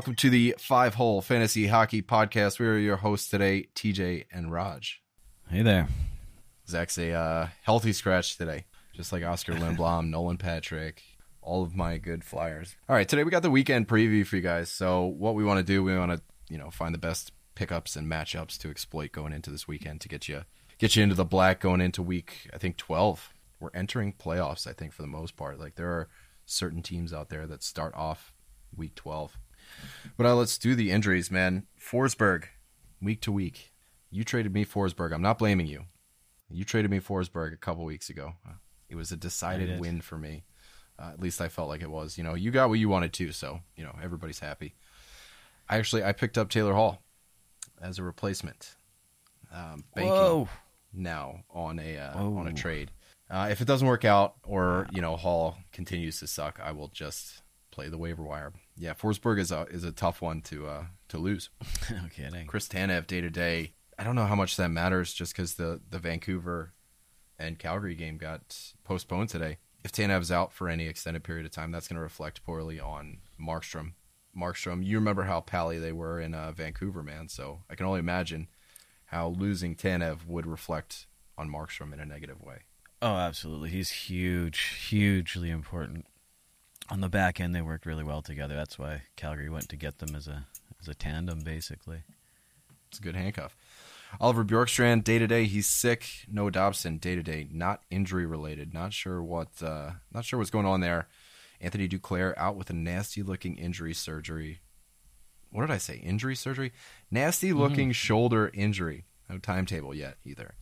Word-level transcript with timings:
Welcome 0.00 0.14
to 0.14 0.30
the 0.30 0.54
Five 0.58 0.94
Hole 0.94 1.20
Fantasy 1.20 1.66
Hockey 1.66 2.00
Podcast. 2.00 2.58
We 2.58 2.66
are 2.66 2.78
your 2.78 2.96
hosts 2.96 3.28
today, 3.28 3.68
TJ 3.74 4.24
and 4.32 4.50
Raj. 4.50 5.02
Hey 5.50 5.60
there. 5.60 5.88
Zach's 6.66 6.96
a 6.96 7.12
uh, 7.12 7.48
healthy 7.60 7.92
scratch 7.92 8.38
today, 8.38 8.64
just 8.94 9.12
like 9.12 9.22
Oscar 9.22 9.52
Lindblom, 9.52 10.06
Nolan 10.08 10.38
Patrick, 10.38 11.02
all 11.42 11.62
of 11.62 11.76
my 11.76 11.98
good 11.98 12.24
flyers. 12.24 12.76
All 12.88 12.96
right, 12.96 13.06
today 13.06 13.24
we 13.24 13.30
got 13.30 13.42
the 13.42 13.50
weekend 13.50 13.88
preview 13.88 14.26
for 14.26 14.36
you 14.36 14.42
guys. 14.42 14.70
So, 14.70 15.04
what 15.04 15.34
we 15.34 15.44
want 15.44 15.58
to 15.58 15.62
do, 15.62 15.84
we 15.84 15.94
want 15.94 16.12
to, 16.12 16.22
you 16.48 16.56
know, 16.56 16.70
find 16.70 16.94
the 16.94 16.98
best 16.98 17.32
pickups 17.54 17.94
and 17.94 18.10
matchups 18.10 18.56
to 18.60 18.70
exploit 18.70 19.12
going 19.12 19.34
into 19.34 19.50
this 19.50 19.68
weekend 19.68 20.00
to 20.00 20.08
get 20.08 20.28
you 20.28 20.44
get 20.78 20.96
you 20.96 21.02
into 21.02 21.14
the 21.14 21.26
black 21.26 21.60
going 21.60 21.82
into 21.82 22.02
week, 22.02 22.48
I 22.54 22.56
think 22.56 22.78
12. 22.78 23.34
We're 23.60 23.68
entering 23.74 24.14
playoffs, 24.14 24.66
I 24.66 24.72
think, 24.72 24.94
for 24.94 25.02
the 25.02 25.08
most 25.08 25.36
part. 25.36 25.60
Like, 25.60 25.74
there 25.74 25.90
are 25.90 26.08
certain 26.46 26.80
teams 26.80 27.12
out 27.12 27.28
there 27.28 27.46
that 27.46 27.62
start 27.62 27.94
off 27.94 28.32
week 28.74 28.94
12. 28.94 29.36
But 30.16 30.26
uh, 30.26 30.34
let's 30.34 30.58
do 30.58 30.74
the 30.74 30.90
injuries, 30.90 31.30
man. 31.30 31.66
Forsberg, 31.80 32.44
week 33.00 33.20
to 33.22 33.32
week. 33.32 33.72
You 34.10 34.24
traded 34.24 34.52
me 34.52 34.64
Forsberg. 34.64 35.12
I'm 35.12 35.22
not 35.22 35.38
blaming 35.38 35.66
you. 35.66 35.84
You 36.50 36.64
traded 36.64 36.90
me 36.90 37.00
Forsberg 37.00 37.52
a 37.52 37.56
couple 37.56 37.84
weeks 37.84 38.10
ago. 38.10 38.34
It 38.88 38.96
was 38.96 39.12
a 39.12 39.16
decided 39.16 39.80
win 39.80 40.00
for 40.00 40.18
me. 40.18 40.42
Uh, 40.98 41.10
at 41.12 41.20
least 41.20 41.40
I 41.40 41.48
felt 41.48 41.68
like 41.68 41.80
it 41.80 41.90
was. 41.90 42.18
You 42.18 42.24
know, 42.24 42.34
you 42.34 42.50
got 42.50 42.68
what 42.68 42.78
you 42.78 42.88
wanted 42.88 43.12
to, 43.14 43.32
so 43.32 43.60
you 43.76 43.84
know 43.84 43.94
everybody's 44.02 44.40
happy. 44.40 44.74
I 45.68 45.78
actually 45.78 46.04
I 46.04 46.12
picked 46.12 46.36
up 46.36 46.50
Taylor 46.50 46.74
Hall 46.74 47.00
as 47.80 47.98
a 47.98 48.02
replacement. 48.02 48.74
Um, 49.52 49.84
banking 49.94 50.12
Whoa. 50.12 50.48
now 50.92 51.44
on 51.50 51.78
a 51.78 51.98
uh, 51.98 52.18
on 52.18 52.48
a 52.48 52.52
trade. 52.52 52.90
Uh, 53.30 53.48
if 53.50 53.60
it 53.60 53.66
doesn't 53.66 53.86
work 53.86 54.04
out, 54.04 54.34
or 54.42 54.88
you 54.92 55.00
know 55.00 55.16
Hall 55.16 55.56
continues 55.72 56.18
to 56.18 56.26
suck, 56.26 56.60
I 56.62 56.72
will 56.72 56.88
just 56.88 57.42
play 57.80 57.88
the 57.88 57.98
waiver 57.98 58.22
wire. 58.22 58.52
Yeah, 58.76 58.92
Forsberg 58.92 59.38
is 59.38 59.50
a 59.50 59.62
is 59.70 59.84
a 59.84 59.92
tough 59.92 60.20
one 60.20 60.42
to 60.42 60.66
uh, 60.66 60.84
to 61.08 61.18
lose. 61.18 61.48
no 61.90 62.02
kidding. 62.14 62.46
Chris 62.46 62.68
Tanev 62.68 63.06
day 63.06 63.22
to 63.22 63.30
day. 63.30 63.72
I 63.98 64.04
don't 64.04 64.14
know 64.14 64.26
how 64.26 64.34
much 64.34 64.56
that 64.56 64.68
matters, 64.68 65.14
just 65.14 65.34
because 65.34 65.54
the 65.54 65.80
the 65.88 65.98
Vancouver 65.98 66.74
and 67.38 67.58
Calgary 67.58 67.94
game 67.94 68.18
got 68.18 68.74
postponed 68.84 69.30
today. 69.30 69.58
If 69.82 69.92
Tanev's 69.92 70.30
out 70.30 70.52
for 70.52 70.68
any 70.68 70.86
extended 70.86 71.24
period 71.24 71.46
of 71.46 71.52
time, 71.52 71.72
that's 71.72 71.88
going 71.88 71.96
to 71.96 72.02
reflect 72.02 72.44
poorly 72.44 72.78
on 72.78 73.18
Markstrom. 73.40 73.92
Markstrom, 74.36 74.84
you 74.84 74.98
remember 74.98 75.22
how 75.22 75.40
pally 75.40 75.78
they 75.78 75.92
were 75.92 76.20
in 76.20 76.34
uh, 76.34 76.52
Vancouver, 76.52 77.02
man. 77.02 77.28
So 77.28 77.62
I 77.70 77.76
can 77.76 77.86
only 77.86 77.98
imagine 77.98 78.48
how 79.06 79.28
losing 79.28 79.74
Tanev 79.74 80.26
would 80.26 80.46
reflect 80.46 81.06
on 81.38 81.48
Markstrom 81.48 81.94
in 81.94 82.00
a 82.00 82.04
negative 82.04 82.42
way. 82.42 82.64
Oh, 83.00 83.16
absolutely. 83.16 83.70
He's 83.70 83.90
huge, 83.90 84.60
hugely 84.88 85.48
important. 85.48 86.04
On 86.90 87.00
the 87.00 87.08
back 87.08 87.40
end, 87.40 87.54
they 87.54 87.62
worked 87.62 87.86
really 87.86 88.02
well 88.02 88.20
together. 88.20 88.56
That's 88.56 88.78
why 88.78 89.02
Calgary 89.16 89.48
went 89.48 89.68
to 89.68 89.76
get 89.76 89.98
them 89.98 90.16
as 90.16 90.26
a 90.26 90.46
as 90.80 90.88
a 90.88 90.94
tandem, 90.94 91.40
basically. 91.40 92.02
It's 92.88 92.98
a 92.98 93.02
good 93.02 93.14
handcuff. 93.14 93.56
Oliver 94.18 94.44
Bjorkstrand, 94.44 95.04
day 95.04 95.18
to 95.18 95.26
day, 95.28 95.44
he's 95.44 95.68
sick. 95.68 96.26
Noah 96.28 96.50
Dobson, 96.50 96.98
day 96.98 97.14
to 97.14 97.22
day, 97.22 97.46
not 97.52 97.82
injury 97.90 98.26
related. 98.26 98.74
Not 98.74 98.92
sure 98.92 99.22
what, 99.22 99.62
uh, 99.62 99.92
not 100.12 100.24
sure 100.24 100.38
what's 100.38 100.50
going 100.50 100.66
on 100.66 100.80
there. 100.80 101.06
Anthony 101.60 101.88
Duclair 101.88 102.34
out 102.36 102.56
with 102.56 102.70
a 102.70 102.72
nasty 102.72 103.22
looking 103.22 103.56
injury 103.56 103.94
surgery. 103.94 104.60
What 105.50 105.60
did 105.60 105.70
I 105.70 105.78
say? 105.78 105.96
Injury 105.98 106.34
surgery? 106.34 106.72
Nasty 107.10 107.52
looking 107.52 107.92
shoulder 107.92 108.50
injury. 108.54 109.04
No 109.28 109.38
timetable 109.38 109.94
yet 109.94 110.16
either. 110.24 110.54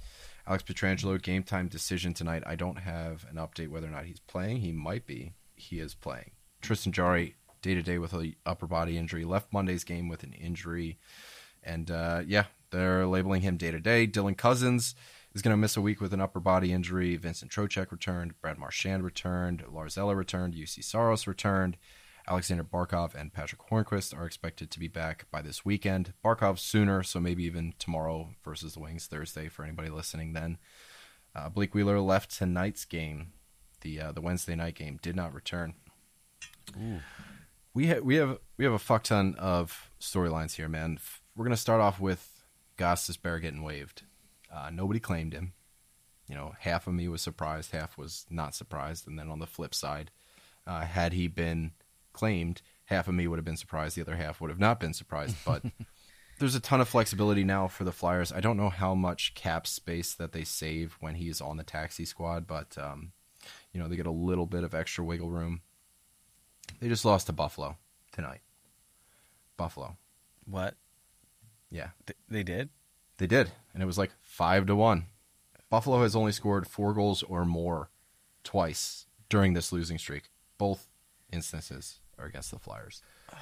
Alex 0.47 0.65
Pietrangelo, 0.65 1.23
game 1.23 1.43
time 1.43 1.69
decision 1.69 2.13
tonight. 2.13 2.43
I 2.47 2.57
don't 2.57 2.81
have 2.81 3.25
an 3.31 3.37
update 3.37 3.69
whether 3.69 3.87
or 3.87 3.91
not 3.91 4.07
he's 4.07 4.21
playing. 4.21 4.59
He 4.59 4.73
might 4.73 5.07
be. 5.07 5.35
He 5.59 5.81
is 5.81 5.95
playing. 5.95 6.31
Tristan 6.63 6.93
Jarry, 6.93 7.37
day 7.63 7.75
to 7.75 7.83
day 7.83 7.99
with 7.99 8.15
a 8.15 8.35
upper 8.47 8.67
body 8.67 8.97
injury. 8.97 9.25
Left 9.25 9.53
Monday's 9.53 9.85
game 9.85 10.09
with 10.09 10.23
an 10.23 10.33
injury. 10.33 10.99
And 11.63 11.91
uh, 11.91 12.23
yeah, 12.27 12.45
they're 12.71 13.07
labeling 13.07 13.43
him 13.43 13.57
day 13.57 13.71
to 13.71 13.81
day. 13.81 14.07
Dylan 14.07 14.37
Cozens 14.37 14.95
is 15.35 15.43
going 15.43 15.53
to 15.53 15.59
miss 15.59 15.77
a 15.77 15.81
week 15.81 16.01
with 16.01 16.13
an 16.13 16.21
upper 16.21 16.41
body 16.41 16.73
injury. 16.73 17.17
Vincent 17.17 17.51
Trocheck 17.51 17.91
returned. 17.91 18.41
Brad 18.41 18.59
Marchand 18.59 19.05
returned. 19.05 19.65
Lars 19.71 19.99
Eller 19.99 20.17
returned. 20.17 20.55
Juuse 20.55 20.83
Saros 20.83 21.27
returned. 21.27 21.77
Alexander 22.29 22.65
Barkov 22.65 23.15
and 23.15 23.33
Patric 23.33 23.61
Hornqvist 23.71 24.17
are 24.17 24.27
expected 24.27 24.71
to 24.71 24.79
be 24.79 24.89
back 24.89 25.27
by 25.31 25.41
this 25.41 25.65
weekend. 25.65 26.13
Barkov 26.23 26.59
sooner, 26.59 27.03
so 27.03 27.21
maybe 27.21 27.45
even 27.45 27.73
tomorrow 27.79 28.35
versus 28.45 28.75
the 28.75 28.81
Wings 28.81 29.07
Thursday 29.07 29.49
for 29.49 29.65
anybody 29.65 29.89
listening 29.89 30.35
then. 30.35 30.59
Uh, 31.35 31.49
Blake 31.49 31.75
Wheeler 31.75 32.01
left 32.01 32.37
tonight's 32.37 32.85
game, 32.85 33.33
the 33.83 34.01
uh, 34.01 34.13
the 34.13 34.21
Wednesday 34.21 34.55
night 34.55 34.75
game, 34.75 34.99
did 35.03 35.17
not 35.17 35.35
return. 35.35 35.75
We 37.75 37.89
ha- 37.89 38.01
we 38.03 38.17
have 38.17 38.39
we 38.57 38.65
have 38.65 38.75
a 38.75 38.79
fuck 38.79 39.05
ton 39.05 39.35
of 39.39 39.91
storylines 40.01 40.55
here, 40.57 40.69
man. 40.69 40.95
F- 40.99 41.23
We're 41.37 41.45
gonna 41.45 41.57
start 41.57 41.81
off 41.81 42.01
with 42.01 42.45
Ghost 42.77 43.23
Bear 43.23 43.39
getting 43.39 43.63
waived. 43.63 44.03
Uh, 44.53 44.71
nobody 44.73 45.01
claimed 45.01 45.33
him. 45.33 45.53
You 46.27 46.35
know, 46.35 46.55
half 46.61 46.87
of 46.87 46.95
me 46.95 47.09
was 47.09 47.23
surprised, 47.23 47.71
half 47.73 47.97
was 47.97 48.27
not 48.29 48.55
surprised. 48.55 49.07
And 49.07 49.19
then 49.19 49.31
on 49.31 49.39
the 49.39 49.47
flip 49.47 49.75
side, 49.75 50.11
uh, 50.67 50.81
had 50.83 51.13
he 51.15 51.27
been 51.27 51.73
claimed, 52.13 52.61
half 52.87 53.09
of 53.09 53.15
me 53.15 53.27
would 53.27 53.39
have 53.39 53.45
been 53.47 53.57
surprised, 53.57 53.97
the 53.97 54.03
other 54.03 54.17
half 54.17 54.41
would 54.41 54.51
have 54.51 54.59
not 54.61 54.79
been 54.81 54.93
surprised. 54.95 55.37
But 55.47 55.63
there's 56.39 56.55
a 56.55 56.61
ton 56.61 56.81
of 56.81 56.89
flexibility 56.89 57.45
now 57.45 57.67
for 57.67 57.85
the 57.85 57.93
Flyers. 57.93 58.31
I 58.33 58.41
don't 58.41 58.57
know 58.59 58.69
how 58.69 58.95
much 58.95 59.35
cap 59.35 59.67
space 59.67 60.15
that 60.15 60.33
they 60.33 60.45
save 60.45 60.97
when 61.01 61.15
he's 61.15 61.41
on 61.41 61.57
the 61.57 61.65
taxi 61.65 62.05
squad, 62.05 62.47
but 62.47 62.77
um, 62.79 63.13
you 63.73 63.81
know 63.81 63.89
they 63.89 63.97
get 63.97 64.07
a 64.07 64.11
little 64.11 64.47
bit 64.47 64.65
of 64.65 64.75
extra 64.75 65.05
wiggle 65.05 65.31
room. 65.31 65.61
They 66.81 66.89
just 66.89 67.05
lost 67.05 67.27
to 67.27 67.33
Buffalo 67.33 67.77
tonight. 68.13 68.41
Buffalo, 69.57 69.97
What 70.47 70.75
yeah, 71.71 71.89
Th- 72.07 72.17
they 72.29 72.43
did? 72.43 72.69
they 73.19 73.27
did, 73.27 73.51
and 73.75 73.83
it 73.83 73.87
was 73.87 73.99
like 73.99 74.13
five 74.23 74.67
to 74.67 74.77
one. 74.77 75.07
Buffalo 75.71 76.03
has 76.03 76.15
only 76.17 76.33
scored 76.33 76.67
four 76.67 76.95
goals 76.95 77.23
or 77.25 77.45
more 77.45 77.91
twice 78.45 79.07
during 79.29 79.53
this 79.55 79.73
losing 79.73 79.99
streak. 79.99 80.31
Both 80.57 80.89
instances 81.33 82.01
are 82.19 82.25
against 82.27 82.51
the 82.53 82.59
Flyers. 82.59 83.03
Oh 83.33 83.37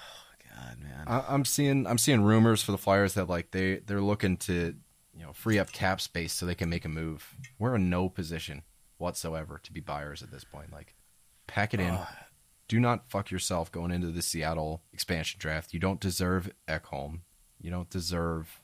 god, 0.56 0.78
man. 0.80 1.04
I, 1.06 1.24
I'm 1.28 1.44
seeing 1.44 1.86
I'm 1.86 1.98
seeing 1.98 2.22
rumors 2.22 2.62
for 2.62 2.72
the 2.72 2.78
Flyers 2.78 3.14
that 3.14 3.28
like 3.28 3.50
they 3.50 3.76
they're 3.80 4.00
looking 4.00 4.38
to 4.38 4.74
you 5.14 5.22
know 5.22 5.32
free 5.34 5.58
up 5.58 5.70
cap 5.70 6.00
space 6.00 6.32
so 6.32 6.46
they 6.46 6.54
can 6.54 6.70
make 6.70 6.84
a 6.86 6.88
move. 6.88 7.34
We're 7.58 7.76
in 7.76 7.90
no 7.90 8.08
position 8.08 8.62
whatsoever 8.98 9.60
to 9.62 9.72
be 9.72 9.80
buyers 9.80 10.22
at 10.22 10.30
this 10.30 10.44
point. 10.44 10.72
Like, 10.72 10.94
pack 11.46 11.74
it 11.74 11.80
in. 11.80 11.98
Do 12.68 12.80
not 12.80 13.08
fuck 13.08 13.30
yourself 13.30 13.70
going 13.70 13.92
into 13.92 14.08
the 14.08 14.22
Seattle 14.22 14.82
expansion 14.92 15.38
draft. 15.38 15.72
You 15.72 15.80
don't 15.80 16.00
deserve 16.00 16.50
Ekholm. 16.66 17.20
You 17.60 17.70
don't 17.70 17.90
deserve 17.90 18.60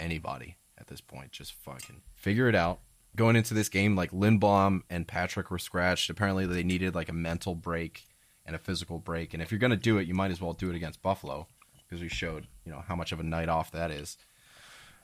anybody 0.00 0.56
at 0.76 0.88
this 0.88 1.00
point. 1.00 1.32
Just 1.32 1.52
fucking 1.52 2.02
figure 2.14 2.48
it 2.48 2.54
out. 2.54 2.80
Going 3.16 3.36
into 3.36 3.54
this 3.54 3.68
game, 3.68 3.96
like 3.96 4.10
Lindblom 4.12 4.82
and 4.90 5.06
Patrick 5.06 5.50
were 5.50 5.58
scratched. 5.58 6.10
Apparently, 6.10 6.46
they 6.46 6.62
needed 6.62 6.94
like 6.94 7.08
a 7.08 7.14
mental 7.14 7.54
break 7.54 8.06
and 8.44 8.54
a 8.54 8.58
physical 8.58 8.98
break. 8.98 9.34
And 9.34 9.42
if 9.42 9.50
you're 9.50 9.58
going 9.58 9.70
to 9.70 9.76
do 9.76 9.98
it, 9.98 10.06
you 10.06 10.14
might 10.14 10.30
as 10.30 10.40
well 10.40 10.52
do 10.52 10.70
it 10.70 10.76
against 10.76 11.02
Buffalo 11.02 11.46
because 11.88 12.02
we 12.02 12.08
showed 12.08 12.46
you 12.64 12.72
know 12.72 12.82
how 12.86 12.96
much 12.96 13.12
of 13.12 13.20
a 13.20 13.24
night 13.24 13.48
off 13.48 13.70
that 13.72 13.90
is. 13.90 14.16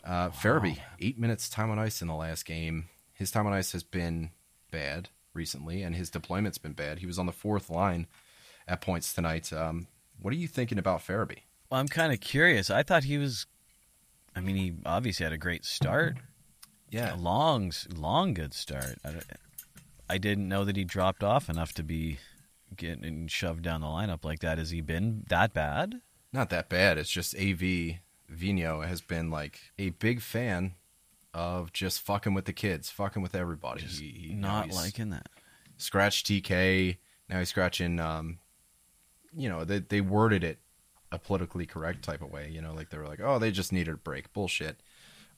Uh, 0.04 0.30
Farabee, 0.30 0.78
eight 1.00 1.18
minutes 1.18 1.48
time 1.48 1.70
on 1.70 1.78
ice 1.78 2.02
in 2.02 2.08
the 2.08 2.14
last 2.14 2.44
game. 2.44 2.88
His 3.14 3.30
time 3.30 3.46
on 3.46 3.52
ice 3.52 3.72
has 3.72 3.82
been 3.82 4.30
bad 4.74 5.08
recently, 5.34 5.82
and 5.82 5.94
his 5.94 6.10
deployment's 6.10 6.58
been 6.58 6.72
bad. 6.72 6.98
He 6.98 7.06
was 7.06 7.18
on 7.18 7.26
the 7.26 7.32
fourth 7.32 7.70
line 7.70 8.08
at 8.66 8.80
points 8.80 9.14
tonight. 9.14 9.52
Um, 9.52 9.86
what 10.20 10.32
are 10.32 10.36
you 10.36 10.48
thinking 10.48 10.78
about 10.78 11.00
Farabee? 11.00 11.42
Well, 11.70 11.80
I'm 11.80 11.88
kind 11.88 12.12
of 12.12 12.20
curious. 12.20 12.70
I 12.70 12.82
thought 12.82 13.04
he 13.04 13.16
was. 13.16 13.46
I 14.34 14.40
mean, 14.40 14.56
he 14.56 14.74
obviously 14.84 15.24
had 15.24 15.32
a 15.32 15.38
great 15.38 15.64
start. 15.64 16.16
Yeah, 16.90 17.14
a 17.14 17.16
long, 17.16 17.72
long 17.94 18.34
good 18.34 18.52
start. 18.52 18.98
I, 19.04 19.14
I 20.10 20.18
didn't 20.18 20.48
know 20.48 20.64
that 20.64 20.76
he 20.76 20.84
dropped 20.84 21.22
off 21.22 21.48
enough 21.48 21.72
to 21.74 21.84
be 21.84 22.18
getting 22.76 23.28
shoved 23.28 23.62
down 23.62 23.80
the 23.80 23.86
lineup 23.86 24.24
like 24.24 24.40
that. 24.40 24.58
Has 24.58 24.70
he 24.70 24.80
been 24.80 25.24
that 25.28 25.54
bad? 25.54 26.00
not 26.32 26.50
that 26.50 26.68
bad. 26.68 26.98
It's 26.98 27.10
just 27.10 27.36
AV 27.36 28.00
Vino 28.28 28.80
has 28.80 29.00
been 29.00 29.30
like 29.30 29.60
a 29.78 29.90
big 29.90 30.20
fan 30.20 30.72
of 31.34 31.72
just 31.72 32.00
fucking 32.00 32.32
with 32.32 32.46
the 32.46 32.52
kids, 32.52 32.88
fucking 32.90 33.20
with 33.22 33.34
everybody. 33.34 33.82
He- 33.82 34.08
he- 34.28 34.34
not 34.34 34.68
liking 34.76 35.10
that. 35.10 35.28
Scratch 35.76 36.22
TK. 36.24 36.96
Now 37.28 37.40
he's 37.40 37.48
scratching. 37.50 37.98
Um, 38.00 38.38
you 39.36 39.48
know, 39.48 39.64
they 39.64 39.80
they 39.80 40.00
worded 40.00 40.44
it 40.44 40.60
a 41.10 41.18
politically 41.18 41.66
correct 41.66 42.02
type 42.02 42.22
of 42.22 42.30
way. 42.30 42.48
You 42.50 42.62
know, 42.62 42.72
like 42.72 42.90
they 42.90 42.98
were 42.98 43.06
like, 43.08 43.20
oh, 43.20 43.38
they 43.38 43.50
just 43.50 43.72
needed 43.72 43.94
a 43.94 43.98
break. 43.98 44.32
Bullshit. 44.32 44.80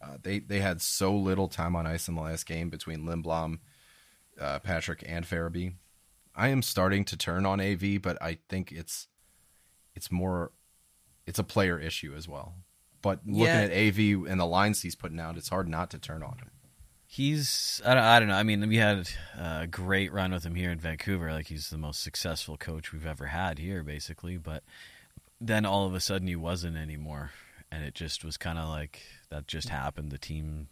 Uh, 0.03 0.19
they 0.23 0.39
they 0.41 0.61
had 0.61 0.83
so 0.83 1.17
little 1.17 1.49
time 1.49 1.75
on 1.75 1.87
ice 1.87 2.07
in 2.07 2.15
the 2.15 2.21
last 2.21 2.45
game 2.45 2.69
between 2.69 3.05
Lindblom, 3.07 3.59
uh, 4.39 4.59
Patrick, 4.59 5.03
and 5.07 5.25
Farabee. 5.25 5.73
I 6.35 6.49
am 6.49 6.61
starting 6.61 7.05
to 7.07 7.17
turn 7.17 7.47
on 7.47 7.61
AV, 7.63 8.01
but 8.03 8.21
I 8.23 8.37
think 8.51 8.71
it's 8.73 9.09
it's 9.95 10.13
more 10.13 10.53
it's 11.27 11.39
a 11.39 11.45
player 11.45 11.79
issue 11.79 12.15
as 12.15 12.29
well. 12.29 12.57
But 13.03 13.21
looking 13.27 13.45
Yeah. 13.45 13.61
at 13.61 13.73
AV 13.73 14.27
and 14.27 14.41
the 14.41 14.47
lines 14.47 14.83
he's 14.83 14.95
putting 14.95 15.21
out, 15.21 15.37
it's 15.37 15.49
hard 15.49 15.69
not 15.69 15.91
to 15.91 15.99
turn 15.99 16.23
on 16.23 16.39
him. 16.39 16.51
He's 17.07 17.81
I 17.85 17.95
don't, 17.95 18.03
I 18.03 18.19
don't 18.19 18.29
know. 18.29 18.35
I 18.35 18.43
mean, 18.43 18.69
we 18.69 18.77
had 18.77 19.09
a 19.39 19.67
great 19.67 20.13
run 20.13 20.33
with 20.33 20.45
him 20.45 20.55
here 20.55 20.71
in 20.71 20.79
Vancouver. 20.81 21.33
Like 21.33 21.47
he's 21.47 21.71
the 21.71 21.79
most 21.79 22.03
successful 22.03 22.57
coach 22.57 22.93
we've 22.93 23.07
ever 23.07 23.27
had 23.27 23.59
here, 23.59 23.83
basically. 23.83 24.37
But 24.39 24.65
then 25.41 25.65
all 25.65 25.87
of 25.87 25.95
a 25.95 26.01
sudden 26.01 26.27
he 26.27 26.37
wasn't 26.37 26.77
anymore, 26.77 27.31
and 27.71 27.85
it 27.85 27.95
just 27.95 28.25
was 28.25 28.37
kind 28.37 28.59
of 28.59 28.69
like 28.69 29.03
that 29.31 29.47
just 29.47 29.69
happened. 29.69 30.11
The 30.11 30.19
team 30.19 30.69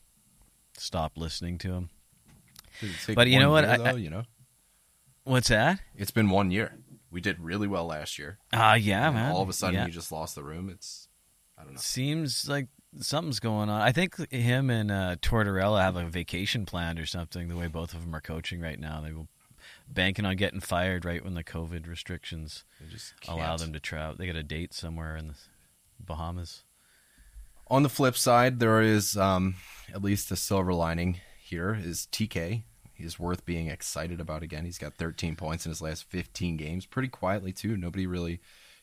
stopped 0.76 1.17
listening 1.17 1.59
to 1.59 1.73
him. 1.73 1.91
But 3.15 3.29
you 3.29 3.38
know 3.38 3.50
what? 3.50 3.65
Year, 3.65 3.79
though, 3.79 3.85
I, 3.85 3.93
you 3.93 4.11
know, 4.11 4.25
what's 5.23 5.49
that? 5.49 5.81
It's 5.97 6.11
been 6.11 6.31
one 6.31 6.50
year. 6.50 6.76
We 7.11 7.21
did 7.21 7.38
really 7.38 7.69
well 7.69 7.87
last 7.87 8.19
year. 8.19 8.38
Ah, 8.53 8.73
uh, 8.73 8.75
yeah, 8.75 9.09
man. 9.11 9.32
All 9.32 9.43
of 9.43 9.49
a 9.49 9.53
sudden, 9.53 9.76
yeah. 9.76 9.87
he 9.87 9.93
just 9.93 10.11
lost 10.11 10.35
the 10.35 10.43
room. 10.43 10.69
It's 10.69 11.03
I 11.64 11.66
don't 11.66 11.75
know. 11.75 11.81
Seems 11.81 12.49
like 12.49 12.69
something's 13.00 13.40
going 13.40 13.70
on. 13.70 13.81
I 13.81 13.93
think 13.93 14.31
him 14.31 14.70
and 14.70 14.90
uh, 14.90 15.16
Tortorella 15.16 15.81
have 15.81 15.96
a 15.96 16.05
vacation 16.05 16.66
planned 16.66 16.99
or 16.99 17.06
something. 17.06 17.49
The 17.49 17.56
way 17.56 17.69
both 17.69 17.94
of 17.94 18.02
them 18.02 18.14
are 18.14 18.20
coaching 18.20 18.61
right 18.61 18.78
now, 18.78 19.00
they 19.00 19.12
will 19.12 19.28
banking 19.88 20.26
on 20.26 20.37
getting 20.37 20.61
fired 20.61 21.05
right 21.05 21.25
when 21.25 21.34
the 21.34 21.44
COVID 21.44 21.88
restrictions 21.88 22.64
allow 23.28 23.56
them 23.56 23.72
to 23.72 23.81
travel. 23.81 24.16
They 24.16 24.26
got 24.26 24.37
a 24.37 24.43
date 24.43 24.75
somewhere 24.75 25.16
in 25.16 25.28
the 25.28 25.34
Bahamas. 25.99 26.64
On 27.69 27.82
the 27.82 27.88
flip 27.88 28.16
side, 28.16 28.61
there 28.61 28.82
is 28.82 29.16
um, 29.16 29.55
at 29.93 30.02
least 30.02 30.31
a 30.31 30.37
silver 30.37 30.75
lining 30.75 31.20
here. 31.43 31.75
Is 31.75 32.06
TK? 32.12 32.64
He's 32.93 33.19
worth 33.19 33.44
being 33.46 33.69
excited 33.69 34.20
about 34.20 34.43
again. 34.43 34.64
He's 34.64 34.78
got 34.78 34.94
13 34.94 35.34
points 35.34 35.64
in 35.66 35.70
his 35.70 35.82
last 35.82 36.05
15 36.05 36.56
games, 36.56 36.87
pretty 36.87 37.08
quietly 37.08 37.52
too. 37.52 37.76
Nobody 37.76 38.06
really, 38.06 38.40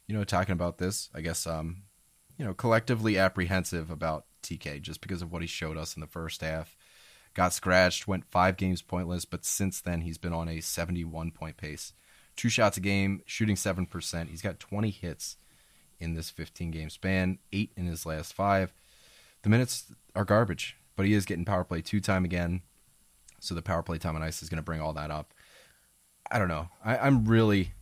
you 0.07 0.15
know, 0.15 0.23
talking 0.23 0.53
about 0.53 0.79
this. 0.79 1.09
I 1.13 1.21
guess, 1.21 1.45
um, 1.47 1.83
you 2.41 2.47
know, 2.47 2.55
collectively 2.55 3.19
apprehensive 3.19 3.91
about 3.91 4.25
TK 4.41 4.81
just 4.81 4.99
because 4.99 5.21
of 5.21 5.31
what 5.31 5.43
he 5.43 5.47
showed 5.47 5.77
us 5.77 5.95
in 5.95 6.01
the 6.01 6.07
first 6.07 6.41
half 6.41 6.75
got 7.35 7.53
scratched, 7.53 8.07
went 8.07 8.25
five 8.31 8.57
games 8.57 8.81
pointless, 8.81 9.25
but 9.25 9.45
since 9.45 9.79
then 9.79 10.01
he's 10.01 10.17
been 10.17 10.33
on 10.33 10.49
a 10.49 10.59
71 10.59 11.29
point 11.29 11.55
pace. 11.55 11.93
Two 12.35 12.49
shots 12.49 12.77
a 12.77 12.79
game, 12.79 13.21
shooting 13.27 13.55
7%. 13.55 14.27
He's 14.27 14.41
got 14.41 14.59
20 14.59 14.89
hits 14.89 15.37
in 15.99 16.15
this 16.15 16.31
15 16.31 16.71
game 16.71 16.89
span, 16.89 17.37
eight 17.53 17.73
in 17.77 17.85
his 17.85 18.07
last 18.07 18.33
five. 18.33 18.73
The 19.43 19.49
minutes 19.49 19.93
are 20.15 20.25
garbage, 20.25 20.77
but 20.95 21.05
he 21.05 21.13
is 21.13 21.25
getting 21.25 21.45
power 21.45 21.63
play 21.63 21.83
two 21.83 22.01
time 22.01 22.25
again. 22.25 22.63
So 23.39 23.53
the 23.53 23.61
power 23.61 23.83
play 23.83 23.99
time 23.99 24.15
on 24.15 24.23
ice 24.23 24.41
is 24.41 24.49
going 24.49 24.57
to 24.57 24.63
bring 24.63 24.81
all 24.81 24.93
that 24.93 25.11
up. 25.11 25.31
I 26.31 26.39
don't 26.39 26.47
know. 26.47 26.69
I, 26.83 26.97
I'm 26.97 27.25
really 27.25 27.73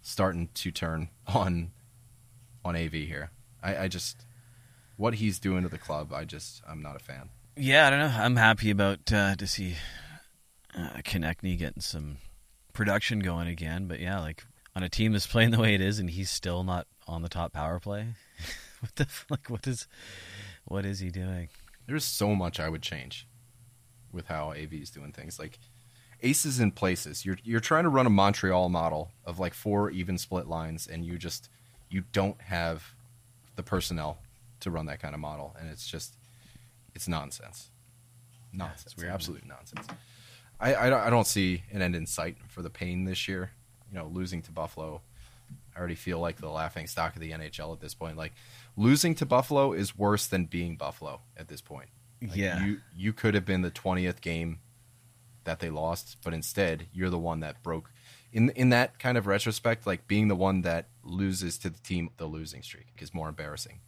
starting 0.00 0.48
to 0.54 0.70
turn 0.70 1.08
on 1.26 1.72
on 2.64 2.76
AV 2.76 2.92
here. 2.92 3.32
I, 3.66 3.84
I 3.84 3.88
just 3.88 4.24
what 4.96 5.14
he's 5.14 5.38
doing 5.38 5.64
to 5.64 5.68
the 5.68 5.78
club. 5.78 6.12
I 6.12 6.24
just 6.24 6.62
I'm 6.68 6.80
not 6.80 6.96
a 6.96 7.00
fan. 7.00 7.30
Yeah, 7.56 7.86
I 7.86 7.90
don't 7.90 7.98
know. 7.98 8.14
I'm 8.16 8.36
happy 8.36 8.70
about 8.70 9.12
uh, 9.12 9.34
to 9.34 9.46
see 9.46 9.74
uh, 10.76 11.00
Konecny 11.04 11.58
getting 11.58 11.82
some 11.82 12.18
production 12.72 13.20
going 13.20 13.48
again. 13.48 13.86
But 13.88 14.00
yeah, 14.00 14.20
like 14.20 14.44
on 14.76 14.82
a 14.82 14.88
team 14.88 15.12
that's 15.12 15.26
playing 15.26 15.50
the 15.50 15.58
way 15.58 15.74
it 15.74 15.80
is, 15.80 15.98
and 15.98 16.10
he's 16.10 16.30
still 16.30 16.62
not 16.62 16.86
on 17.08 17.22
the 17.22 17.28
top 17.28 17.52
power 17.52 17.80
play. 17.80 18.14
what 18.80 18.94
the 18.94 19.08
like? 19.28 19.50
What 19.50 19.66
is 19.66 19.88
what 20.64 20.84
is 20.84 21.00
he 21.00 21.10
doing? 21.10 21.48
There's 21.86 22.04
so 22.04 22.34
much 22.34 22.60
I 22.60 22.68
would 22.68 22.82
change 22.82 23.26
with 24.12 24.26
how 24.26 24.50
AV 24.50 24.74
is 24.74 24.90
doing 24.90 25.12
things. 25.12 25.38
Like 25.38 25.58
aces 26.22 26.60
in 26.60 26.70
places. 26.70 27.24
You're 27.24 27.38
you're 27.42 27.60
trying 27.60 27.84
to 27.84 27.90
run 27.90 28.06
a 28.06 28.10
Montreal 28.10 28.68
model 28.68 29.10
of 29.24 29.40
like 29.40 29.54
four 29.54 29.90
even 29.90 30.18
split 30.18 30.46
lines, 30.46 30.86
and 30.86 31.04
you 31.04 31.18
just 31.18 31.48
you 31.88 32.04
don't 32.12 32.40
have 32.42 32.95
the 33.56 33.62
personnel 33.62 34.18
to 34.60 34.70
run 34.70 34.86
that 34.86 35.00
kind 35.00 35.14
of 35.14 35.20
model, 35.20 35.56
and 35.58 35.68
it's 35.70 35.86
just 35.86 36.16
it's 36.94 37.08
nonsense. 37.08 37.70
Nonsense. 38.52 38.94
Yeah, 38.96 39.04
we're 39.04 39.10
Absolute 39.10 39.46
nonsense. 39.46 39.86
I, 40.58 40.74
I, 40.74 41.06
I 41.06 41.10
don't 41.10 41.26
see 41.26 41.62
an 41.70 41.82
end 41.82 41.94
in 41.94 42.06
sight 42.06 42.38
for 42.48 42.62
the 42.62 42.70
pain 42.70 43.04
this 43.04 43.28
year. 43.28 43.50
You 43.90 43.98
know, 43.98 44.10
losing 44.12 44.42
to 44.42 44.52
Buffalo, 44.52 45.02
I 45.74 45.78
already 45.78 45.94
feel 45.94 46.18
like 46.18 46.38
the 46.38 46.48
laughing 46.48 46.86
stock 46.86 47.14
of 47.14 47.20
the 47.20 47.32
NHL 47.32 47.72
at 47.72 47.80
this 47.80 47.94
point. 47.94 48.16
Like 48.16 48.32
losing 48.76 49.14
to 49.16 49.26
Buffalo 49.26 49.72
is 49.72 49.96
worse 49.96 50.26
than 50.26 50.46
being 50.46 50.76
Buffalo 50.76 51.20
at 51.36 51.48
this 51.48 51.60
point. 51.60 51.88
Like, 52.22 52.34
yeah, 52.34 52.64
you 52.64 52.80
you 52.96 53.12
could 53.12 53.34
have 53.34 53.44
been 53.44 53.60
the 53.60 53.70
twentieth 53.70 54.22
game 54.22 54.60
that 55.44 55.60
they 55.60 55.68
lost, 55.70 56.16
but 56.24 56.32
instead 56.32 56.86
you're 56.92 57.10
the 57.10 57.18
one 57.18 57.40
that 57.40 57.62
broke. 57.62 57.90
In 58.32 58.50
in 58.50 58.70
that 58.70 58.98
kind 58.98 59.16
of 59.16 59.26
retrospect, 59.26 59.86
like 59.86 60.06
being 60.06 60.28
the 60.28 60.36
one 60.36 60.62
that 60.62 60.88
loses 61.02 61.58
to 61.58 61.70
the 61.70 61.78
team, 61.78 62.10
the 62.16 62.26
losing 62.26 62.62
streak 62.62 62.88
is 63.00 63.14
more 63.14 63.28
embarrassing 63.28 63.80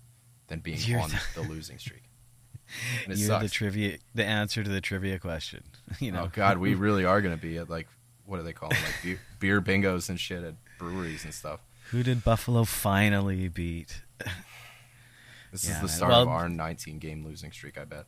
than 0.46 0.60
being 0.60 0.78
you're 0.80 1.00
on 1.00 1.10
the, 1.10 1.20
the 1.34 1.42
losing 1.42 1.78
streak. 1.78 2.02
You're 3.06 3.16
sucks. 3.16 3.44
the 3.44 3.48
trivia, 3.48 3.96
the 4.14 4.26
answer 4.26 4.62
to 4.62 4.68
the 4.68 4.82
trivia 4.82 5.18
question. 5.18 5.64
You 6.00 6.12
know, 6.12 6.24
oh 6.24 6.30
God, 6.30 6.58
we 6.58 6.74
really 6.74 7.06
are 7.06 7.22
going 7.22 7.34
to 7.34 7.40
be 7.40 7.56
at 7.56 7.70
like 7.70 7.88
what 8.26 8.36
do 8.36 8.42
they 8.42 8.52
call 8.52 8.68
them, 8.68 8.78
like 8.84 8.94
beer, 9.02 9.20
beer 9.40 9.60
bingos 9.62 10.10
and 10.10 10.20
shit 10.20 10.44
at 10.44 10.54
breweries 10.78 11.24
and 11.24 11.32
stuff. 11.32 11.60
Who 11.90 12.02
did 12.02 12.22
Buffalo 12.22 12.64
finally 12.64 13.48
beat? 13.48 14.02
This 15.50 15.66
yeah, 15.66 15.76
is 15.76 15.80
the 15.80 15.88
start 15.88 16.12
well, 16.12 16.22
of 16.22 16.28
our 16.28 16.48
19 16.48 16.98
game 16.98 17.24
losing 17.24 17.52
streak, 17.52 17.78
I 17.78 17.84
bet. 17.84 18.04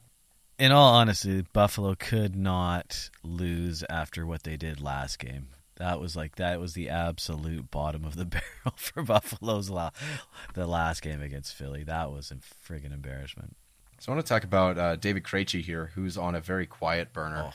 In 0.58 0.72
all 0.72 0.92
honesty, 0.92 1.42
Buffalo 1.54 1.94
could 1.94 2.36
not 2.36 3.08
lose 3.22 3.82
after 3.88 4.26
what 4.26 4.42
they 4.42 4.58
did 4.58 4.82
last 4.82 5.18
game. 5.18 5.48
That 5.80 5.98
was 5.98 6.14
like 6.14 6.36
that 6.36 6.60
was 6.60 6.74
the 6.74 6.90
absolute 6.90 7.70
bottom 7.70 8.04
of 8.04 8.14
the 8.14 8.24
barrel 8.26 8.74
for 8.76 9.02
Buffalo's 9.02 9.70
la- 9.70 9.92
the 10.52 10.66
last 10.66 11.00
game 11.00 11.22
against 11.22 11.54
Philly. 11.54 11.84
That 11.84 12.12
was 12.12 12.30
a 12.30 12.36
friggin' 12.70 12.92
embarrassment. 12.92 13.56
So 13.98 14.12
I 14.12 14.14
want 14.14 14.26
to 14.26 14.28
talk 14.28 14.44
about 14.44 14.76
uh, 14.76 14.96
David 14.96 15.24
Krejci 15.24 15.62
here, 15.62 15.90
who's 15.94 16.18
on 16.18 16.34
a 16.34 16.40
very 16.40 16.66
quiet 16.66 17.14
burner. 17.14 17.46
Oh. 17.48 17.54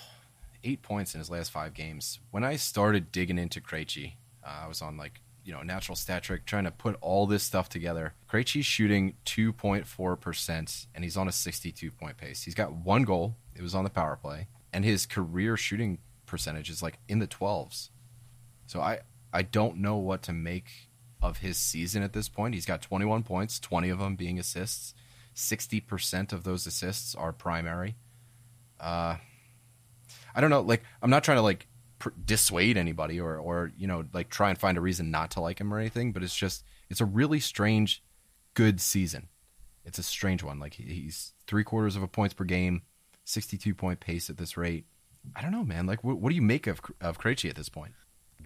Eight 0.63 0.81
points 0.81 1.13
in 1.13 1.19
his 1.19 1.30
last 1.30 1.51
five 1.51 1.75
games. 1.75 2.19
When 2.31 2.44
I 2.44 2.56
started 2.56 3.12
digging 3.12 3.38
into 3.38 3.62
Krejci, 3.62 4.13
uh, 4.44 4.63
I 4.63 4.68
was 4.68 4.81
on 4.81 4.98
like 4.98 5.21
you 5.44 5.54
know 5.54 5.61
natural 5.61 5.95
stat 5.95 6.23
trick 6.23 6.47
trying 6.47 6.64
to 6.64 6.71
put 6.71 6.97
all 7.02 7.28
this 7.28 7.44
stuff 7.44 7.69
together. 7.69 8.16
Krejci's 8.28 8.66
shooting 8.66 9.18
2.4 9.28 10.19
percent, 10.19 10.88
and 10.95 11.04
he's 11.04 11.16
on 11.16 11.28
a 11.28 11.31
62 11.31 11.92
point 11.92 12.18
pace. 12.18 12.42
He's 12.42 12.56
got 12.56 12.73
one 12.73 13.04
goal. 13.04 13.35
It 13.56 13.61
was 13.61 13.76
on 13.76 13.83
the 13.83 13.92
power 13.92 14.16
play, 14.19 14.47
and 14.73 14.83
his 14.83 15.06
career 15.06 15.57
shooting 15.57 15.99
percentage 16.26 16.71
is 16.71 16.81
like 16.81 16.97
in 17.07 17.19
the 17.19 17.28
12s. 17.28 17.90
So 18.68 18.81
I 18.81 19.00
I 19.34 19.42
don't 19.42 19.78
know 19.78 19.98
what 19.98 20.24
to 20.24 20.34
make 20.34 20.69
of 21.22 21.40
his 21.40 21.57
season 21.57 22.04
at 22.04 22.14
this 22.14 22.30
point. 22.30 22.54
He's 22.54 22.66
got 22.66 22.81
21 22.81 23.24
points, 23.24 23.60
20 23.60 23.90
of 23.90 24.00
them 24.00 24.16
being 24.16 24.40
assists. 24.40 24.94
60% 25.36 26.31
of 26.31 26.44
those 26.44 26.66
assists 26.66 27.16
are 27.16 27.34
primary. 27.34 27.95
Uh, 28.80 29.18
I 30.34 30.42
don't 30.42 30.50
know. 30.50 30.62
Like, 30.62 30.84
I'm 31.02 31.10
not 31.10 31.24
trying 31.24 31.38
to 31.38 31.42
like 31.42 31.68
pr- 32.00 32.10
dissuade 32.24 32.78
anybody 32.78 33.19
or, 33.19 33.38
or, 33.38 33.72
you 33.78 33.88
know, 33.88 34.06
like 34.14 34.30
try 34.30 34.50
and 34.50 34.57
find 34.57 34.78
a 34.78 34.81
reason 34.81 35.12
not 35.12 35.31
to 35.31 35.42
like 35.42 35.60
him 35.60 35.74
or 35.74 35.80
anything, 35.80 36.14
but 36.14 36.24
it's 36.24 36.36
just, 36.36 36.64
it's 36.90 37.02
a 37.02 37.06
really 37.06 37.40
strange, 37.40 38.04
good 38.54 38.80
season. 38.80 39.28
It's 39.84 40.00
a 40.00 40.04
strange 40.04 40.44
one. 40.44 40.60
Like, 40.60 40.76
he's 40.76 41.34
three 41.48 41.64
quarters 41.64 41.95
of 41.95 42.04
a 42.04 42.07
points 42.07 42.34
per 42.34 42.45
game, 42.45 42.84
62 43.26 43.76
point 43.76 44.00
pace 44.00 44.30
at 44.30 44.38
this 44.38 44.56
rate. 44.56 44.86
I 45.36 45.42
don't 45.42 45.52
know, 45.52 45.66
man. 45.66 45.86
Like, 45.86 46.04
what, 46.04 46.19
what 46.19 46.30
do 46.30 46.36
you 46.36 46.42
make 46.42 46.68
of, 46.68 46.80
of 47.02 47.19
Krejci 47.19 47.50
at 47.50 47.56
this 47.56 47.69
point? 47.69 47.94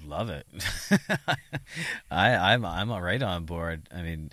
Love 0.06 0.30
it. 0.30 0.46
I, 2.12 2.36
I'm, 2.54 2.66
I'm 2.66 2.92
right 2.92 3.22
on 3.22 3.46
board. 3.46 3.90
I 3.94 4.02
mean, 4.02 4.32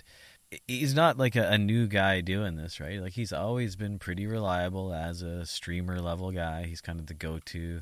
he's 0.67 0.93
not 0.93 1.17
like 1.17 1.35
a, 1.35 1.49
a, 1.49 1.57
new 1.57 1.87
guy 1.87 2.21
doing 2.21 2.55
this, 2.55 2.79
right? 2.79 3.01
Like 3.01 3.13
he's 3.13 3.33
always 3.33 3.75
been 3.75 3.99
pretty 3.99 4.25
reliable 4.25 4.93
as 4.93 5.21
a 5.21 5.45
streamer 5.45 5.99
level 5.99 6.31
guy. 6.31 6.63
He's 6.63 6.81
kind 6.81 6.99
of 6.99 7.07
the 7.07 7.13
go 7.13 7.39
to. 7.45 7.81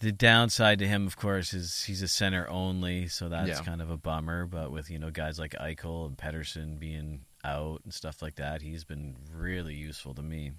The 0.00 0.12
downside 0.12 0.78
to 0.80 0.86
him, 0.86 1.06
of 1.06 1.16
course, 1.16 1.54
is 1.54 1.84
he's 1.84 2.02
a 2.02 2.08
center 2.08 2.46
only, 2.50 3.08
so 3.08 3.30
that's 3.30 3.48
yeah. 3.48 3.62
kind 3.62 3.80
of 3.80 3.90
a 3.90 3.96
bummer. 3.96 4.44
But 4.44 4.70
with 4.70 4.90
you 4.90 4.98
know 4.98 5.10
guys 5.10 5.38
like 5.38 5.52
Eichel 5.52 6.06
and 6.06 6.18
Pettersson 6.18 6.78
being 6.78 7.22
out 7.44 7.80
and 7.84 7.94
stuff 7.94 8.20
like 8.20 8.36
that, 8.36 8.60
he's 8.60 8.84
been 8.84 9.16
really 9.32 9.74
useful 9.74 10.14
to 10.14 10.22
me. 10.22 10.52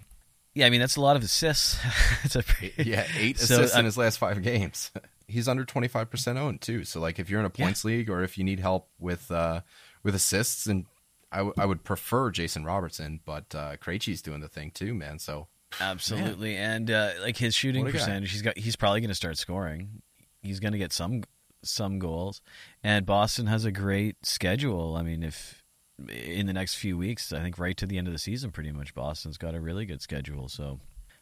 Yeah, 0.54 0.66
I 0.66 0.70
mean 0.70 0.80
that's 0.80 0.96
a 0.96 1.00
lot 1.00 1.14
of 1.14 1.22
assists. 1.22 1.78
it's 2.24 2.34
a 2.34 2.42
pretty, 2.42 2.90
yeah, 2.90 3.06
eight 3.16 3.38
so, 3.38 3.54
assists 3.54 3.76
uh, 3.76 3.78
in 3.78 3.84
his 3.84 3.96
last 3.96 4.18
five 4.18 4.42
games. 4.42 4.90
He's 5.28 5.46
under 5.46 5.64
twenty 5.64 5.88
five 5.88 6.10
percent 6.10 6.38
owned 6.38 6.60
too. 6.60 6.84
So 6.84 7.00
like 7.00 7.18
if 7.18 7.30
you're 7.30 7.40
in 7.40 7.46
a 7.46 7.50
points 7.50 7.84
yeah. 7.84 7.90
league 7.90 8.10
or 8.10 8.22
if 8.22 8.36
you 8.36 8.44
need 8.44 8.58
help 8.60 8.88
with 8.98 9.30
uh, 9.30 9.60
with 10.02 10.14
assists 10.14 10.66
and 10.66 10.86
I, 11.30 11.38
w- 11.38 11.54
I 11.58 11.66
would 11.66 11.84
prefer 11.84 12.30
Jason 12.30 12.64
Robertson, 12.64 13.20
but 13.24 13.54
uh, 13.54 13.76
Krejci's 13.76 14.22
doing 14.22 14.40
the 14.40 14.48
thing 14.48 14.70
too, 14.70 14.94
man. 14.94 15.18
So 15.18 15.48
absolutely, 15.80 16.54
man. 16.54 16.74
and 16.74 16.90
uh, 16.90 17.10
like 17.20 17.36
his 17.36 17.54
shooting 17.54 17.84
percentage, 17.84 18.32
he's 18.32 18.42
got 18.42 18.56
he's 18.56 18.76
probably 18.76 19.00
going 19.00 19.10
to 19.10 19.14
start 19.14 19.36
scoring. 19.38 20.02
He's 20.42 20.60
going 20.60 20.72
to 20.72 20.78
get 20.78 20.92
some 20.92 21.24
some 21.62 21.98
goals, 21.98 22.40
and 22.82 23.04
Boston 23.04 23.46
has 23.46 23.64
a 23.64 23.72
great 23.72 24.16
schedule. 24.24 24.96
I 24.96 25.02
mean, 25.02 25.22
if 25.22 25.62
in 26.08 26.46
the 26.46 26.52
next 26.52 26.76
few 26.76 26.96
weeks, 26.96 27.32
I 27.32 27.40
think 27.40 27.58
right 27.58 27.76
to 27.76 27.86
the 27.86 27.98
end 27.98 28.06
of 28.06 28.12
the 28.12 28.18
season, 28.18 28.50
pretty 28.50 28.72
much 28.72 28.94
Boston's 28.94 29.36
got 29.36 29.54
a 29.54 29.60
really 29.60 29.84
good 29.84 30.00
schedule. 30.00 30.48
So 30.48 30.80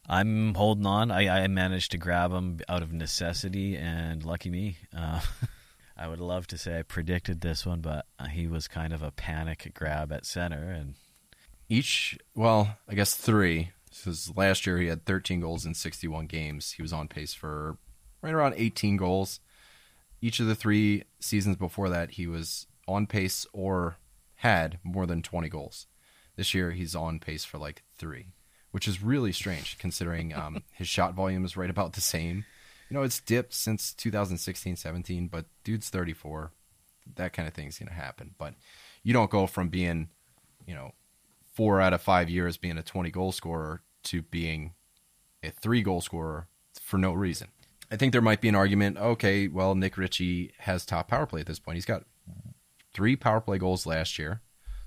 I'm 0.09 0.55
holding 0.55 0.87
on. 0.87 1.11
I, 1.11 1.45
I 1.45 1.47
managed 1.49 1.91
to 1.93 1.99
grab 1.99 2.33
him 2.33 2.61
out 2.69 2.83
of 2.83 2.93
necessity, 2.93 3.77
and 3.77 4.25
lucky 4.25 4.51
me. 4.51 4.79
Uh, 4.97 5.21
I 5.97 6.09
would 6.09 6.21
love 6.21 6.47
to 6.49 6.59
say 6.59 6.79
I 6.79 6.83
predicted 6.83 7.41
this 7.41 7.65
one, 7.65 7.81
but 7.81 8.07
uh, 8.19 8.27
he 8.27 8.47
was 8.47 8.69
kind 8.69 8.93
of 8.93 9.03
a 9.03 9.11
panic 9.11 9.73
grab 9.75 10.13
at 10.13 10.27
center. 10.27 10.71
And 10.71 10.95
each, 11.69 12.19
well, 12.35 12.77
I 12.89 12.95
guess 12.95 13.15
three. 13.15 13.71
Because 13.89 14.31
last 14.37 14.67
year 14.67 14.79
he 14.79 14.89
had 14.89 15.07
13 15.07 15.41
goals 15.41 15.65
in 15.65 15.73
61 15.73 16.27
games. 16.27 16.73
He 16.73 16.83
was 16.83 16.93
on 16.93 17.09
pace 17.09 17.33
for 17.33 17.79
right 18.21 18.35
around 18.35 18.55
18 18.57 18.99
goals. 18.99 19.41
Each 20.21 20.39
of 20.39 20.47
the 20.47 20.55
three 20.55 21.05
seasons 21.19 21.57
before 21.57 21.89
that, 21.89 22.13
he 22.13 22.27
was 22.27 22.67
on 22.87 23.07
pace 23.07 23.47
or 23.55 23.97
had 24.37 24.79
more 24.85 25.07
than 25.07 25.23
20 25.23 25.49
goals. 25.49 25.87
This 26.37 26.53
year, 26.53 26.73
he's 26.73 26.95
on 26.95 27.19
pace 27.19 27.45
for 27.45 27.57
like 27.57 27.83
three, 27.97 28.27
which 28.77 28.87
is 28.87 29.03
really 29.03 29.33
strange 29.33 29.79
considering 29.79 30.35
um, 30.35 30.63
his 30.75 30.87
shot 30.87 31.15
volume 31.15 31.47
is 31.47 31.57
right 31.57 31.71
about 31.71 31.95
the 31.95 32.01
same. 32.03 32.45
You 32.91 32.95
know, 32.95 33.05
it's 33.05 33.21
dipped 33.21 33.55
since 33.55 33.95
2016 33.95 34.77
17, 34.77 35.29
but 35.29 35.47
dude's 35.65 35.89
34. 35.89 36.53
That 37.15 37.33
kind 37.33 37.49
of 37.49 37.55
thing's 37.55 37.79
going 37.79 37.89
to 37.89 37.95
happen. 37.95 38.35
But 38.37 38.53
you 39.03 39.15
don't 39.15 39.31
go 39.31 39.47
from 39.47 39.71
being, 39.71 40.11
you 40.67 40.75
know, 40.75 40.93
four 41.55 41.81
out 41.81 41.95
of 41.95 42.03
five 42.03 42.29
years 42.29 42.59
being 42.59 42.77
a 42.77 42.83
20 42.83 43.11
goal 43.11 43.33
scorer 43.33 43.81
to 44.05 44.21
being 44.21 44.75
a 45.43 45.51
three 45.51 45.81
goal 45.81 46.03
scorer 46.03 46.47
for 46.79 46.99
no 46.99 47.15
reason. 47.15 47.49
I 47.91 47.97
think 47.97 48.13
there 48.13 48.21
might 48.21 48.43
be 48.43 48.51
an 48.51 48.55
argument. 48.55 48.99
Okay, 48.99 49.49
well, 49.49 49.75
Nick 49.75 49.97
Ritchie 49.97 50.53
has 50.59 50.85
top 50.85 51.09
power 51.09 51.25
play 51.25 51.41
at 51.41 51.47
this 51.47 51.59
point. 51.59 51.77
He's 51.77 51.87
got 51.87 52.05
three 52.93 53.17
power 53.17 53.41
play 53.41 53.57
goals 53.57 53.87
last 53.87 54.19
year, 54.19 54.43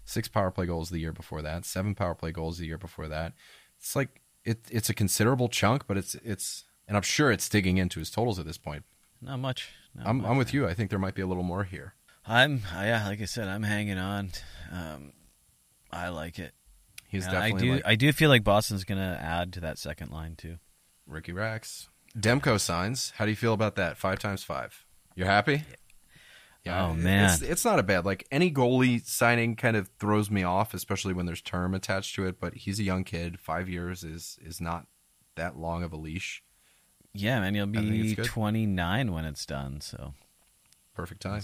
six 0.05 0.27
power 0.27 0.51
play 0.51 0.67
goals 0.67 0.91
the 0.91 0.99
year 0.99 1.11
before 1.11 1.41
that, 1.41 1.65
seven 1.65 1.95
power 1.95 2.13
play 2.13 2.31
goals 2.31 2.59
the 2.59 2.67
year 2.67 2.77
before 2.77 3.07
that. 3.07 3.33
It's 3.79 3.95
like 3.95 4.21
it, 4.43 4.59
it's 4.69 4.89
a 4.89 4.93
considerable 4.93 5.49
chunk, 5.49 5.87
but 5.87 5.97
it's 5.97 6.15
it's 6.15 6.65
and 6.87 6.97
I'm 6.97 7.03
sure 7.03 7.31
it's 7.31 7.47
digging 7.49 7.77
into 7.77 7.99
his 7.99 8.09
totals 8.09 8.39
at 8.39 8.45
this 8.45 8.57
point. 8.57 8.83
Not 9.21 9.39
much. 9.39 9.71
Not 9.95 10.07
I'm 10.07 10.17
much. 10.17 10.29
I'm 10.29 10.37
with 10.37 10.53
you. 10.53 10.67
I 10.67 10.73
think 10.73 10.89
there 10.89 10.99
might 10.99 11.15
be 11.15 11.21
a 11.21 11.27
little 11.27 11.43
more 11.43 11.63
here. 11.63 11.93
I'm 12.25 12.61
yeah, 12.73 13.07
like 13.07 13.21
I 13.21 13.25
said, 13.25 13.47
I'm 13.47 13.63
hanging 13.63 13.97
on. 13.97 14.31
Um, 14.71 15.13
I 15.91 16.09
like 16.09 16.39
it. 16.39 16.53
He's 17.07 17.25
definitely. 17.25 17.51
I 17.53 17.57
do. 17.57 17.73
Like, 17.73 17.81
I 17.85 17.95
do 17.95 18.13
feel 18.13 18.29
like 18.29 18.43
Boston's 18.43 18.83
going 18.83 18.99
to 18.99 19.19
add 19.21 19.53
to 19.53 19.59
that 19.61 19.77
second 19.79 20.11
line 20.11 20.35
too. 20.35 20.57
Ricky 21.07 21.31
Rax. 21.31 21.89
Demko 22.17 22.59
signs. 22.59 23.13
How 23.17 23.25
do 23.25 23.31
you 23.31 23.37
feel 23.37 23.53
about 23.53 23.75
that? 23.75 23.97
Five 23.97 24.19
times 24.19 24.43
five. 24.43 24.85
You're 25.15 25.27
happy? 25.27 25.63
Yeah. 26.65 26.87
Oh 26.87 26.93
man, 26.93 27.33
it's, 27.33 27.41
it's 27.41 27.65
not 27.65 27.79
a 27.79 27.83
bad. 27.83 28.05
Like 28.05 28.27
any 28.31 28.51
goalie 28.51 29.05
signing, 29.05 29.55
kind 29.55 29.77
of 29.77 29.89
throws 29.99 30.29
me 30.29 30.43
off, 30.43 30.73
especially 30.73 31.13
when 31.13 31.25
there's 31.25 31.41
term 31.41 31.73
attached 31.73 32.15
to 32.15 32.27
it. 32.27 32.39
But 32.39 32.53
he's 32.53 32.79
a 32.79 32.83
young 32.83 33.03
kid. 33.03 33.39
Five 33.39 33.69
years 33.69 34.03
is 34.03 34.37
is 34.41 34.59
not 34.59 34.87
that 35.35 35.57
long 35.57 35.83
of 35.83 35.93
a 35.93 35.97
leash. 35.97 36.43
Yeah, 37.13 37.39
man, 37.39 37.55
you'll 37.55 37.67
be 37.67 38.15
29 38.15 39.11
when 39.11 39.25
it's 39.25 39.45
done. 39.45 39.81
So 39.81 40.13
perfect 40.93 41.21
time 41.21 41.41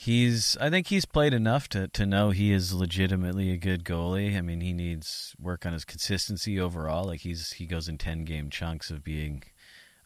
he's 0.00 0.56
I 0.58 0.70
think 0.70 0.86
he's 0.86 1.04
played 1.04 1.34
enough 1.34 1.68
to 1.70 1.88
to 1.88 2.06
know 2.06 2.30
he 2.30 2.52
is 2.52 2.72
legitimately 2.72 3.50
a 3.52 3.58
good 3.58 3.84
goalie. 3.84 4.36
I 4.36 4.40
mean, 4.40 4.60
he 4.62 4.72
needs 4.72 5.34
work 5.38 5.66
on 5.66 5.74
his 5.74 5.84
consistency 5.84 6.58
overall. 6.58 7.04
Like 7.04 7.20
he's 7.20 7.52
he 7.52 7.66
goes 7.66 7.88
in 7.88 7.98
10 7.98 8.24
game 8.24 8.48
chunks 8.48 8.90
of 8.90 9.04
being 9.04 9.42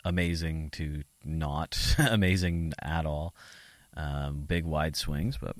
amazing 0.04 0.71
to 0.71 1.04
not 1.25 1.95
amazing 1.99 2.73
at 2.83 3.07
all. 3.07 3.35
Um, 3.97 4.45
big 4.47 4.65
wide 4.65 4.97
swings, 4.97 5.39
but 5.41 5.57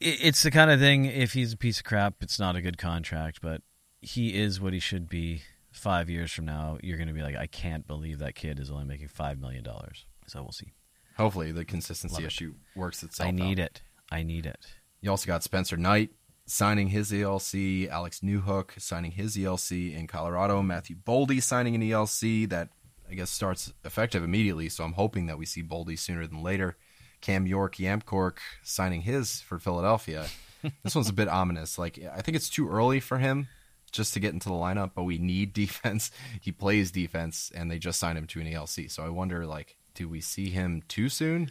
it, 0.00 0.18
it's 0.22 0.42
the 0.42 0.50
kind 0.50 0.70
of 0.70 0.80
thing 0.80 1.04
if 1.04 1.34
he's 1.34 1.52
a 1.52 1.56
piece 1.56 1.78
of 1.78 1.84
crap, 1.84 2.14
it's 2.20 2.38
not 2.38 2.56
a 2.56 2.62
good 2.62 2.78
contract, 2.78 3.40
but 3.40 3.62
he 4.00 4.40
is 4.40 4.60
what 4.60 4.72
he 4.72 4.80
should 4.80 5.08
be 5.08 5.42
5 5.72 6.10
years 6.10 6.32
from 6.32 6.46
now. 6.46 6.78
You're 6.82 6.96
going 6.96 7.08
to 7.08 7.14
be 7.14 7.22
like 7.22 7.36
I 7.36 7.46
can't 7.46 7.86
believe 7.86 8.18
that 8.18 8.34
kid 8.34 8.58
is 8.58 8.70
only 8.70 8.84
making 8.84 9.08
5 9.08 9.38
million 9.38 9.62
dollars. 9.62 10.06
So 10.26 10.42
we'll 10.42 10.52
see. 10.52 10.72
Hopefully, 11.16 11.52
the 11.52 11.64
consistency 11.64 12.24
issue 12.24 12.54
works 12.74 13.02
itself. 13.02 13.28
I 13.28 13.30
need 13.30 13.60
out. 13.60 13.66
it. 13.66 13.82
I 14.10 14.22
need 14.22 14.46
it. 14.46 14.66
You 15.00 15.10
also 15.10 15.26
got 15.26 15.42
Spencer 15.42 15.76
Knight 15.76 16.10
signing 16.46 16.88
his 16.88 17.12
ELC, 17.12 17.88
Alex 17.88 18.20
Newhook 18.20 18.80
signing 18.80 19.12
his 19.12 19.36
ELC 19.36 19.94
in 19.94 20.06
Colorado, 20.06 20.62
Matthew 20.62 20.96
Boldy 20.96 21.42
signing 21.42 21.74
an 21.74 21.82
ELC 21.82 22.48
that 22.48 22.70
I 23.08 23.14
guess 23.14 23.30
starts 23.30 23.72
effective 23.84 24.24
immediately. 24.24 24.68
So 24.68 24.84
I'm 24.84 24.94
hoping 24.94 25.26
that 25.26 25.38
we 25.38 25.46
see 25.46 25.62
Boldy 25.62 25.98
sooner 25.98 26.26
than 26.26 26.42
later. 26.42 26.76
Cam 27.20 27.46
York 27.46 27.76
Yamcork 27.76 28.36
signing 28.62 29.02
his 29.02 29.40
for 29.40 29.58
Philadelphia. 29.58 30.26
this 30.82 30.94
one's 30.94 31.08
a 31.08 31.14
bit 31.14 31.28
ominous. 31.28 31.78
Like 31.78 31.98
I 32.14 32.20
think 32.22 32.36
it's 32.36 32.48
too 32.48 32.68
early 32.68 33.00
for 33.00 33.18
him 33.18 33.48
just 33.90 34.14
to 34.14 34.20
get 34.20 34.32
into 34.32 34.48
the 34.48 34.54
lineup, 34.54 34.92
but 34.94 35.04
we 35.04 35.18
need 35.18 35.52
defense. 35.54 36.10
He 36.40 36.52
plays 36.52 36.90
defense, 36.90 37.50
and 37.54 37.70
they 37.70 37.78
just 37.78 37.98
signed 37.98 38.18
him 38.18 38.26
to 38.28 38.40
an 38.40 38.46
ELC. 38.46 38.90
So 38.90 39.04
I 39.04 39.08
wonder, 39.08 39.46
like, 39.46 39.76
do 39.94 40.08
we 40.08 40.20
see 40.20 40.50
him 40.50 40.82
too 40.88 41.08
soon? 41.08 41.50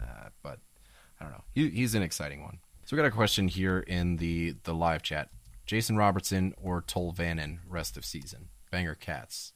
Uh, 0.00 0.28
but 0.42 0.58
I 1.20 1.24
don't 1.24 1.32
know. 1.32 1.44
He, 1.52 1.70
he's 1.70 1.94
an 1.94 2.02
exciting 2.02 2.42
one. 2.42 2.58
So 2.84 2.96
we 2.96 3.02
got 3.02 3.08
a 3.08 3.12
question 3.14 3.48
here 3.48 3.80
in 3.80 4.16
the 4.16 4.56
the 4.64 4.74
live 4.74 5.02
chat: 5.02 5.28
Jason 5.66 5.96
Robertson 5.96 6.54
or 6.60 6.82
Tolvanen 6.82 7.58
rest 7.68 7.96
of 7.96 8.04
season? 8.04 8.48
Banger 8.70 8.94
cats. 8.94 9.52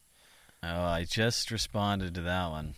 Oh, 0.61 0.83
I 0.83 1.03
just 1.03 1.51
responded 1.51 2.15
to 2.15 2.21
that 2.21 2.49
one. 2.49 2.75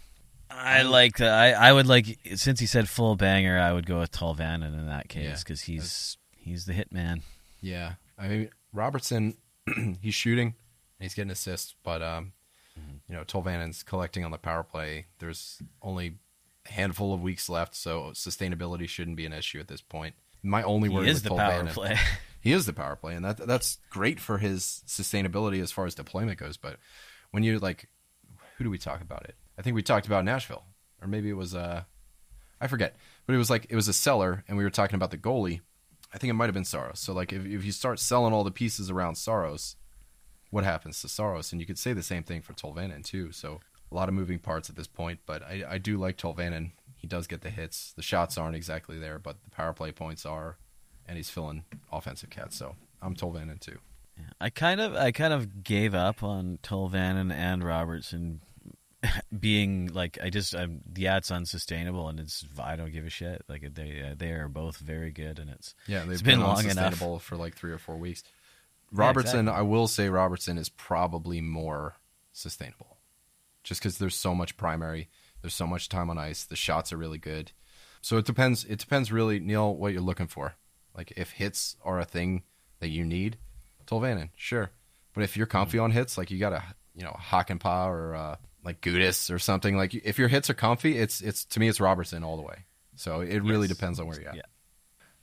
I 0.49 0.83
like 0.83 1.17
that. 1.17 1.31
I, 1.31 1.51
I 1.51 1.73
would 1.73 1.87
like 1.87 2.19
since 2.35 2.59
he 2.59 2.65
said 2.65 2.87
full 2.87 3.15
banger, 3.15 3.59
I 3.59 3.73
would 3.73 3.85
go 3.85 3.99
with 3.99 4.11
Tolvanen 4.11 4.73
in 4.73 4.87
that 4.87 5.09
case 5.09 5.43
because 5.43 5.67
yeah. 5.67 5.75
he's 5.75 6.17
he's 6.35 6.65
the 6.65 6.73
hitman. 6.73 7.21
Yeah, 7.61 7.93
I 8.17 8.27
mean 8.27 8.49
Robertson, 8.73 9.37
he's 10.01 10.15
shooting, 10.15 10.47
and 10.47 10.53
he's 10.99 11.13
getting 11.13 11.31
assists, 11.31 11.75
but 11.83 12.01
um, 12.01 12.33
Mm-hmm. 12.79 12.97
You 13.07 13.17
know, 13.17 13.23
Tolvanen's 13.23 13.83
collecting 13.83 14.25
on 14.25 14.31
the 14.31 14.37
power 14.37 14.63
play. 14.63 15.05
There's 15.19 15.61
only 15.81 16.17
a 16.67 16.71
handful 16.71 17.13
of 17.13 17.21
weeks 17.21 17.49
left, 17.49 17.75
so 17.75 18.11
sustainability 18.13 18.87
shouldn't 18.87 19.17
be 19.17 19.25
an 19.25 19.33
issue 19.33 19.59
at 19.59 19.67
this 19.67 19.81
point. 19.81 20.15
My 20.43 20.63
only 20.63 20.89
worry 20.89 21.09
is 21.09 21.23
the 21.23 21.35
power 21.35 21.65
play. 21.67 21.97
he 22.41 22.51
is 22.51 22.65
the 22.65 22.73
power 22.73 22.95
play, 22.95 23.15
and 23.15 23.25
that 23.25 23.37
that's 23.37 23.79
great 23.89 24.19
for 24.19 24.37
his 24.37 24.83
sustainability 24.87 25.61
as 25.61 25.71
far 25.71 25.85
as 25.85 25.95
deployment 25.95 26.39
goes. 26.39 26.57
But 26.57 26.77
when 27.31 27.43
you 27.43 27.59
like, 27.59 27.89
who 28.57 28.63
do 28.63 28.69
we 28.69 28.77
talk 28.77 29.01
about 29.01 29.23
it? 29.23 29.35
I 29.57 29.61
think 29.61 29.75
we 29.75 29.83
talked 29.83 30.07
about 30.07 30.25
Nashville, 30.25 30.63
or 31.01 31.07
maybe 31.07 31.29
it 31.29 31.37
was 31.37 31.55
uh, 31.55 31.83
I 32.59 32.67
forget, 32.67 32.95
but 33.25 33.33
it 33.33 33.37
was 33.37 33.49
like 33.49 33.67
it 33.69 33.75
was 33.75 33.87
a 33.87 33.93
seller, 33.93 34.43
and 34.47 34.57
we 34.57 34.63
were 34.63 34.69
talking 34.69 34.95
about 34.95 35.11
the 35.11 35.17
goalie. 35.17 35.61
I 36.13 36.17
think 36.17 36.29
it 36.29 36.33
might 36.33 36.45
have 36.45 36.53
been 36.53 36.65
Saros. 36.65 36.99
So 36.99 37.13
like, 37.13 37.33
if 37.33 37.45
if 37.45 37.65
you 37.65 37.71
start 37.71 37.99
selling 37.99 38.33
all 38.33 38.43
the 38.43 38.51
pieces 38.51 38.89
around 38.89 39.15
Saros, 39.15 39.75
what 40.49 40.63
happens 40.63 41.01
to 41.01 41.09
Saros? 41.09 41.51
And 41.51 41.59
you 41.59 41.67
could 41.67 41.79
say 41.79 41.93
the 41.93 42.03
same 42.03 42.23
thing 42.23 42.41
for 42.41 42.53
Tolvanen 42.53 43.03
too. 43.03 43.31
So 43.31 43.59
a 43.91 43.95
lot 43.95 44.09
of 44.09 44.15
moving 44.15 44.39
parts 44.39 44.69
at 44.69 44.75
this 44.75 44.87
point, 44.87 45.19
but 45.25 45.43
I, 45.43 45.63
I 45.67 45.77
do 45.77 45.97
like 45.97 46.17
Tolvanen. 46.17 46.71
He 46.95 47.07
does 47.07 47.27
get 47.27 47.41
the 47.41 47.49
hits. 47.49 47.93
The 47.93 48.01
shots 48.01 48.37
aren't 48.37 48.55
exactly 48.55 48.97
there, 48.97 49.19
but 49.19 49.43
the 49.43 49.51
power 49.51 49.73
play 49.73 49.91
points 49.91 50.25
are, 50.25 50.57
and 51.05 51.17
he's 51.17 51.29
filling 51.29 51.65
offensive 51.91 52.29
cats. 52.29 52.57
So 52.57 52.75
I'm 53.01 53.15
Tolvanen 53.15 53.59
too. 53.59 53.79
I 54.39 54.49
kind 54.49 54.79
of 54.79 54.95
I 54.95 55.11
kind 55.11 55.33
of 55.33 55.63
gave 55.63 55.93
up 55.93 56.23
on 56.23 56.59
Tolvanen 56.63 57.33
and 57.33 57.63
Robertson 57.63 58.41
being 59.39 59.87
like 59.93 60.17
I 60.21 60.29
just 60.29 60.55
I'm 60.55 60.81
yeah 60.95 61.17
it's 61.17 61.31
unsustainable 61.31 62.09
and 62.09 62.19
it's 62.19 62.45
I 62.61 62.75
don't 62.75 62.91
give 62.91 63.05
a 63.05 63.09
shit 63.09 63.43
like 63.47 63.73
they 63.73 64.01
uh, 64.11 64.15
they 64.17 64.31
are 64.31 64.47
both 64.47 64.77
very 64.77 65.11
good 65.11 65.39
and 65.39 65.49
it's 65.49 65.75
yeah 65.87 66.01
they've 66.01 66.13
it's 66.13 66.21
been, 66.21 66.39
been 66.39 66.47
long 66.47 66.69
enough. 66.69 67.21
for 67.21 67.35
like 67.35 67.55
three 67.55 67.71
or 67.71 67.77
four 67.77 67.97
weeks. 67.97 68.23
Robertson, 68.91 69.45
yeah, 69.45 69.51
exactly. 69.51 69.59
I 69.59 69.61
will 69.63 69.87
say 69.87 70.09
Robertson 70.09 70.57
is 70.57 70.69
probably 70.69 71.41
more 71.41 71.95
sustainable, 72.31 72.97
just 73.63 73.81
because 73.81 73.97
there's 73.97 74.15
so 74.15 74.35
much 74.35 74.57
primary, 74.57 75.09
there's 75.41 75.55
so 75.55 75.67
much 75.67 75.89
time 75.89 76.09
on 76.09 76.17
ice, 76.17 76.43
the 76.45 76.55
shots 76.55 76.93
are 76.93 76.97
really 76.97 77.17
good. 77.17 77.51
So 78.01 78.17
it 78.17 78.25
depends. 78.25 78.63
It 78.65 78.79
depends 78.79 79.11
really, 79.11 79.39
Neil, 79.39 79.75
what 79.75 79.91
you're 79.91 80.01
looking 80.01 80.27
for. 80.27 80.55
Like 80.95 81.13
if 81.17 81.31
hits 81.31 81.75
are 81.83 81.99
a 81.99 82.05
thing 82.05 82.43
that 82.79 82.89
you 82.89 83.03
need, 83.03 83.37
Tolvanen, 83.87 84.29
sure. 84.35 84.71
But 85.13 85.23
if 85.23 85.35
you're 85.35 85.47
comfy 85.47 85.79
on 85.79 85.91
hits, 85.91 86.17
like 86.17 86.29
you 86.29 86.37
got 86.37 86.53
a 86.53 86.63
you 86.93 87.03
know 87.03 87.15
Hakanpää 87.19 87.87
or 87.87 88.15
uh, 88.15 88.35
like 88.65 88.81
Gudas 88.81 89.31
or 89.33 89.39
something, 89.39 89.77
like 89.77 89.93
if 89.93 90.17
your 90.19 90.27
hits 90.27 90.49
are 90.49 90.53
comfy, 90.55 90.97
it's 90.97 91.21
it's 91.21 91.45
to 91.45 91.59
me 91.59 91.67
it's 91.69 91.79
Robertson 91.79 92.23
all 92.23 92.35
the 92.35 92.43
way. 92.43 92.65
So 92.95 93.21
it 93.21 93.43
really 93.43 93.67
Yes. 93.67 93.77
depends 93.77 93.99
on 93.99 94.07
where 94.07 94.19
you're 94.19 94.29
at. 94.29 94.35
Yeah. 94.35 94.41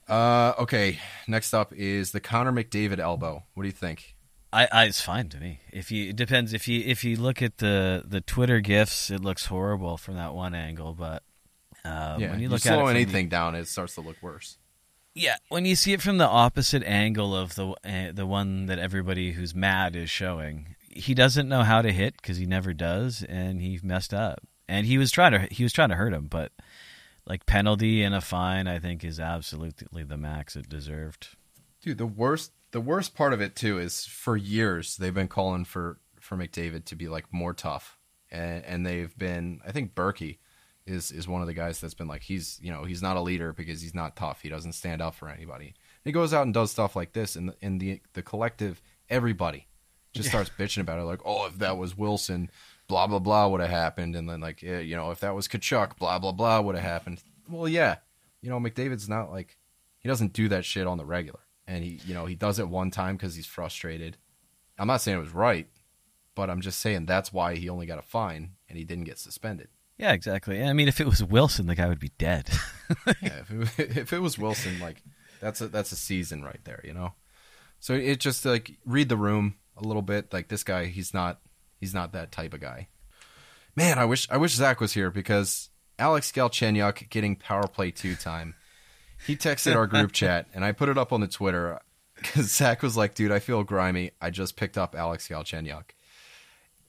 Uh, 0.09 0.55
okay. 0.61 0.99
Next 1.27 1.55
up 1.55 1.73
is 1.73 2.13
the 2.13 2.21
Connor 2.21 2.53
McDavid 2.53 2.99
elbow. 2.99 3.45
What 3.55 3.63
do 3.63 3.69
you 3.69 3.73
think? 3.73 4.15
I, 4.53 4.69
I 4.71 4.85
it's 4.85 5.01
fine 5.01 5.29
to 5.31 5.39
me. 5.39 5.61
If 5.73 5.91
you 5.91 6.11
it 6.11 6.17
depends 6.17 6.53
if 6.53 6.69
you 6.69 6.83
if 6.85 7.05
you 7.05 7.17
look 7.17 7.41
at 7.41 7.59
the 7.59 8.03
the 8.07 8.21
Twitter 8.21 8.61
gifs, 8.61 9.11
it 9.11 9.21
looks 9.23 9.47
horrible 9.47 9.97
from 9.97 10.17
that 10.17 10.35
one 10.35 10.55
angle. 10.55 10.93
But 10.93 11.23
uh, 11.85 12.17
yeah, 12.19 12.31
when 12.31 12.39
you 12.39 12.45
you 12.45 12.49
look 12.51 12.61
slow 12.61 12.73
at 12.75 12.79
it 12.79 12.81
from 12.83 12.89
anything 12.97 13.29
down, 13.29 13.55
it 13.55 13.67
starts 13.67 13.95
to 13.95 14.03
look 14.03 14.17
worse. 14.23 14.59
yeah, 15.15 15.37
when 15.49 15.65
you 15.65 15.75
see 15.75 15.95
it 15.95 16.03
from 16.03 16.19
the 16.19 16.27
opposite 16.29 16.83
angle 16.85 17.35
of 17.35 17.55
the 17.55 17.69
uh, 17.69 18.13
the 18.13 18.27
one 18.27 18.67
that 18.67 18.79
everybody 18.79 19.33
who's 19.33 19.55
mad 19.55 19.97
is 19.97 20.11
showing, 20.11 20.77
he 20.95 21.15
doesn't 21.15 21.49
know 21.49 21.63
how 21.63 21.83
to 21.83 21.93
hit 21.93 22.17
because 22.17 22.37
he 22.37 22.47
never 22.47 22.73
does, 22.73 23.23
and 23.29 23.61
he 23.61 23.79
messed 23.83 24.15
up. 24.15 24.41
And 24.69 24.87
he 24.87 24.99
was 24.99 25.11
trying 25.11 25.33
to 25.33 25.55
he 25.55 25.63
was 25.63 25.73
trying 25.73 25.91
to 25.91 25.97
hurt 25.97 26.13
him, 26.13 26.27
but 26.27 26.53
like 27.27 27.47
penalty 27.47 28.03
and 28.03 28.15
a 28.15 28.21
fine, 28.21 28.67
I 28.67 28.79
think 28.79 29.05
is 29.05 29.21
absolutely 29.21 30.03
the 30.03 30.17
max 30.17 30.57
it 30.57 30.69
deserved. 30.69 31.37
Dude, 31.83 31.99
the 31.99 32.07
worst 32.07 32.53
the 32.71 32.81
worst 32.81 33.15
part 33.15 33.33
of 33.33 33.41
it 33.41 33.55
too 33.55 33.79
is 33.79 34.07
for 34.07 34.37
years 34.37 34.97
they've 34.97 35.15
been 35.15 35.29
calling 35.29 35.65
for 35.65 35.99
for 36.21 36.37
McDavid 36.37 36.85
to 36.87 36.97
be 36.97 37.09
like 37.09 37.33
more 37.33 37.53
tough, 37.53 37.99
and, 38.31 38.65
and 38.65 38.87
they've 38.87 39.17
been. 39.17 39.61
I 39.67 39.73
think 39.73 39.95
Berkey 39.95 40.39
is 40.87 41.13
is 41.13 41.29
one 41.29 41.43
of 41.43 41.47
the 41.47 41.55
guys 41.55 41.81
that's 41.81 41.95
been 41.95 42.09
like 42.09 42.23
he's 42.23 42.59
you 42.63 42.73
know 42.73 42.85
he's 42.85 43.03
not 43.03 43.17
a 43.17 43.21
leader 43.21 43.53
because 43.53 43.83
he's 43.83 43.95
not 43.95 44.17
tough. 44.17 44.41
He 44.43 44.49
doesn't 44.49 44.73
stand 44.73 45.03
up 45.03 45.15
for 45.15 45.29
anybody. 45.29 45.75
He 46.05 46.13
goes 46.13 46.33
out 46.33 46.45
and 46.45 46.55
does 46.55 46.71
stuff 46.71 46.97
like 46.97 47.13
this, 47.13 47.37
and 47.37 47.51
the, 47.51 47.57
in 47.61 47.79
the 47.79 48.01
the 48.15 48.23
collective 48.23 48.81
everybody 49.11 49.67
just 50.13 50.29
starts 50.29 50.51
bitching 50.51 50.81
about 50.81 50.99
it. 50.99 51.05
Like, 51.05 51.21
oh, 51.25 51.47
if 51.47 51.59
that 51.59 51.77
was 51.77 51.97
Wilson, 51.97 52.51
blah 52.89 53.07
blah 53.07 53.19
blah 53.19 53.49
would 53.49 53.61
have 53.61 53.71
happened, 53.71 54.17
and 54.17 54.29
then 54.29 54.41
like 54.41 54.63
yeah, 54.63 54.79
you 54.79 54.97
know 54.97 55.11
if 55.11 55.21
that 55.21 55.35
was 55.35 55.49
Tkachuk, 55.49 55.97
blah 55.99 56.19
blah 56.19 56.33
blah 56.33 56.61
would 56.61 56.75
have 56.75 56.85
happened. 56.85 57.23
Well, 57.49 57.69
yeah, 57.69 57.97
you 58.41 58.51
know 58.51 58.61
McDavid's 58.61 59.09
not 59.09 59.31
like 59.31 59.57
He 59.99 60.09
doesn't 60.09 60.33
do 60.33 60.49
that 60.49 60.65
shit 60.65 60.87
on 60.87 60.99
the 60.99 61.05
regular, 61.05 61.41
and 61.67 61.83
he 61.83 62.01
you 62.07 62.15
know 62.15 62.27
he 62.27 62.35
does 62.35 62.59
it 62.59 62.69
one 62.69 62.91
time 62.91 63.17
because 63.17 63.35
he's 63.35 63.47
frustrated. 63.47 64.17
I'm 64.79 64.89
not 64.89 65.01
saying 65.01 65.19
it 65.19 65.21
was 65.21 65.35
right, 65.35 65.69
but 66.35 66.51
I'm 66.51 66.61
just 66.61 66.81
saying 66.81 67.07
that's 67.07 67.33
why 67.33 67.57
he 67.57 67.69
only 67.69 67.87
got 67.87 67.99
a 67.99 68.03
fine 68.03 68.53
and 68.69 68.79
he 68.79 68.85
didn't 68.85 69.05
get 69.05 69.19
suspended. 69.19 69.69
Yeah, 69.99 70.13
exactly. 70.13 70.63
I 70.63 70.73
mean, 70.73 70.89
if 70.89 71.01
it 71.01 71.07
was 71.07 71.23
Wilson, 71.23 71.67
the 71.67 71.75
guy 71.75 71.87
would 71.87 72.01
be 72.01 72.13
dead. 72.19 72.51
yeah, 73.23 73.43
if 73.49 73.79
it, 73.79 73.97
if 73.97 74.13
it 74.13 74.19
was 74.21 74.39
Wilson, 74.39 74.81
like 74.81 75.03
that's 75.41 75.61
a 75.61 75.69
that's 75.69 75.93
a 75.93 75.97
season 75.97 76.43
right 76.43 76.61
there, 76.65 76.81
you 76.85 76.93
know. 76.93 77.15
So 77.81 77.95
it 77.95 78.21
just 78.21 78.45
like 78.45 78.79
read 78.85 79.09
the 79.09 79.17
room 79.17 79.57
a 79.77 79.87
little 79.87 80.03
bit. 80.03 80.33
Like 80.33 80.49
this 80.49 80.65
guy, 80.65 80.87
he's 80.87 81.13
not 81.15 81.41
he's 81.81 81.95
not 81.95 82.13
that 82.13 82.33
type 82.33 82.55
of 82.55 82.61
guy. 82.61 82.89
Man, 83.75 83.99
I 83.99 84.05
wish 84.05 84.29
I 84.31 84.37
wish 84.37 84.55
Zach 84.55 84.81
was 84.81 84.93
here 84.93 85.11
because 85.11 85.71
Alex 85.99 86.33
Galchenyuk 86.33 87.09
getting 87.11 87.37
power 87.37 87.67
play 87.67 87.91
two 87.91 88.15
time. 88.15 88.55
He 89.27 89.37
texted 89.37 89.77
our 89.77 89.87
group 89.87 90.13
chat 90.13 90.47
and 90.55 90.65
I 90.65 90.73
put 90.73 90.89
it 90.89 90.99
up 90.99 91.13
on 91.13 91.21
the 91.21 91.29
Twitter 91.29 91.81
because 92.17 92.53
Zach 92.53 92.83
was 92.83 92.97
like, 92.97 93.15
"Dude, 93.15 93.33
I 93.33 93.39
feel 93.39 93.63
grimy. 93.65 94.13
I 94.21 94.31
just 94.31 94.57
picked 94.57 94.77
up 94.77 94.95
Alex 94.95 95.29
Galchenyuk." 95.29 95.85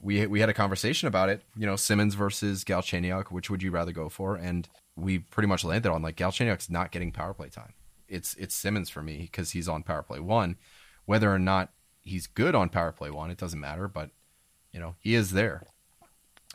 we 0.04 0.28
we 0.28 0.42
had 0.42 0.50
a 0.50 0.54
conversation 0.54 1.08
about 1.08 1.30
it. 1.30 1.42
You 1.56 1.66
know, 1.66 1.76
Simmonds 1.76 2.16
versus 2.16 2.64
Galchenyuk, 2.64 3.32
which 3.32 3.50
would 3.50 3.64
you 3.64 3.72
rather 3.72 3.92
go 3.92 4.10
for? 4.10 4.36
And 4.36 4.68
we 4.96 5.20
pretty 5.20 5.48
much 5.48 5.64
landed 5.64 5.92
on 5.92 6.02
like 6.02 6.18
Galchenyuk's 6.18 6.70
not 6.70 6.92
getting 6.92 7.12
power 7.12 7.34
play 7.34 7.50
time. 7.50 7.74
It's 8.08 8.36
it's 8.36 8.54
Simmonds 8.54 8.90
for 8.90 9.02
me 9.02 9.30
because 9.32 9.52
he's 9.52 9.68
on 9.68 9.84
power 9.84 10.04
play 10.04 10.20
one. 10.20 10.58
Whether 11.06 11.34
or 11.34 11.40
not 11.40 11.72
he's 12.04 12.28
good 12.28 12.56
on 12.56 12.70
power 12.70 12.92
play 12.92 13.10
one, 13.10 13.32
it 13.32 13.38
doesn't 13.38 13.60
matter. 13.60 13.88
But 13.88 14.12
you 14.72 14.80
know, 14.80 14.96
he 15.00 15.16
is 15.16 15.32
there, 15.32 15.68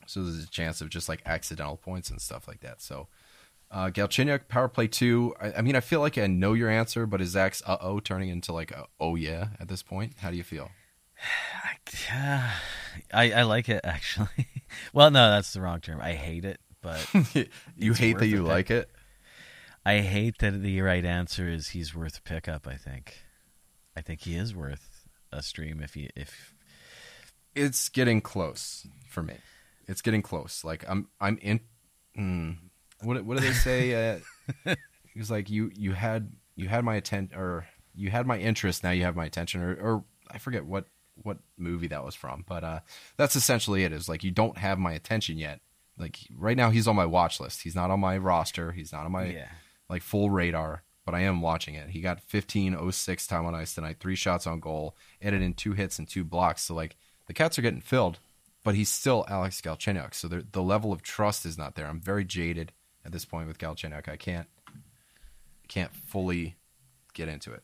so 0.06 0.22
there's 0.22 0.42
a 0.42 0.48
chance 0.48 0.80
of 0.80 0.88
just 0.88 1.08
like 1.08 1.22
accidental 1.26 1.76
points 1.76 2.10
and 2.10 2.20
stuff 2.20 2.48
like 2.48 2.60
that. 2.60 2.82
So. 2.82 3.08
Uh, 3.70 3.90
Galchenyuk, 3.90 4.48
power 4.48 4.66
play 4.66 4.86
two. 4.86 5.34
I, 5.38 5.52
I, 5.58 5.60
mean, 5.60 5.76
I 5.76 5.80
feel 5.80 6.00
like 6.00 6.16
I 6.16 6.26
know 6.26 6.54
your 6.54 6.70
answer, 6.70 7.04
but 7.04 7.20
is 7.20 7.28
Zach's 7.28 7.62
uh 7.66 7.76
oh 7.82 8.00
turning 8.00 8.30
into 8.30 8.50
like 8.50 8.70
a 8.70 8.86
oh 8.98 9.14
yeah 9.14 9.48
at 9.60 9.68
this 9.68 9.82
point? 9.82 10.14
How 10.20 10.30
do 10.30 10.38
you 10.38 10.42
feel? 10.42 10.70
I, 12.12 12.52
I 13.12 13.42
like 13.42 13.68
it 13.68 13.80
actually. 13.84 14.48
well, 14.92 15.10
no, 15.10 15.30
that's 15.30 15.52
the 15.52 15.60
wrong 15.60 15.80
term. 15.80 16.00
I 16.00 16.14
hate 16.14 16.44
it, 16.44 16.60
but 16.82 17.06
you 17.76 17.92
hate 17.92 18.18
that 18.18 18.26
you 18.26 18.42
like 18.42 18.70
it. 18.70 18.90
I 19.84 20.00
hate 20.00 20.38
that 20.38 20.62
the 20.62 20.80
right 20.82 21.04
answer 21.04 21.48
is 21.48 21.68
he's 21.68 21.94
worth 21.94 22.18
a 22.18 22.22
pickup. 22.22 22.66
I 22.66 22.76
think, 22.76 23.22
I 23.96 24.00
think 24.00 24.22
he 24.22 24.36
is 24.36 24.54
worth 24.54 24.97
a 25.32 25.42
stream 25.42 25.80
if 25.82 25.94
he 25.94 26.10
if. 26.16 26.54
It's 27.54 27.88
getting 27.88 28.20
close 28.20 28.86
for 29.08 29.22
me. 29.22 29.34
It's 29.86 30.02
getting 30.02 30.22
close. 30.22 30.64
Like 30.64 30.84
I'm 30.88 31.08
I'm 31.20 31.38
in. 31.38 31.60
Mm, 32.16 32.56
what 33.02 33.24
what 33.24 33.38
do 33.38 33.44
they 33.44 33.52
say? 33.52 34.20
Uh, 34.66 34.74
was 35.18 35.30
like 35.30 35.50
you 35.50 35.70
you 35.74 35.92
had 35.92 36.32
you 36.54 36.68
had 36.68 36.84
my 36.84 36.94
attention 36.94 37.36
or 37.36 37.66
you 37.94 38.10
had 38.10 38.26
my 38.26 38.38
interest. 38.38 38.84
Now 38.84 38.90
you 38.90 39.02
have 39.04 39.16
my 39.16 39.26
attention 39.26 39.60
or 39.60 39.74
or 39.74 40.04
I 40.30 40.38
forget 40.38 40.64
what 40.64 40.86
what 41.22 41.38
movie 41.56 41.88
that 41.88 42.04
was 42.04 42.14
from, 42.14 42.44
but 42.48 42.62
uh, 42.62 42.80
that's 43.16 43.36
essentially 43.36 43.82
it. 43.84 43.92
Is 43.92 44.08
like 44.08 44.24
you 44.24 44.30
don't 44.30 44.56
have 44.56 44.78
my 44.78 44.92
attention 44.92 45.36
yet. 45.36 45.60
Like 45.98 46.18
right 46.36 46.56
now, 46.56 46.70
he's 46.70 46.86
on 46.86 46.94
my 46.96 47.06
watch 47.06 47.40
list. 47.40 47.62
He's 47.62 47.74
not 47.74 47.90
on 47.90 48.00
my 48.00 48.16
roster. 48.16 48.72
He's 48.72 48.92
not 48.92 49.04
on 49.04 49.12
my 49.12 49.26
yeah. 49.26 49.48
like 49.90 50.02
full 50.02 50.30
radar. 50.30 50.84
But 51.08 51.14
I 51.14 51.20
am 51.20 51.40
watching 51.40 51.74
it. 51.74 51.88
He 51.88 52.02
got 52.02 52.20
15.06 52.28 53.26
time 53.26 53.46
on 53.46 53.54
ice 53.54 53.74
tonight, 53.74 53.96
three 53.98 54.14
shots 54.14 54.46
on 54.46 54.60
goal, 54.60 54.94
added 55.22 55.40
in 55.40 55.54
two 55.54 55.72
hits 55.72 55.98
and 55.98 56.06
two 56.06 56.22
blocks. 56.22 56.64
So 56.64 56.74
like 56.74 56.96
the 57.28 57.32
cats 57.32 57.58
are 57.58 57.62
getting 57.62 57.80
filled, 57.80 58.18
but 58.62 58.74
he's 58.74 58.90
still 58.90 59.24
Alex 59.26 59.62
Galchenyuk. 59.62 60.12
So 60.12 60.28
the, 60.28 60.46
the 60.52 60.62
level 60.62 60.92
of 60.92 61.00
trust 61.00 61.46
is 61.46 61.56
not 61.56 61.76
there. 61.76 61.86
I'm 61.86 61.98
very 61.98 62.26
jaded 62.26 62.72
at 63.06 63.12
this 63.12 63.24
point 63.24 63.48
with 63.48 63.56
Galchenyuk. 63.56 64.06
I 64.06 64.16
can't 64.16 64.48
can't 65.66 65.94
fully 65.94 66.56
get 67.14 67.30
into 67.30 67.54
it. 67.54 67.62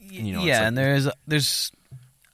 You 0.00 0.32
know, 0.32 0.42
yeah, 0.42 0.58
like, 0.58 0.66
and 0.66 0.76
there's 0.76 1.08
there's 1.28 1.70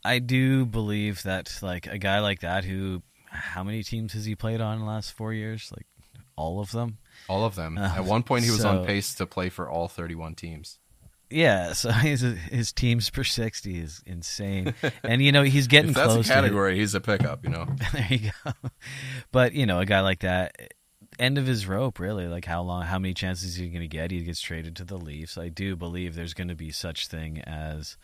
I 0.03 0.21
do 0.21 0.65
believe 0.65 1.23
that 1.25 1.55
like 1.61 1.87
a 1.87 1.99
guy 1.99 2.21
like 2.21 2.41
that 2.41 2.65
who 2.65 3.03
how 3.27 3.63
many 3.63 3.83
teams 3.83 4.15
has 4.15 4.25
he 4.25 4.37
played 4.37 4.63
on 4.63 4.77
in 4.77 4.81
the 4.81 4.87
last 4.91 5.13
four 5.13 5.35
years? 5.35 5.71
Like 5.71 5.87
all 6.35 6.61
of 6.61 6.71
them. 6.71 6.97
All 7.29 7.45
of 7.45 7.55
them. 7.55 7.79
Uh, 7.79 7.95
At 7.97 8.05
one 8.05 8.23
point, 8.23 8.45
he 8.45 8.51
was 8.51 8.63
so, 8.63 8.69
on 8.69 8.87
pace 8.87 9.15
to 9.15 9.27
play 9.27 9.49
for 9.49 9.69
all 9.71 9.89
31 9.89 10.35
teams. 10.35 10.79
Yeah, 11.31 11.75
so 11.75 11.91
his 11.93 12.23
his 12.23 12.73
teams 12.73 13.09
per 13.09 13.23
sixty 13.23 13.79
is 13.79 14.03
insane, 14.05 14.75
and 15.05 15.23
you 15.23 15.31
know 15.31 15.45
he's 15.45 15.69
getting 15.69 15.93
that's 15.95 16.13
close. 16.13 16.29
a 16.29 16.33
category. 16.33 16.77
he's 16.77 16.95
a 16.95 17.01
pickup. 17.01 17.45
You 17.45 17.51
know. 17.51 17.67
there 17.93 18.07
you 18.11 18.31
go. 18.45 18.53
But 19.31 19.53
you 19.53 19.65
know, 19.65 19.79
a 19.79 19.87
guy 19.87 20.01
like 20.01 20.21
that, 20.21 20.57
end 21.21 21.39
of 21.39 21.47
his 21.47 21.67
rope, 21.69 22.01
really. 22.01 22.27
Like 22.27 22.45
how 22.45 22.63
long, 22.63 22.83
how 22.83 22.99
many 22.99 23.15
chances 23.15 23.51
is 23.51 23.57
he 23.57 23.69
going 23.69 23.83
to 23.83 23.89
get? 23.89 24.11
He 24.11 24.23
gets 24.23 24.41
traded 24.41 24.75
to 24.77 24.85
the 24.85 24.99
Leafs. 24.99 25.39
I 25.39 25.49
do 25.49 25.77
believe 25.77 26.15
there's 26.15 26.35
going 26.35 26.49
to 26.49 26.57
be 26.57 26.73
such 26.73 27.07
thing 27.07 27.41
as 27.43 27.97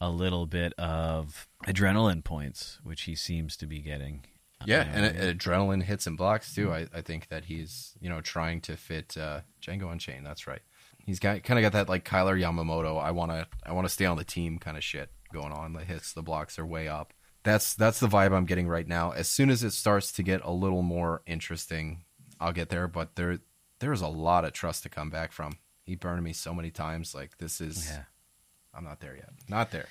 a 0.00 0.10
little 0.10 0.46
bit 0.46 0.72
of 0.74 1.46
adrenaline 1.66 2.24
points, 2.24 2.80
which 2.82 3.02
he 3.02 3.14
seems 3.14 3.56
to 3.58 3.66
be 3.66 3.78
getting. 3.80 4.24
Yeah, 4.64 4.82
and 4.82 5.38
adrenaline 5.38 5.82
hits 5.82 6.06
and 6.06 6.16
blocks 6.16 6.54
too. 6.54 6.72
I, 6.72 6.86
I 6.94 7.00
think 7.00 7.28
that 7.28 7.44
he's 7.44 7.94
you 8.00 8.08
know 8.08 8.20
trying 8.20 8.60
to 8.62 8.76
fit 8.76 9.16
uh, 9.16 9.40
Django 9.62 9.92
Unchained. 9.92 10.26
That's 10.26 10.46
right. 10.46 10.62
He's 11.04 11.20
got 11.20 11.42
kind 11.42 11.58
of 11.58 11.62
got 11.62 11.72
that 11.72 11.88
like 11.88 12.04
Kailer 12.04 12.36
Yamamoto. 12.36 13.00
I 13.00 13.10
want 13.10 13.30
to 13.32 13.46
I 13.64 13.72
want 13.72 13.86
to 13.86 13.92
stay 13.92 14.06
on 14.06 14.16
the 14.16 14.24
team 14.24 14.58
kind 14.58 14.76
of 14.76 14.84
shit 14.84 15.10
going 15.32 15.52
on. 15.52 15.72
The 15.72 15.84
hits, 15.84 16.12
the 16.12 16.22
blocks 16.22 16.58
are 16.58 16.66
way 16.66 16.88
up. 16.88 17.12
That's 17.42 17.74
that's 17.74 18.00
the 18.00 18.08
vibe 18.08 18.32
I'm 18.32 18.46
getting 18.46 18.66
right 18.66 18.88
now. 18.88 19.12
As 19.12 19.28
soon 19.28 19.50
as 19.50 19.62
it 19.62 19.72
starts 19.72 20.10
to 20.12 20.22
get 20.22 20.40
a 20.42 20.50
little 20.50 20.82
more 20.82 21.22
interesting, 21.26 22.04
I'll 22.40 22.52
get 22.52 22.70
there. 22.70 22.88
But 22.88 23.16
there 23.16 23.38
there 23.78 23.92
is 23.92 24.00
a 24.00 24.08
lot 24.08 24.44
of 24.44 24.52
trust 24.52 24.82
to 24.84 24.88
come 24.88 25.10
back 25.10 25.32
from. 25.32 25.58
He 25.84 25.94
burned 25.94 26.24
me 26.24 26.32
so 26.32 26.52
many 26.52 26.70
times. 26.70 27.14
Like 27.14 27.38
this 27.38 27.60
is. 27.60 27.88
Yeah 27.88 28.04
I'm 28.76 28.84
not 28.84 29.00
there 29.00 29.16
yet. 29.16 29.30
Not 29.48 29.70
there. 29.70 29.88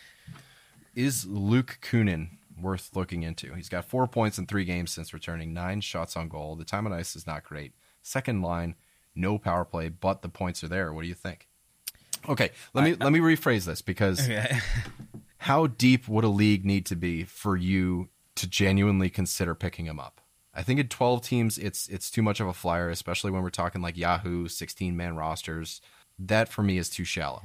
Is 0.96 1.26
Luke 1.26 1.80
Kunin 1.82 2.30
worth 2.60 2.96
looking 2.96 3.24
into? 3.24 3.54
He's 3.54 3.70
got 3.70 3.86
four 3.86 4.08
points 4.08 4.38
in 4.38 4.46
three 4.46 4.66
games 4.66 4.92
since 4.92 5.14
returning, 5.14 5.54
nine 5.54 5.82
shots 5.82 6.16
on 6.16 6.30
goal. 6.30 6.56
The 6.56 6.66
time 6.66 6.86
on 6.86 6.94
ice 6.94 7.16
is 7.16 7.28
not 7.28 7.44
great. 7.44 7.74
Second 8.02 8.42
line, 8.42 8.76
no 9.16 9.38
power 9.38 9.66
play, 9.66 9.90
but 9.90 10.22
the 10.22 10.30
points 10.30 10.64
are 10.64 10.68
there. 10.68 10.94
What 10.94 11.04
do 11.04 11.08
you 11.08 11.14
think? 11.14 11.48
Okay, 12.28 12.52
let 12.74 12.84
me 12.84 12.92
I, 12.92 13.04
let 13.04 13.14
me 13.14 13.20
rephrase 13.20 13.66
this 13.66 13.82
because 13.82 14.22
okay. 14.30 14.60
how 15.40 15.68
deep 15.68 16.08
would 16.08 16.24
a 16.24 16.30
league 16.30 16.66
need 16.66 16.86
to 16.88 16.96
be 16.96 17.24
for 17.24 17.56
you 17.56 18.10
to 18.36 18.48
genuinely 18.48 19.10
consider 19.10 19.56
picking 19.56 19.86
him 19.86 20.00
up? 20.00 20.22
I 20.54 20.64
think 20.64 20.80
in 20.80 20.88
12 20.88 21.22
teams 21.22 21.58
it's 21.58 21.88
it's 21.88 22.10
too 22.10 22.22
much 22.22 22.40
of 22.40 22.48
a 22.48 22.54
flyer, 22.54 22.90
especially 22.90 23.32
when 23.32 23.44
we're 23.44 23.50
talking 23.50 23.82
like 23.82 23.98
Yahoo 23.98 24.48
16 24.48 24.96
man 24.96 25.16
rosters. 25.16 25.82
That 26.18 26.48
for 26.48 26.64
me 26.64 26.78
is 26.78 26.90
too 26.90 27.04
shallow. 27.04 27.44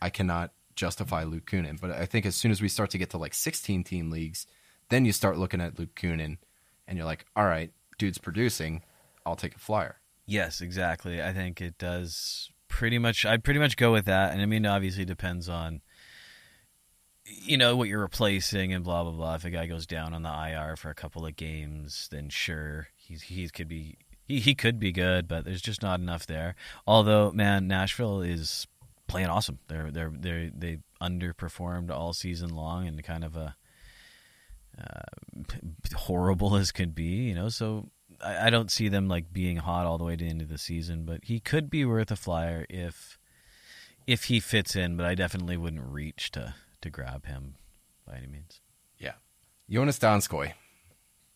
I 0.00 0.10
cannot 0.10 0.52
justify 0.76 1.24
Luke 1.24 1.46
Kunin. 1.46 1.80
But 1.80 1.90
I 1.90 2.06
think 2.06 2.26
as 2.26 2.36
soon 2.36 2.50
as 2.50 2.62
we 2.62 2.68
start 2.68 2.90
to 2.90 2.98
get 2.98 3.10
to 3.10 3.18
like 3.18 3.34
16 3.34 3.82
team 3.84 4.10
leagues, 4.10 4.46
then 4.90 5.04
you 5.04 5.12
start 5.12 5.38
looking 5.38 5.60
at 5.60 5.78
Luke 5.78 5.94
Kunin 5.94 6.38
and 6.86 6.96
you're 6.96 7.06
like, 7.06 7.26
all 7.34 7.46
right, 7.46 7.72
dude's 7.98 8.18
producing. 8.18 8.82
I'll 9.24 9.36
take 9.36 9.56
a 9.56 9.58
flyer. 9.58 9.96
Yes, 10.26 10.60
exactly. 10.60 11.22
I 11.22 11.32
think 11.32 11.60
it 11.60 11.78
does 11.78 12.50
pretty 12.68 12.98
much. 12.98 13.24
I'd 13.24 13.44
pretty 13.44 13.60
much 13.60 13.76
go 13.76 13.92
with 13.92 14.04
that. 14.04 14.32
And 14.32 14.40
I 14.40 14.46
mean, 14.46 14.66
obviously, 14.66 15.04
depends 15.04 15.48
on 15.48 15.80
you 17.24 17.56
know 17.56 17.76
what 17.76 17.88
you're 17.88 18.00
replacing 18.00 18.72
and 18.72 18.84
blah 18.84 19.02
blah 19.02 19.12
blah. 19.12 19.34
If 19.34 19.44
a 19.44 19.50
guy 19.50 19.66
goes 19.66 19.86
down 19.86 20.14
on 20.14 20.22
the 20.22 20.28
IR 20.30 20.76
for 20.76 20.90
a 20.90 20.94
couple 20.94 21.26
of 21.26 21.36
games, 21.36 22.08
then 22.10 22.28
sure, 22.28 22.88
he's 22.96 23.22
he 23.22 23.48
could 23.48 23.68
be 23.68 23.98
he, 24.26 24.40
he 24.40 24.54
could 24.54 24.78
be 24.78 24.92
good, 24.92 25.28
but 25.28 25.44
there's 25.44 25.62
just 25.62 25.82
not 25.82 26.00
enough 26.00 26.26
there. 26.26 26.54
Although, 26.86 27.30
man, 27.32 27.66
Nashville 27.68 28.22
is 28.22 28.66
playing 29.06 29.28
awesome. 29.28 29.58
They're 29.68 29.90
they're 29.90 30.12
they 30.12 30.50
they 30.54 30.78
underperformed 31.00 31.90
all 31.90 32.12
season 32.12 32.50
long 32.50 32.86
and 32.86 33.02
kind 33.02 33.24
of 33.24 33.36
a 33.36 33.56
uh, 34.78 35.44
horrible 35.94 36.56
as 36.56 36.72
could 36.72 36.94
be, 36.94 37.28
you 37.28 37.34
know. 37.34 37.48
So 37.48 37.90
I, 38.22 38.46
I, 38.46 38.50
don't 38.50 38.70
see 38.70 38.88
them 38.88 39.08
like 39.08 39.32
being 39.32 39.56
hot 39.56 39.86
all 39.86 39.98
the 39.98 40.04
way 40.04 40.16
to 40.16 40.24
the 40.24 40.30
end 40.30 40.42
of 40.42 40.48
the 40.48 40.58
season, 40.58 41.04
but 41.04 41.24
he 41.24 41.40
could 41.40 41.70
be 41.70 41.84
worth 41.84 42.10
a 42.10 42.16
flyer 42.16 42.66
if 42.68 43.18
if 44.06 44.24
he 44.24 44.40
fits 44.40 44.76
in. 44.76 44.96
But 44.96 45.06
I 45.06 45.14
definitely 45.14 45.56
wouldn't 45.56 45.82
reach 45.82 46.30
to 46.32 46.54
to 46.82 46.90
grab 46.90 47.26
him 47.26 47.54
by 48.06 48.16
any 48.16 48.26
means. 48.26 48.60
Yeah, 48.98 49.14
Joonas 49.70 49.98
Donskoi. 49.98 50.52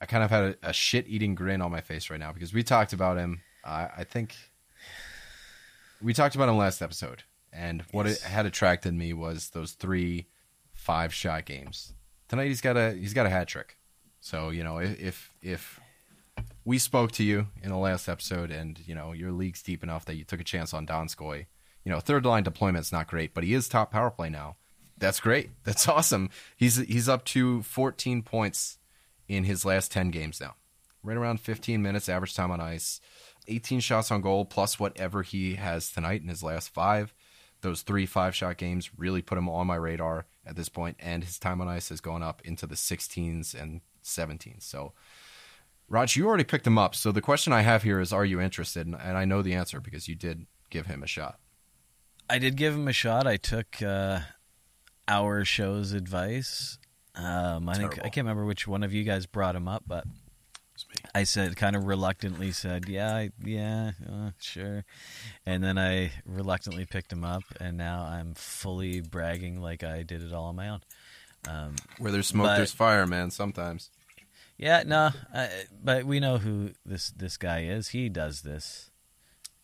I 0.02 0.06
kind 0.06 0.24
of 0.24 0.30
had 0.30 0.44
a, 0.44 0.70
a 0.70 0.72
shit 0.72 1.06
eating 1.08 1.34
grin 1.34 1.60
on 1.60 1.70
my 1.70 1.82
face 1.82 2.08
right 2.08 2.20
now 2.20 2.32
because 2.32 2.54
we 2.54 2.62
talked 2.62 2.92
about 2.92 3.18
him. 3.18 3.42
Uh, 3.62 3.88
I 3.98 4.04
think 4.04 4.34
we 6.00 6.14
talked 6.14 6.34
about 6.34 6.48
him 6.48 6.56
last 6.56 6.80
episode 6.80 7.24
and 7.52 7.82
what 7.92 8.06
yes. 8.06 8.16
it 8.18 8.22
had 8.22 8.46
attracted 8.46 8.94
me 8.94 9.12
was 9.12 9.50
those 9.50 9.72
three 9.72 10.26
five 10.72 11.12
shot 11.12 11.44
games. 11.44 11.94
Tonight 12.28 12.46
he's 12.48 12.60
got 12.60 12.76
a 12.76 12.92
he's 12.92 13.14
got 13.14 13.26
a 13.26 13.30
hat 13.30 13.48
trick. 13.48 13.76
So 14.20 14.50
you 14.50 14.64
know 14.64 14.78
if 14.78 15.34
if 15.42 15.80
we 16.64 16.78
spoke 16.78 17.12
to 17.12 17.24
you 17.24 17.48
in 17.62 17.70
the 17.70 17.76
last 17.76 18.08
episode 18.08 18.50
and 18.50 18.78
you 18.86 18.94
know 18.94 19.12
your 19.12 19.32
league's 19.32 19.62
deep 19.62 19.82
enough 19.82 20.04
that 20.06 20.16
you 20.16 20.24
took 20.24 20.40
a 20.40 20.44
chance 20.44 20.72
on 20.72 20.86
Donskoi. 20.86 21.46
you 21.84 21.92
know 21.92 22.00
third 22.00 22.24
line 22.24 22.42
deployment's 22.42 22.92
not 22.92 23.08
great, 23.08 23.34
but 23.34 23.44
he 23.44 23.54
is 23.54 23.68
top 23.68 23.90
power 23.90 24.10
play 24.10 24.30
now. 24.30 24.56
That's 24.98 25.20
great. 25.20 25.50
That's 25.64 25.88
awesome. 25.96 26.30
He's 26.56 26.76
he's 26.76 27.08
up 27.08 27.24
to 27.26 27.62
14 27.62 28.22
points 28.22 28.78
in 29.28 29.44
his 29.44 29.64
last 29.64 29.92
10 29.92 30.10
games 30.10 30.40
now. 30.40 30.54
Right 31.02 31.16
around 31.16 31.40
15 31.40 31.80
minutes 31.80 32.08
average 32.08 32.34
time 32.34 32.50
on 32.50 32.60
ice. 32.60 33.00
18 33.48 33.80
shots 33.80 34.10
on 34.10 34.20
goal 34.20 34.44
plus 34.44 34.78
whatever 34.78 35.22
he 35.22 35.54
has 35.54 35.90
tonight 35.90 36.20
in 36.22 36.28
his 36.28 36.42
last 36.42 36.68
five 36.68 37.14
those 37.62 37.82
three 37.82 38.06
five 38.06 38.34
shot 38.34 38.56
games 38.56 38.90
really 38.96 39.22
put 39.22 39.38
him 39.38 39.48
on 39.48 39.66
my 39.66 39.76
radar 39.76 40.26
at 40.46 40.56
this 40.56 40.68
point, 40.68 40.96
and 41.00 41.24
his 41.24 41.38
time 41.38 41.60
on 41.60 41.68
ice 41.68 41.88
has 41.90 42.00
gone 42.00 42.22
up 42.22 42.42
into 42.44 42.66
the 42.66 42.74
16s 42.74 43.54
and 43.54 43.80
17s. 44.04 44.62
So, 44.62 44.92
Raj, 45.88 46.16
you 46.16 46.26
already 46.26 46.44
picked 46.44 46.66
him 46.66 46.78
up. 46.78 46.94
So 46.94 47.12
the 47.12 47.20
question 47.20 47.52
I 47.52 47.62
have 47.62 47.82
here 47.82 48.00
is, 48.00 48.12
are 48.12 48.24
you 48.24 48.40
interested? 48.40 48.86
And, 48.86 48.96
I 48.96 49.24
know 49.24 49.42
the 49.42 49.54
answer 49.54 49.80
because 49.80 50.08
you 50.08 50.14
did 50.14 50.46
give 50.70 50.86
him 50.86 51.02
a 51.02 51.06
shot. 51.06 51.38
I 52.28 52.38
did 52.38 52.56
give 52.56 52.74
him 52.74 52.88
a 52.88 52.92
shot. 52.92 53.26
I 53.26 53.36
took 53.36 53.82
uh, 53.82 54.20
our 55.08 55.44
show's 55.44 55.92
advice. 55.92 56.78
Um, 57.16 57.68
I 57.68 57.74
think 57.74 57.98
I 57.98 58.08
can't 58.08 58.24
remember 58.24 58.44
which 58.44 58.68
one 58.68 58.84
of 58.84 58.92
you 58.92 59.02
guys 59.02 59.26
brought 59.26 59.56
him 59.56 59.66
up, 59.66 59.82
but 59.84 60.04
I 61.14 61.24
said, 61.24 61.56
kind 61.56 61.76
of 61.76 61.86
reluctantly 61.86 62.52
said, 62.52 62.88
yeah, 62.88 63.28
yeah, 63.44 63.92
uh, 64.08 64.30
sure. 64.40 64.84
And 65.44 65.62
then 65.62 65.78
I 65.78 66.12
reluctantly 66.24 66.86
picked 66.86 67.12
him 67.12 67.24
up, 67.24 67.42
and 67.60 67.76
now 67.76 68.04
I'm 68.04 68.34
fully 68.34 69.00
bragging 69.00 69.60
like 69.60 69.82
I 69.82 70.02
did 70.02 70.22
it 70.22 70.32
all 70.32 70.46
on 70.46 70.56
my 70.56 70.68
own. 70.68 70.80
Um, 71.48 71.76
Where 71.98 72.12
there's 72.12 72.28
smoke, 72.28 72.48
but, 72.48 72.56
there's 72.56 72.72
fire, 72.72 73.06
man. 73.06 73.30
Sometimes. 73.30 73.90
Yeah, 74.58 74.82
no, 74.86 75.10
but 75.82 76.04
we 76.04 76.20
know 76.20 76.36
who 76.36 76.72
this 76.84 77.10
this 77.10 77.38
guy 77.38 77.62
is. 77.62 77.88
He 77.88 78.10
does 78.10 78.42
this. 78.42 78.90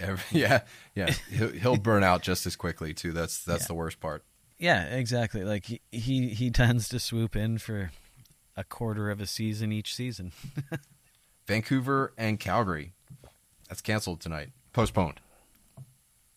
Every, 0.00 0.24
yeah, 0.40 0.62
yeah. 0.94 1.10
He'll, 1.30 1.50
he'll, 1.50 1.76
burn 1.76 2.02
out 2.02 2.22
just 2.22 2.46
as 2.46 2.56
quickly 2.56 2.94
too. 2.94 3.12
That's 3.12 3.44
that's 3.44 3.64
yeah. 3.64 3.68
the 3.68 3.74
worst 3.74 4.00
part. 4.00 4.24
Yeah, 4.58 4.84
exactly. 4.84 5.44
Like 5.44 5.66
he, 5.66 5.80
he 5.92 6.28
he 6.28 6.50
tends 6.50 6.88
to 6.88 6.98
swoop 6.98 7.36
in 7.36 7.58
for 7.58 7.90
a 8.56 8.64
quarter 8.64 9.10
of 9.10 9.20
a 9.20 9.26
season 9.26 9.70
each 9.70 9.94
season. 9.94 10.32
Vancouver 11.46 12.12
and 12.16 12.38
Calgary. 12.40 12.92
That's 13.68 13.80
canceled 13.80 14.20
tonight. 14.20 14.50
Postponed. 14.72 15.20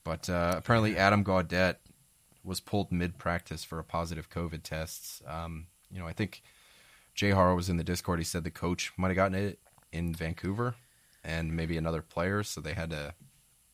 But 0.04 0.30
uh, 0.30 0.56
apparently, 0.58 0.98
Adam 0.98 1.24
Gaudette 1.24 1.76
was 2.44 2.60
pulled 2.60 2.92
mid 2.92 3.18
practice 3.18 3.64
for 3.64 3.80
a 3.80 3.84
positive 3.84 4.30
COVID 4.30 4.64
test. 4.64 5.22
Um, 5.28 5.68
you 5.92 6.00
know, 6.00 6.08
I 6.08 6.14
think 6.14 6.42
Jay 7.14 7.32
Haro 7.32 7.56
was 7.56 7.70
in 7.70 7.78
the 7.78 7.84
Discord. 7.84 8.20
He 8.20 8.26
said 8.26 8.44
the 8.44 8.52
coach 8.52 8.92
might 8.98 9.10
have 9.10 9.16
gotten 9.16 9.36
it 9.38 9.60
in 9.92 10.14
Vancouver 10.14 10.76
and 11.24 11.56
maybe 11.56 11.78
another 11.78 12.02
player, 12.02 12.44
so 12.44 12.62
they 12.62 12.74
had 12.74 12.90
to 12.92 13.14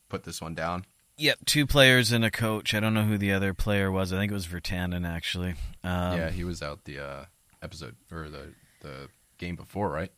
put 0.09 0.23
this 0.23 0.41
one 0.41 0.55
down. 0.55 0.85
Yep, 1.17 1.39
two 1.45 1.65
players 1.65 2.11
and 2.11 2.25
a 2.25 2.31
coach. 2.31 2.73
I 2.73 2.79
don't 2.79 2.93
know 2.93 3.03
who 3.05 3.17
the 3.17 3.31
other 3.31 3.53
player 3.53 3.89
was. 3.89 4.11
I 4.11 4.17
think 4.17 4.31
it 4.31 4.35
was 4.35 4.47
Virtanen, 4.47 5.07
actually. 5.07 5.51
Um, 5.83 6.17
yeah, 6.17 6.29
he 6.29 6.43
was 6.43 6.61
out 6.61 6.83
the 6.83 6.99
uh, 6.99 7.25
episode 7.61 7.95
or 8.11 8.29
the 8.29 8.53
the 8.81 9.07
game 9.37 9.55
before, 9.55 9.89
right? 9.89 10.11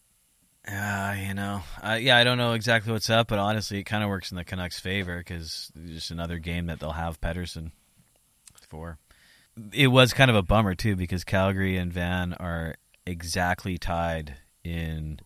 Uh, 0.70 1.16
you 1.18 1.34
know, 1.34 1.62
uh, 1.82 1.98
yeah, 2.00 2.18
I 2.18 2.26
don't 2.26 2.38
know 2.38 2.54
exactly 2.54 2.92
what's 2.92 3.10
up, 3.10 3.30
but 3.30 3.40
honestly, 3.40 3.80
it 3.80 3.84
kind 3.84 4.04
of 4.04 4.10
works 4.10 4.32
in 4.32 4.38
the 4.38 4.44
Canucks' 4.44 4.80
favor 4.80 5.18
because 5.18 5.72
just 5.86 6.12
another 6.12 6.40
game 6.40 6.66
that 6.66 6.80
they'll 6.80 6.92
have 6.92 7.22
Pettersson 7.22 7.72
for. 8.68 8.98
It 9.74 9.88
was 9.88 10.14
kind 10.14 10.30
of 10.30 10.36
a 10.36 10.44
bummer 10.44 10.76
too 10.76 10.96
because 10.96 11.24
Calgary 11.24 11.78
and 11.78 11.92
Van 11.92 12.34
are 12.34 12.76
exactly 13.06 13.78
tied 13.78 14.36
in 14.64 15.20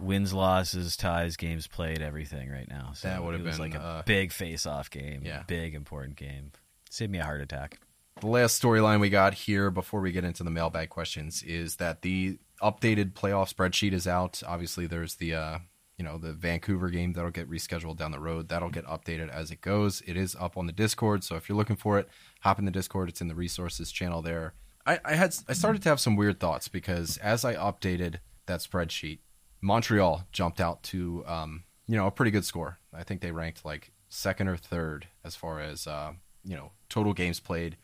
wins, 0.00 0.32
losses, 0.32 0.96
ties, 0.96 1.36
games 1.36 1.66
played, 1.66 2.00
everything 2.00 2.50
right 2.50 2.68
now. 2.68 2.92
So 2.94 3.08
that 3.08 3.22
would 3.22 3.34
have 3.34 3.44
been 3.44 3.58
like 3.58 3.74
a 3.74 3.80
uh, 3.80 4.02
big 4.02 4.32
face-off 4.32 4.90
game, 4.90 5.22
yeah, 5.24 5.42
big 5.46 5.74
important 5.74 6.16
game. 6.16 6.52
Save 6.90 7.10
me 7.10 7.18
a 7.18 7.24
heart 7.24 7.42
attack. 7.42 7.78
The 8.20 8.26
last 8.26 8.60
storyline 8.60 9.00
we 9.00 9.10
got 9.10 9.34
here 9.34 9.70
before 9.70 10.00
we 10.00 10.12
get 10.12 10.24
into 10.24 10.42
the 10.42 10.50
mailbag 10.50 10.88
questions 10.88 11.42
is 11.42 11.76
that 11.76 12.02
the 12.02 12.38
updated 12.62 13.12
playoff 13.12 13.52
spreadsheet 13.52 13.92
is 13.92 14.06
out. 14.06 14.42
Obviously, 14.46 14.86
there's 14.86 15.16
the 15.16 15.34
uh, 15.34 15.58
you 15.96 16.04
know 16.04 16.18
the 16.18 16.32
Vancouver 16.32 16.90
game 16.90 17.12
that'll 17.12 17.30
get 17.30 17.50
rescheduled 17.50 17.96
down 17.96 18.12
the 18.12 18.20
road. 18.20 18.48
That'll 18.48 18.70
get 18.70 18.86
updated 18.86 19.28
as 19.28 19.50
it 19.50 19.60
goes. 19.60 20.02
It 20.06 20.16
is 20.16 20.36
up 20.36 20.56
on 20.56 20.66
the 20.66 20.72
Discord, 20.72 21.24
so 21.24 21.36
if 21.36 21.48
you're 21.48 21.58
looking 21.58 21.76
for 21.76 21.98
it, 21.98 22.08
hop 22.40 22.58
in 22.58 22.64
the 22.64 22.70
Discord. 22.70 23.08
It's 23.08 23.20
in 23.20 23.28
the 23.28 23.34
resources 23.34 23.90
channel 23.90 24.22
there. 24.22 24.54
I, 24.86 25.00
I 25.04 25.14
had 25.14 25.34
I 25.48 25.52
started 25.52 25.82
to 25.82 25.88
have 25.88 26.00
some 26.00 26.16
weird 26.16 26.40
thoughts 26.40 26.68
because 26.68 27.16
as 27.18 27.44
I 27.44 27.54
updated 27.54 28.16
that 28.46 28.60
spreadsheet, 28.60 29.18
Montreal 29.60 30.26
jumped 30.32 30.60
out 30.60 30.82
to 30.84 31.24
um, 31.26 31.64
you 31.86 31.96
know 31.96 32.06
a 32.06 32.12
pretty 32.12 32.30
good 32.30 32.44
score. 32.44 32.78
I 32.94 33.02
think 33.02 33.20
they 33.20 33.32
ranked 33.32 33.64
like 33.64 33.92
second 34.08 34.48
or 34.48 34.56
third 34.56 35.08
as 35.24 35.34
far 35.36 35.60
as 35.60 35.86
uh, 35.86 36.12
you 36.44 36.56
know 36.56 36.72
total 36.88 37.12
games 37.12 37.40
played 37.40 37.76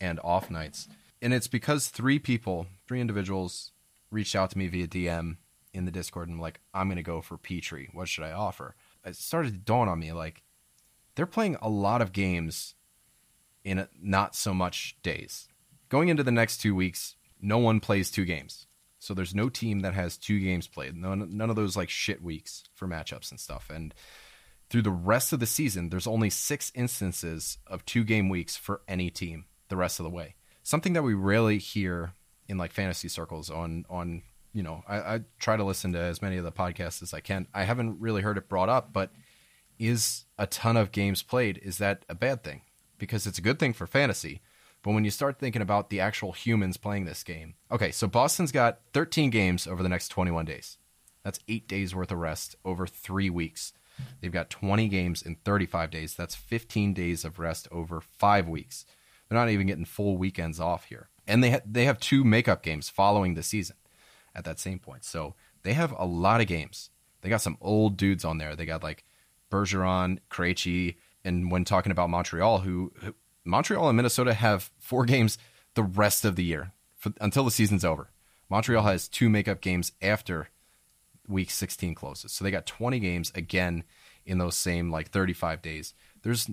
and 0.00 0.18
off 0.24 0.50
nights. 0.50 0.88
And 1.22 1.34
it's 1.34 1.48
because 1.48 1.88
three 1.88 2.18
people, 2.18 2.66
three 2.88 3.00
individuals 3.00 3.69
reached 4.10 4.36
out 4.36 4.50
to 4.50 4.58
me 4.58 4.68
via 4.68 4.86
DM 4.86 5.36
in 5.72 5.84
the 5.84 5.90
Discord 5.90 6.28
and 6.28 6.40
like, 6.40 6.60
I'm 6.74 6.88
gonna 6.88 7.02
go 7.02 7.20
for 7.20 7.38
Petry. 7.38 7.88
What 7.92 8.08
should 8.08 8.24
I 8.24 8.32
offer? 8.32 8.74
It 9.04 9.16
started 9.16 9.52
to 9.52 9.58
dawn 9.58 9.88
on 9.88 9.98
me 9.98 10.12
like 10.12 10.42
they're 11.14 11.26
playing 11.26 11.56
a 11.60 11.68
lot 11.68 12.02
of 12.02 12.12
games 12.12 12.74
in 13.64 13.86
not 14.00 14.34
so 14.34 14.54
much 14.54 14.96
days. 15.02 15.48
Going 15.88 16.08
into 16.08 16.22
the 16.22 16.30
next 16.30 16.58
two 16.58 16.74
weeks, 16.74 17.16
no 17.40 17.58
one 17.58 17.80
plays 17.80 18.10
two 18.10 18.24
games. 18.24 18.66
So 18.98 19.14
there's 19.14 19.34
no 19.34 19.48
team 19.48 19.80
that 19.80 19.94
has 19.94 20.18
two 20.18 20.38
games 20.38 20.68
played. 20.68 20.94
None, 20.94 21.36
none 21.36 21.50
of 21.50 21.56
those 21.56 21.76
like 21.76 21.88
shit 21.88 22.22
weeks 22.22 22.64
for 22.74 22.86
matchups 22.86 23.30
and 23.30 23.40
stuff. 23.40 23.70
And 23.70 23.94
through 24.68 24.82
the 24.82 24.90
rest 24.90 25.32
of 25.32 25.40
the 25.40 25.46
season, 25.46 25.88
there's 25.88 26.06
only 26.06 26.30
six 26.30 26.70
instances 26.74 27.58
of 27.66 27.84
two 27.86 28.04
game 28.04 28.28
weeks 28.28 28.56
for 28.56 28.82
any 28.86 29.10
team 29.10 29.46
the 29.68 29.76
rest 29.76 29.98
of 29.98 30.04
the 30.04 30.10
way. 30.10 30.34
Something 30.62 30.92
that 30.92 31.02
we 31.02 31.14
rarely 31.14 31.58
hear 31.58 32.12
in 32.50 32.58
like 32.58 32.72
fantasy 32.72 33.08
circles 33.08 33.48
on 33.48 33.86
on 33.88 34.22
you 34.52 34.62
know 34.62 34.82
I, 34.86 34.96
I 34.98 35.20
try 35.38 35.56
to 35.56 35.64
listen 35.64 35.92
to 35.92 35.98
as 35.98 36.20
many 36.20 36.36
of 36.36 36.44
the 36.44 36.52
podcasts 36.52 37.02
as 37.02 37.14
I 37.14 37.20
can. 37.20 37.46
I 37.54 37.64
haven't 37.64 38.00
really 38.00 38.22
heard 38.22 38.36
it 38.36 38.48
brought 38.48 38.68
up, 38.68 38.92
but 38.92 39.12
is 39.78 40.26
a 40.36 40.46
ton 40.46 40.76
of 40.76 40.92
games 40.92 41.22
played 41.22 41.58
is 41.62 41.78
that 41.78 42.04
a 42.08 42.14
bad 42.14 42.42
thing? 42.42 42.62
Because 42.98 43.26
it's 43.26 43.38
a 43.38 43.42
good 43.42 43.58
thing 43.58 43.72
for 43.72 43.86
fantasy, 43.86 44.42
but 44.82 44.92
when 44.92 45.04
you 45.04 45.10
start 45.10 45.38
thinking 45.38 45.62
about 45.62 45.88
the 45.88 46.00
actual 46.00 46.32
humans 46.32 46.76
playing 46.76 47.06
this 47.06 47.22
game, 47.22 47.54
okay, 47.70 47.90
so 47.90 48.06
Boston's 48.06 48.52
got 48.52 48.80
13 48.92 49.30
games 49.30 49.66
over 49.66 49.82
the 49.82 49.88
next 49.88 50.08
21 50.08 50.44
days. 50.44 50.76
That's 51.22 51.40
eight 51.48 51.68
days 51.68 51.94
worth 51.94 52.10
of 52.10 52.18
rest 52.18 52.56
over 52.64 52.86
three 52.86 53.30
weeks. 53.30 53.72
They've 54.20 54.32
got 54.32 54.50
20 54.50 54.88
games 54.88 55.22
in 55.22 55.36
35 55.44 55.90
days. 55.90 56.14
That's 56.14 56.34
15 56.34 56.94
days 56.94 57.24
of 57.24 57.38
rest 57.38 57.68
over 57.70 58.00
five 58.00 58.48
weeks. 58.48 58.86
They're 59.28 59.38
not 59.38 59.50
even 59.50 59.66
getting 59.66 59.84
full 59.84 60.16
weekends 60.16 60.58
off 60.58 60.86
here 60.86 61.08
and 61.30 61.42
they 61.42 61.50
ha- 61.52 61.60
they 61.64 61.84
have 61.84 62.00
two 62.00 62.24
makeup 62.24 62.62
games 62.62 62.88
following 62.88 63.34
the 63.34 63.42
season 63.42 63.76
at 64.34 64.44
that 64.44 64.58
same 64.58 64.78
point. 64.78 65.04
So 65.04 65.34
they 65.62 65.72
have 65.72 65.94
a 65.96 66.04
lot 66.04 66.40
of 66.40 66.46
games. 66.46 66.90
They 67.22 67.28
got 67.28 67.42
some 67.42 67.58
old 67.60 67.96
dudes 67.96 68.24
on 68.24 68.38
there. 68.38 68.56
They 68.56 68.66
got 68.66 68.82
like 68.82 69.04
Bergeron, 69.50 70.18
Krejci, 70.30 70.96
and 71.24 71.50
when 71.50 71.64
talking 71.64 71.92
about 71.92 72.10
Montreal, 72.10 72.60
who, 72.60 72.92
who 73.02 73.14
Montreal 73.44 73.88
and 73.88 73.96
Minnesota 73.96 74.34
have 74.34 74.70
four 74.78 75.04
games 75.04 75.38
the 75.74 75.82
rest 75.82 76.24
of 76.24 76.36
the 76.36 76.44
year 76.44 76.72
for, 76.96 77.12
until 77.20 77.44
the 77.44 77.50
season's 77.50 77.84
over. 77.84 78.10
Montreal 78.48 78.82
has 78.84 79.08
two 79.08 79.28
makeup 79.28 79.60
games 79.60 79.92
after 80.02 80.48
week 81.28 81.50
16 81.50 81.94
closes. 81.94 82.32
So 82.32 82.44
they 82.44 82.50
got 82.50 82.66
20 82.66 82.98
games 82.98 83.32
again 83.34 83.84
in 84.26 84.38
those 84.38 84.56
same 84.56 84.90
like 84.90 85.10
35 85.10 85.62
days. 85.62 85.94
There's 86.22 86.50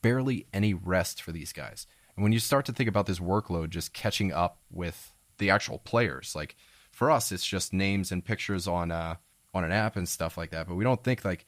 barely 0.00 0.46
any 0.52 0.74
rest 0.74 1.22
for 1.22 1.32
these 1.32 1.52
guys. 1.52 1.86
And 2.16 2.22
when 2.22 2.32
you 2.32 2.38
start 2.38 2.64
to 2.66 2.72
think 2.72 2.88
about 2.88 3.06
this 3.06 3.18
workload 3.18 3.70
just 3.70 3.92
catching 3.92 4.32
up 4.32 4.58
with 4.70 5.12
the 5.38 5.50
actual 5.50 5.78
players, 5.78 6.34
like 6.34 6.56
for 6.92 7.10
us, 7.10 7.32
it's 7.32 7.46
just 7.46 7.72
names 7.72 8.12
and 8.12 8.24
pictures 8.24 8.68
on 8.68 8.90
uh, 8.90 9.16
on 9.52 9.64
an 9.64 9.72
app 9.72 9.96
and 9.96 10.08
stuff 10.08 10.36
like 10.36 10.50
that. 10.50 10.68
But 10.68 10.76
we 10.76 10.84
don't 10.84 11.02
think 11.02 11.24
like 11.24 11.46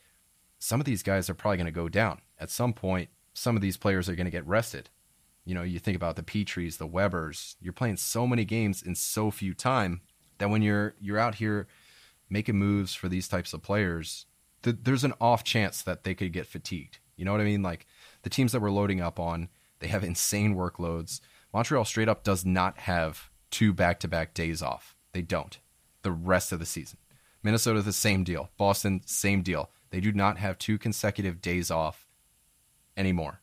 some 0.59 0.81
of 0.81 0.87
these 0.87 1.03
guys 1.03 1.31
are 1.31 1.35
probably 1.35 1.59
going 1.59 1.67
to 1.67 1.73
go 1.73 1.89
down 1.89 2.21
at 2.39 2.51
some 2.51 2.73
point. 2.73 3.11
Some 3.35 3.55
of 3.57 3.63
these 3.63 3.77
players 3.77 4.09
are 4.09 4.15
going 4.15 4.27
to 4.27 4.31
get 4.31 4.47
rested. 4.47 4.91
You 5.45 5.55
know, 5.55 5.63
you 5.63 5.79
think 5.79 5.97
about 5.97 6.17
the 6.17 6.23
Petrys, 6.23 6.79
the 6.79 6.87
Webers. 6.87 7.57
You're 7.61 7.73
playing 7.73 7.99
so 7.99 8.27
many 8.27 8.45
games 8.45 8.83
in 8.83 8.95
so 8.95 9.31
few 9.31 9.55
time 9.55 10.01
that 10.39 10.51
when 10.51 10.63
you're 10.63 10.95
you're 11.01 11.19
out 11.19 11.37
here 11.37 11.69
making 12.29 12.57
moves 12.57 12.95
for 12.95 13.09
these 13.09 13.29
types 13.29 13.53
of 13.53 13.63
players, 13.63 14.27
th- 14.63 14.79
there's 14.83 15.05
an 15.05 15.15
off 15.21 15.45
chance 15.45 15.83
that 15.83 16.03
they 16.03 16.15
could 16.15 16.33
get 16.33 16.47
fatigued. 16.47 16.99
You 17.17 17.25
know 17.25 17.33
what 17.33 17.41
I 17.41 17.45
mean? 17.45 17.63
Like 17.63 17.87
the 18.23 18.31
teams 18.31 18.53
that 18.53 18.61
we're 18.61 18.71
loading 18.71 19.01
up 19.01 19.21
on 19.21 19.49
they 19.79 19.89
have 19.89 20.05
insane 20.05 20.55
workloads. 20.55 21.21
Montreal 21.53 21.85
straight 21.85 22.09
up 22.09 22.25
does 22.25 22.45
not 22.45 22.79
have 22.81 23.31
two 23.51 23.73
back 23.73 24.01
to 24.01 24.09
back 24.09 24.35
days 24.35 24.63
off. 24.63 24.97
They 25.13 25.23
don't. 25.23 25.59
The 26.03 26.13
rest 26.13 26.53
of 26.53 26.59
the 26.59 26.67
season. 26.67 26.99
Minnesota, 27.43 27.83
the 27.83 27.93
same 27.93 28.25
deal. 28.25 28.51
Boston, 28.57 29.03
same 29.07 29.43
deal. 29.43 29.71
They 29.91 30.01
do 30.01 30.13
not 30.13 30.39
have 30.39 30.59
two 30.59 30.79
consecutive 30.79 31.41
days 31.41 31.71
off 31.71 32.07
anymore. 32.97 33.41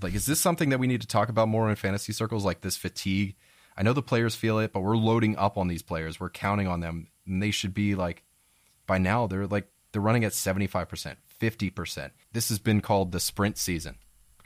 Like, 0.00 0.14
is 0.14 0.26
this 0.26 0.40
something 0.40 0.68
that 0.68 0.78
we 0.78 0.86
need 0.86 1.00
to 1.00 1.06
talk 1.06 1.28
about 1.28 1.48
more 1.48 1.68
in 1.68 1.76
fantasy 1.76 2.12
circles? 2.12 2.44
Like 2.44 2.60
this 2.60 2.76
fatigue? 2.76 3.36
I 3.76 3.82
know 3.82 3.92
the 3.92 4.02
players 4.02 4.34
feel 4.34 4.58
it, 4.58 4.72
but 4.72 4.80
we're 4.80 4.96
loading 4.96 5.36
up 5.36 5.56
on 5.56 5.68
these 5.68 5.82
players. 5.82 6.20
We're 6.20 6.30
counting 6.30 6.66
on 6.66 6.80
them. 6.80 7.08
And 7.26 7.42
they 7.42 7.50
should 7.50 7.74
be 7.74 7.94
like, 7.94 8.24
by 8.86 8.98
now, 8.98 9.26
they're 9.26 9.46
like, 9.46 9.68
they're 9.92 10.02
running 10.02 10.24
at 10.24 10.32
75%, 10.32 11.16
50%. 11.40 12.10
This 12.32 12.48
has 12.48 12.58
been 12.58 12.80
called 12.80 13.12
the 13.12 13.20
sprint 13.20 13.56
season 13.56 13.96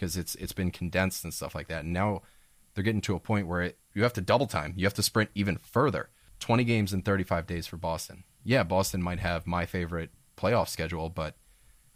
because 0.02 0.16
it's 0.16 0.34
it's 0.34 0.52
been 0.52 0.72
condensed 0.72 1.22
and 1.22 1.32
stuff 1.32 1.54
like 1.54 1.68
that. 1.68 1.84
And 1.84 1.92
now 1.92 2.22
they're 2.74 2.82
getting 2.82 3.00
to 3.02 3.14
a 3.14 3.20
point 3.20 3.46
where 3.46 3.62
it, 3.62 3.78
you 3.94 4.02
have 4.02 4.12
to 4.14 4.20
double 4.20 4.48
time. 4.48 4.74
You 4.76 4.84
have 4.84 4.94
to 4.94 5.02
sprint 5.02 5.30
even 5.32 5.58
further. 5.58 6.10
20 6.40 6.64
games 6.64 6.92
in 6.92 7.02
35 7.02 7.46
days 7.46 7.68
for 7.68 7.76
Boston. 7.76 8.24
Yeah, 8.42 8.64
Boston 8.64 9.00
might 9.00 9.20
have 9.20 9.46
my 9.46 9.64
favorite 9.64 10.10
playoff 10.36 10.68
schedule, 10.68 11.08
but 11.08 11.36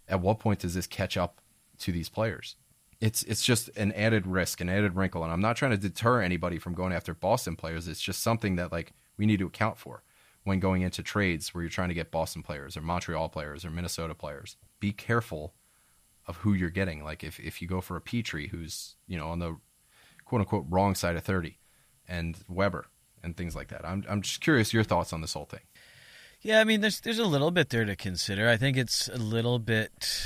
at 0.07 0.21
what 0.21 0.38
point 0.38 0.61
does 0.61 0.75
this 0.75 0.87
catch 0.87 1.16
up 1.16 1.40
to 1.79 1.90
these 1.90 2.09
players? 2.09 2.55
it's 2.99 3.25
it's 3.25 3.45
just 3.45 3.69
an 3.77 3.92
added 3.92 4.27
risk, 4.27 4.61
an 4.61 4.69
added 4.71 4.97
wrinkle, 4.97 5.23
and 5.23 5.33
I'm 5.33 5.40
not 5.40 5.57
trying 5.57 5.73
to 5.73 5.77
deter 5.77 6.23
anybody 6.23 6.59
from 6.59 6.75
going 6.75 6.92
after 6.92 7.12
Boston 7.12 7.57
players. 7.57 7.88
It's 7.88 8.01
just 8.01 8.23
something 8.23 8.57
that 8.57 8.71
like 8.71 8.92
we 9.19 9.27
need 9.27 9.40
to 9.40 9.47
account 9.47 9.77
for 9.79 10.05
when 10.45 10.61
going 10.61 10.83
into 10.83 11.03
trades 11.03 11.53
where 11.53 11.62
you're 11.62 11.71
trying 11.71 11.88
to 11.88 11.95
get 11.95 12.12
Boston 12.12 12.42
players 12.42 12.77
or 12.77 12.83
Montreal 12.83 13.29
players 13.29 13.64
or 13.64 13.71
Minnesota 13.71 14.14
players. 14.14 14.57
Be 14.81 14.92
careful 14.92 15.55
of 16.27 16.37
who 16.39 16.53
you're 16.53 16.71
getting. 16.71 17.03
Like 17.03 17.25
if 17.25 17.39
if 17.41 17.62
you 17.62 17.69
go 17.69 17.81
for 17.81 17.97
a 17.97 18.01
Petry 18.01 18.51
who's 18.51 18.97
you 19.07 19.19
know 19.19 19.29
on 19.29 19.39
the 19.39 19.57
quote 20.25 20.41
unquote 20.41 20.67
wrong 20.69 20.95
side 20.95 21.17
of 21.17 21.25
thirty, 21.25 21.59
and 22.09 22.37
Weber 22.49 22.87
and 23.23 23.37
things 23.37 23.55
like 23.55 23.69
that. 23.69 23.85
I'm 23.85 24.05
I'm 24.09 24.23
just 24.23 24.41
curious 24.41 24.73
your 24.73 24.85
thoughts 24.85 25.12
on 25.12 25.21
this 25.21 25.33
whole 25.35 25.45
thing. 25.45 25.61
Yeah, 26.43 26.61
I 26.61 26.65
mean, 26.65 26.81
there's 26.81 27.01
there's 27.01 27.19
a 27.19 27.27
little 27.27 27.51
bit 27.51 27.71
there 27.71 27.85
to 27.85 27.97
consider. 27.97 28.49
I 28.49 28.57
think 28.57 28.77
it's 28.77 29.09
a 29.09 29.19
little 29.19 29.59
bit. 29.59 30.19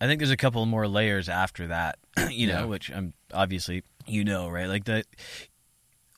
I 0.00 0.06
think 0.06 0.18
there's 0.18 0.30
a 0.30 0.36
couple 0.36 0.64
more 0.66 0.86
layers 0.86 1.28
after 1.28 1.68
that, 1.68 1.98
you 2.30 2.48
know, 2.48 2.60
yeah. 2.60 2.64
which 2.64 2.90
I'm 2.90 3.14
obviously 3.32 3.84
you 4.06 4.24
know, 4.24 4.48
right? 4.48 4.68
Like 4.68 4.84
the 4.84 5.04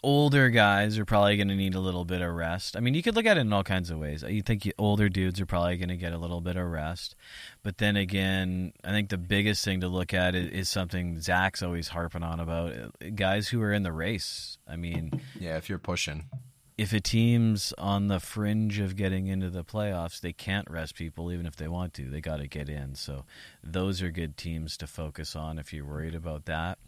older 0.06 0.50
guys 0.50 1.00
are 1.00 1.04
probably 1.04 1.36
going 1.36 1.48
to 1.48 1.56
need 1.56 1.74
a 1.74 1.80
little 1.80 2.04
bit 2.04 2.22
of 2.22 2.32
rest. 2.32 2.76
I 2.76 2.80
mean, 2.80 2.94
you 2.94 3.02
could 3.02 3.16
look 3.16 3.26
at 3.26 3.38
it 3.38 3.40
in 3.40 3.52
all 3.52 3.64
kinds 3.64 3.90
of 3.90 3.98
ways. 3.98 4.22
You 4.22 4.40
think 4.40 4.70
older 4.78 5.08
dudes 5.08 5.40
are 5.40 5.46
probably 5.46 5.76
going 5.78 5.88
to 5.88 5.96
get 5.96 6.12
a 6.12 6.18
little 6.18 6.40
bit 6.40 6.56
of 6.56 6.64
rest, 6.64 7.16
but 7.64 7.78
then 7.78 7.96
again, 7.96 8.72
I 8.84 8.92
think 8.92 9.08
the 9.08 9.18
biggest 9.18 9.64
thing 9.64 9.80
to 9.80 9.88
look 9.88 10.14
at 10.14 10.36
is, 10.36 10.68
something 10.68 11.20
Zach's 11.20 11.60
always 11.60 11.88
harping 11.88 12.22
on 12.22 12.38
about 12.38 12.72
uh, 12.72 12.88
guys 13.16 13.48
who 13.48 13.60
are 13.62 13.72
in 13.72 13.82
the 13.82 13.92
race. 13.92 14.58
I 14.68 14.76
mean, 14.76 15.20
yeah, 15.40 15.56
if 15.56 15.68
you're 15.68 15.78
pushing, 15.78 16.26
if 16.78 16.92
a 16.92 17.00
team's 17.00 17.72
on 17.76 18.06
the 18.06 18.20
fringe 18.20 18.78
of 18.78 18.94
getting 18.94 19.26
into 19.26 19.50
the 19.50 19.64
playoffs, 19.64 20.20
they 20.20 20.32
can't 20.32 20.70
rest 20.70 20.94
people 20.94 21.32
even 21.32 21.46
if 21.46 21.56
they 21.56 21.66
want 21.66 21.94
to. 21.94 22.08
They 22.08 22.20
got 22.20 22.36
to 22.36 22.46
get 22.46 22.68
in. 22.68 22.94
So 22.94 23.24
those 23.64 24.02
are 24.02 24.10
good 24.10 24.36
teams 24.36 24.76
to 24.76 24.86
focus 24.86 25.34
on 25.34 25.58
if 25.58 25.72
you're 25.72 25.86
worried 25.86 26.14
about 26.14 26.44
that. 26.44 26.78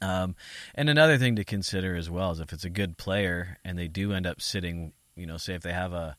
Um, 0.00 0.34
and 0.74 0.88
another 0.88 1.18
thing 1.18 1.36
to 1.36 1.44
consider 1.44 1.96
as 1.96 2.10
well 2.10 2.32
is 2.32 2.40
if 2.40 2.52
it's 2.52 2.64
a 2.64 2.70
good 2.70 2.98
player 2.98 3.58
and 3.64 3.78
they 3.78 3.88
do 3.88 4.12
end 4.12 4.26
up 4.26 4.40
sitting, 4.40 4.92
you 5.14 5.26
know, 5.26 5.36
say 5.36 5.54
if 5.54 5.62
they 5.62 5.72
have 5.72 5.92
a, 5.92 6.16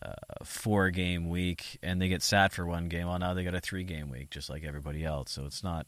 a 0.00 0.44
four 0.44 0.90
game 0.90 1.28
week 1.28 1.78
and 1.82 2.00
they 2.00 2.08
get 2.08 2.22
sat 2.22 2.52
for 2.52 2.66
one 2.66 2.88
game, 2.88 3.06
well, 3.06 3.18
now 3.18 3.34
they 3.34 3.44
got 3.44 3.54
a 3.54 3.60
three 3.60 3.84
game 3.84 4.10
week 4.10 4.30
just 4.30 4.50
like 4.50 4.64
everybody 4.64 5.04
else. 5.04 5.32
So 5.32 5.44
it's 5.44 5.62
not, 5.62 5.86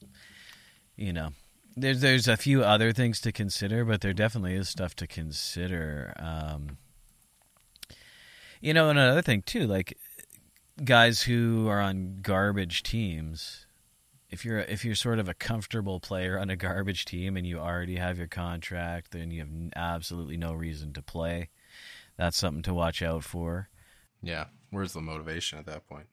you 0.96 1.12
know, 1.12 1.30
there's 1.76 2.00
there's 2.00 2.28
a 2.28 2.36
few 2.36 2.62
other 2.62 2.92
things 2.92 3.20
to 3.22 3.32
consider, 3.32 3.84
but 3.84 4.00
there 4.00 4.12
definitely 4.12 4.54
is 4.54 4.68
stuff 4.68 4.94
to 4.96 5.06
consider. 5.06 6.12
Um, 6.18 6.78
you 8.60 8.74
know, 8.74 8.90
and 8.90 8.98
another 8.98 9.22
thing 9.22 9.42
too, 9.42 9.66
like 9.66 9.96
guys 10.84 11.22
who 11.22 11.68
are 11.68 11.80
on 11.80 12.18
garbage 12.22 12.82
teams 12.82 13.66
if 14.32 14.46
you're 14.46 14.60
if 14.60 14.84
you're 14.84 14.94
sort 14.94 15.18
of 15.18 15.28
a 15.28 15.34
comfortable 15.34 16.00
player 16.00 16.38
on 16.38 16.48
a 16.48 16.56
garbage 16.56 17.04
team 17.04 17.36
and 17.36 17.46
you 17.46 17.58
already 17.58 17.96
have 17.96 18.18
your 18.18 18.26
contract, 18.26 19.12
then 19.12 19.30
you 19.30 19.40
have 19.40 19.50
absolutely 19.76 20.38
no 20.38 20.54
reason 20.54 20.94
to 20.94 21.02
play. 21.02 21.50
That's 22.16 22.38
something 22.38 22.62
to 22.62 22.74
watch 22.74 23.02
out 23.02 23.24
for. 23.24 23.68
Yeah, 24.22 24.46
where's 24.70 24.94
the 24.94 25.00
motivation 25.00 25.58
at 25.58 25.66
that 25.66 25.86
point? 25.86 26.06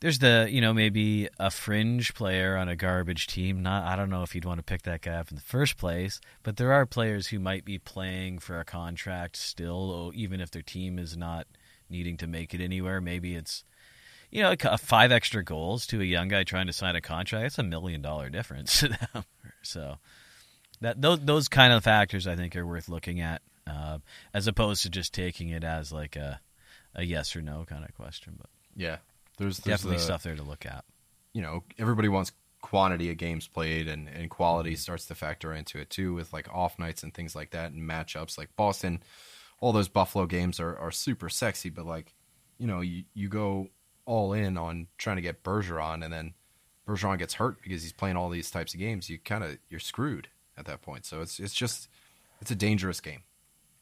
There's 0.00 0.18
the 0.18 0.48
you 0.50 0.60
know 0.60 0.74
maybe 0.74 1.28
a 1.38 1.50
fringe 1.50 2.12
player 2.14 2.56
on 2.56 2.68
a 2.68 2.76
garbage 2.76 3.28
team. 3.28 3.62
Not 3.62 3.84
I 3.84 3.94
don't 3.94 4.10
know 4.10 4.24
if 4.24 4.34
you'd 4.34 4.44
want 4.44 4.58
to 4.58 4.64
pick 4.64 4.82
that 4.82 5.02
guy 5.02 5.12
up 5.12 5.30
in 5.30 5.36
the 5.36 5.40
first 5.40 5.76
place, 5.76 6.20
but 6.42 6.56
there 6.56 6.72
are 6.72 6.84
players 6.84 7.28
who 7.28 7.38
might 7.38 7.64
be 7.64 7.78
playing 7.78 8.40
for 8.40 8.58
a 8.58 8.64
contract 8.64 9.36
still, 9.36 10.10
even 10.14 10.40
if 10.40 10.50
their 10.50 10.60
team 10.60 10.98
is 10.98 11.16
not 11.16 11.46
needing 11.88 12.16
to 12.16 12.26
make 12.26 12.52
it 12.52 12.60
anywhere. 12.60 13.00
Maybe 13.00 13.36
it's 13.36 13.64
you 14.34 14.42
know, 14.42 14.56
five 14.78 15.12
extra 15.12 15.44
goals 15.44 15.86
to 15.86 16.00
a 16.00 16.04
young 16.04 16.26
guy 16.26 16.42
trying 16.42 16.66
to 16.66 16.72
sign 16.72 16.96
a 16.96 17.00
contract, 17.00 17.46
it's 17.46 17.58
a 17.58 17.62
million 17.62 18.02
dollar 18.02 18.28
difference 18.28 18.80
to 18.80 18.88
them. 18.88 19.24
so 19.62 19.96
that 20.80 21.00
those 21.00 21.20
those 21.20 21.48
kind 21.48 21.72
of 21.72 21.84
factors 21.84 22.26
I 22.26 22.34
think 22.34 22.56
are 22.56 22.66
worth 22.66 22.88
looking 22.88 23.20
at, 23.20 23.42
uh, 23.66 23.98
as 24.34 24.48
opposed 24.48 24.82
to 24.82 24.90
just 24.90 25.14
taking 25.14 25.50
it 25.50 25.62
as 25.62 25.92
like 25.92 26.16
a 26.16 26.40
a 26.96 27.04
yes 27.04 27.36
or 27.36 27.42
no 27.42 27.64
kind 27.64 27.84
of 27.84 27.94
question. 27.94 28.34
But 28.36 28.50
yeah, 28.74 28.96
there's, 29.38 29.58
there's 29.58 29.78
definitely 29.78 29.98
the, 29.98 30.02
stuff 30.02 30.24
there 30.24 30.34
to 30.34 30.42
look 30.42 30.66
at. 30.66 30.84
You 31.32 31.42
know, 31.42 31.62
everybody 31.78 32.08
wants 32.08 32.32
quantity 32.60 33.12
of 33.12 33.16
games 33.16 33.46
played, 33.46 33.86
and, 33.86 34.08
and 34.08 34.30
quality 34.30 34.74
starts 34.74 35.06
to 35.06 35.14
factor 35.14 35.54
into 35.54 35.78
it 35.78 35.90
too, 35.90 36.12
with 36.12 36.32
like 36.32 36.52
off 36.52 36.76
nights 36.76 37.04
and 37.04 37.14
things 37.14 37.36
like 37.36 37.50
that, 37.50 37.70
and 37.70 37.88
matchups 37.88 38.36
like 38.36 38.54
Boston. 38.56 39.00
All 39.60 39.72
those 39.72 39.88
Buffalo 39.88 40.26
games 40.26 40.58
are, 40.58 40.76
are 40.76 40.90
super 40.90 41.28
sexy, 41.28 41.70
but 41.70 41.86
like, 41.86 42.14
you 42.58 42.66
know, 42.66 42.80
you, 42.80 43.04
you 43.14 43.28
go 43.28 43.68
all 44.06 44.32
in 44.32 44.56
on 44.56 44.88
trying 44.98 45.16
to 45.16 45.22
get 45.22 45.42
Bergeron, 45.42 46.04
and 46.04 46.12
then 46.12 46.34
Bergeron 46.86 47.18
gets 47.18 47.34
hurt 47.34 47.62
because 47.62 47.82
he's 47.82 47.92
playing 47.92 48.16
all 48.16 48.28
these 48.28 48.50
types 48.50 48.74
of 48.74 48.80
games, 48.80 49.08
you 49.08 49.18
kind 49.18 49.44
of 49.44 49.58
you're 49.68 49.80
screwed 49.80 50.28
at 50.56 50.66
that 50.66 50.82
point. 50.82 51.04
So 51.06 51.20
it's 51.20 51.40
it's 51.40 51.54
just 51.54 51.88
it's 52.40 52.50
a 52.50 52.56
dangerous 52.56 53.00
game. 53.00 53.22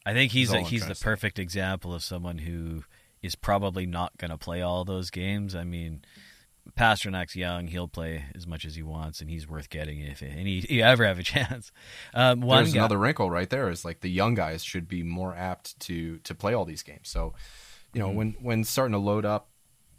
I 0.04 0.14
think 0.14 0.32
he's 0.32 0.52
a, 0.52 0.60
he's 0.60 0.86
the 0.86 0.96
perfect 0.96 1.38
example 1.38 1.94
of 1.94 2.02
someone 2.02 2.38
who 2.38 2.82
is 3.22 3.36
probably 3.36 3.86
not 3.86 4.16
going 4.18 4.32
to 4.32 4.38
play 4.38 4.60
all 4.60 4.84
those 4.84 5.10
games. 5.10 5.54
I 5.54 5.62
mean, 5.62 6.04
Pastrnak's 6.76 7.36
young; 7.36 7.68
he'll 7.68 7.88
play 7.88 8.24
as 8.34 8.46
much 8.46 8.64
as 8.64 8.74
he 8.74 8.82
wants, 8.82 9.20
and 9.20 9.30
he's 9.30 9.48
worth 9.48 9.70
getting 9.70 10.00
if 10.00 10.22
any 10.22 10.64
you 10.68 10.82
ever 10.82 11.04
have 11.04 11.18
a 11.18 11.22
chance. 11.24 11.70
Um, 12.14 12.40
one 12.40 12.64
There's 12.64 12.74
guy, 12.74 12.80
another 12.80 12.98
wrinkle 12.98 13.30
right 13.30 13.48
there 13.48 13.70
is 13.70 13.84
like 13.84 14.00
the 14.00 14.10
young 14.10 14.34
guys 14.34 14.64
should 14.64 14.88
be 14.88 15.02
more 15.02 15.34
apt 15.34 15.78
to 15.80 16.18
to 16.18 16.34
play 16.34 16.54
all 16.54 16.64
these 16.64 16.82
games. 16.82 17.08
So, 17.08 17.34
you 17.92 18.00
know, 18.00 18.08
mm-hmm. 18.08 18.16
when 18.16 18.36
when 18.40 18.64
starting 18.64 18.92
to 18.92 18.98
load 18.98 19.24
up 19.24 19.48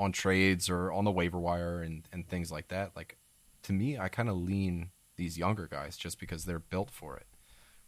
on 0.04 0.12
trades 0.12 0.70
or 0.70 0.92
on 0.92 1.06
the 1.06 1.12
waiver 1.12 1.40
wire 1.40 1.82
and, 1.82 2.08
and 2.12 2.28
things 2.28 2.52
like 2.52 2.68
that, 2.68 2.92
like 2.96 3.18
to 3.64 3.74
me, 3.74 3.98
I 3.98 4.10
kind 4.10 4.30
of 4.30 4.36
lean 4.36 4.90
these 5.16 5.38
younger 5.38 5.68
guys 5.68 5.98
just 5.98 6.20
because 6.20 6.46
they're 6.46 6.60
built 6.60 6.90
for 6.90 7.18
it. 7.18 7.26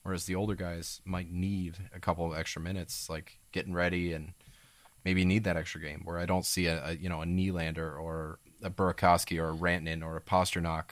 Whereas 0.04 0.26
the 0.26 0.36
older 0.36 0.56
guys 0.56 1.02
might 1.04 1.32
need 1.32 1.78
a 1.94 2.00
couple 2.00 2.32
of 2.32 2.38
extra 2.38 2.62
minutes, 2.62 3.10
like 3.10 3.40
getting 3.52 3.74
ready 3.74 4.14
and 4.14 4.34
maybe 5.04 5.26
need 5.26 5.44
that 5.46 5.58
extra 5.58 5.82
game. 5.82 6.02
Where 6.04 6.20
I 6.20 6.26
don't 6.26 6.46
see 6.46 6.68
a, 6.68 6.90
a 6.90 6.94
you 6.94 7.10
know 7.10 7.22
a 7.22 7.26
Nylander 7.26 8.00
or 8.00 8.40
a 8.62 8.70
Burakovsky 8.70 9.40
or 9.42 9.50
a 9.50 9.56
Rantanen 9.56 10.04
or 10.04 10.16
a 10.16 10.22
Pastrnak. 10.22 10.92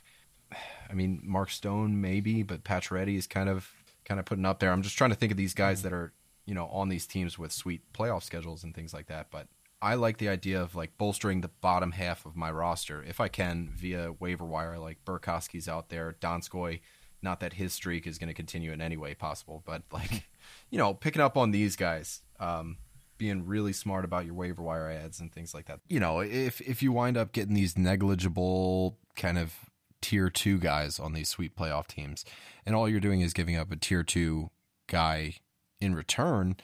I 0.89 0.93
mean, 0.93 1.21
Mark 1.23 1.51
Stone 1.51 2.01
maybe, 2.01 2.43
but 2.43 2.63
Pacioretty 2.63 3.15
is 3.15 3.27
kind 3.27 3.49
of 3.49 3.69
kind 4.05 4.19
of 4.19 4.25
putting 4.25 4.45
up 4.45 4.59
there. 4.59 4.71
I'm 4.71 4.81
just 4.81 4.97
trying 4.97 5.11
to 5.11 5.15
think 5.15 5.31
of 5.31 5.37
these 5.37 5.53
guys 5.53 5.79
mm-hmm. 5.79 5.89
that 5.89 5.95
are 5.95 6.13
you 6.45 6.55
know 6.55 6.65
on 6.67 6.89
these 6.89 7.05
teams 7.05 7.37
with 7.37 7.51
sweet 7.51 7.81
playoff 7.93 8.23
schedules 8.23 8.63
and 8.63 8.73
things 8.73 8.95
like 8.95 9.07
that. 9.07 9.27
But 9.29 9.47
I 9.83 9.95
like 9.95 10.17
the 10.17 10.29
idea 10.29 10.61
of 10.61 10.75
like 10.75 10.97
bolstering 10.97 11.41
the 11.41 11.49
bottom 11.49 11.91
half 11.91 12.25
of 12.25 12.37
my 12.37 12.49
roster 12.49 13.03
if 13.03 13.19
I 13.19 13.27
can 13.27 13.69
via 13.75 14.13
waiver 14.17 14.45
wire. 14.45 14.79
Like 14.79 15.03
Burakovsky's 15.03 15.67
out 15.67 15.89
there, 15.89 16.15
Donskoi. 16.21 16.79
Not 17.21 17.41
that 17.41 17.53
his 17.53 17.73
streak 17.73 18.07
is 18.07 18.17
going 18.17 18.29
to 18.29 18.33
continue 18.33 18.71
in 18.71 18.81
any 18.81 18.95
way 18.95 19.13
possible, 19.13 19.61
but 19.65 19.83
like 19.91 20.23
you 20.69 20.77
know, 20.77 20.93
picking 20.93 21.21
up 21.21 21.35
on 21.35 21.51
these 21.51 21.75
guys, 21.75 22.21
um, 22.39 22.77
being 23.17 23.45
really 23.45 23.73
smart 23.73 24.05
about 24.05 24.25
your 24.25 24.35
waiver 24.35 24.61
wire 24.61 24.89
ads 24.89 25.19
and 25.19 25.33
things 25.33 25.53
like 25.53 25.65
that. 25.65 25.81
You 25.89 25.99
know, 25.99 26.21
if 26.21 26.61
if 26.61 26.81
you 26.81 26.93
wind 26.93 27.17
up 27.17 27.33
getting 27.33 27.53
these 27.53 27.77
negligible 27.77 28.97
kind 29.17 29.37
of 29.37 29.53
tier 30.01 30.29
two 30.29 30.59
guys 30.59 30.97
on 30.97 31.11
these 31.11 31.27
sweet 31.27 31.57
playoff 31.57 31.87
teams, 31.87 32.23
and 32.65 32.73
all 32.73 32.87
you're 32.87 33.01
doing 33.01 33.19
is 33.19 33.33
giving 33.33 33.57
up 33.57 33.69
a 33.69 33.75
tier 33.75 34.03
two 34.03 34.49
guy 34.87 35.35
in 35.81 35.93
return 35.93 36.55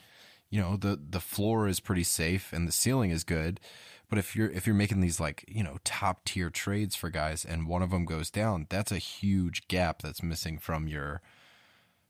you 0.50 0.60
know 0.60 0.76
the 0.76 1.00
the 1.08 1.20
floor 1.20 1.66
is 1.68 1.80
pretty 1.80 2.04
safe 2.04 2.52
and 2.52 2.66
the 2.66 2.72
ceiling 2.72 3.10
is 3.10 3.24
good 3.24 3.60
but 4.08 4.18
if 4.18 4.34
you're 4.34 4.50
if 4.50 4.66
you're 4.66 4.74
making 4.74 5.00
these 5.00 5.20
like 5.20 5.44
you 5.48 5.62
know 5.62 5.78
top 5.84 6.24
tier 6.24 6.50
trades 6.50 6.96
for 6.96 7.08
guys 7.08 7.44
and 7.44 7.68
one 7.68 7.82
of 7.82 7.90
them 7.90 8.04
goes 8.04 8.30
down 8.30 8.66
that's 8.68 8.92
a 8.92 8.98
huge 8.98 9.66
gap 9.68 10.02
that's 10.02 10.22
missing 10.22 10.58
from 10.58 10.88
your 10.88 11.22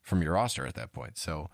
from 0.03 0.23
your 0.23 0.33
roster 0.33 0.67
at 0.67 0.75
that 0.75 0.93
point. 0.93 1.17
So 1.19 1.51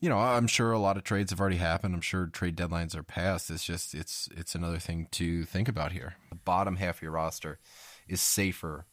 you 0.00 0.08
know 0.08 0.18
i'm 0.18 0.46
sure 0.46 0.70
a 0.70 0.78
lot 0.78 0.96
of 0.96 1.02
trades 1.02 1.30
have 1.30 1.40
already 1.40 1.56
happened. 1.56 1.94
I'm 1.94 2.00
sure 2.00 2.26
trade 2.26 2.56
deadlines 2.56 2.94
are 2.94 3.02
passed. 3.02 3.50
It's 3.50 3.64
just 3.64 3.94
it's 3.94 4.28
it's 4.36 4.54
another 4.54 4.78
thing 4.78 5.08
to 5.12 5.44
think 5.44 5.68
about 5.68 5.92
here. 5.92 6.14
The 6.30 6.36
bottom 6.36 6.76
half 6.76 6.96
of 6.96 7.02
your 7.02 7.10
roster 7.10 7.58
is 8.06 8.22
safer 8.22 8.86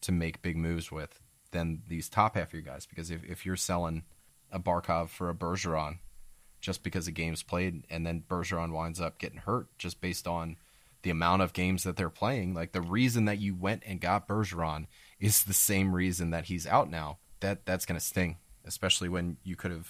to 0.00 0.12
make 0.12 0.42
big 0.42 0.56
moves 0.56 0.90
with 0.90 1.20
than 1.52 1.82
these 1.88 2.08
top 2.08 2.34
half 2.34 2.48
of 2.48 2.52
your 2.52 2.62
guys 2.62 2.86
because 2.86 3.10
if, 3.10 3.24
if 3.24 3.46
you're 3.46 3.56
selling 3.56 4.02
a 4.52 4.58
barkov 4.60 5.08
for 5.08 5.30
a 5.30 5.34
bergeron 5.34 5.98
just 6.60 6.82
because 6.82 7.06
the 7.06 7.12
game's 7.12 7.42
played, 7.42 7.84
and 7.90 8.06
then 8.06 8.24
Bergeron 8.28 8.72
winds 8.72 9.00
up 9.00 9.18
getting 9.18 9.38
hurt 9.38 9.68
just 9.78 10.00
based 10.00 10.26
on 10.26 10.56
the 11.02 11.10
amount 11.10 11.42
of 11.42 11.52
games 11.52 11.84
that 11.84 11.96
they're 11.96 12.10
playing. 12.10 12.54
Like 12.54 12.72
the 12.72 12.80
reason 12.80 13.24
that 13.26 13.38
you 13.38 13.54
went 13.54 13.82
and 13.86 14.00
got 14.00 14.28
Bergeron 14.28 14.86
is 15.20 15.44
the 15.44 15.54
same 15.54 15.94
reason 15.94 16.30
that 16.30 16.46
he's 16.46 16.66
out 16.66 16.90
now. 16.90 17.18
That 17.40 17.64
that's 17.64 17.86
gonna 17.86 18.00
sting, 18.00 18.36
especially 18.64 19.08
when 19.08 19.36
you 19.44 19.56
could 19.56 19.70
have. 19.70 19.88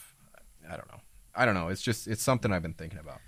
I 0.67 0.77
don't 0.77 0.89
know. 0.89 1.01
I 1.35 1.45
don't 1.47 1.55
know. 1.55 1.69
It's 1.69 1.83
just 1.83 2.07
it's 2.07 2.23
something 2.23 2.53
I've 2.53 2.63
been 2.63 2.75
thinking 2.75 2.99
about. 2.99 3.21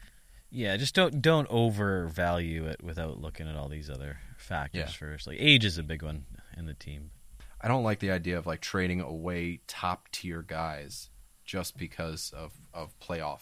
Yeah, 0.50 0.76
just 0.76 0.94
don't 0.94 1.22
don't 1.22 1.48
overvalue 1.48 2.66
it 2.66 2.82
without 2.82 3.20
looking 3.20 3.48
at 3.48 3.56
all 3.56 3.68
these 3.68 3.88
other 3.88 4.18
factors 4.36 4.80
yeah. 4.80 4.86
first. 4.88 5.26
Like 5.26 5.38
age 5.38 5.64
is 5.64 5.78
a 5.78 5.82
big 5.82 6.02
one 6.02 6.26
in 6.56 6.66
the 6.66 6.74
team. 6.74 7.10
I 7.60 7.68
don't 7.68 7.84
like 7.84 8.00
the 8.00 8.10
idea 8.10 8.38
of 8.38 8.46
like 8.46 8.60
trading 8.60 9.00
away 9.00 9.60
top 9.66 10.10
tier 10.10 10.42
guys 10.42 11.10
just 11.50 11.76
because 11.76 12.32
of 12.36 12.52
of 12.72 12.96
playoff 13.00 13.40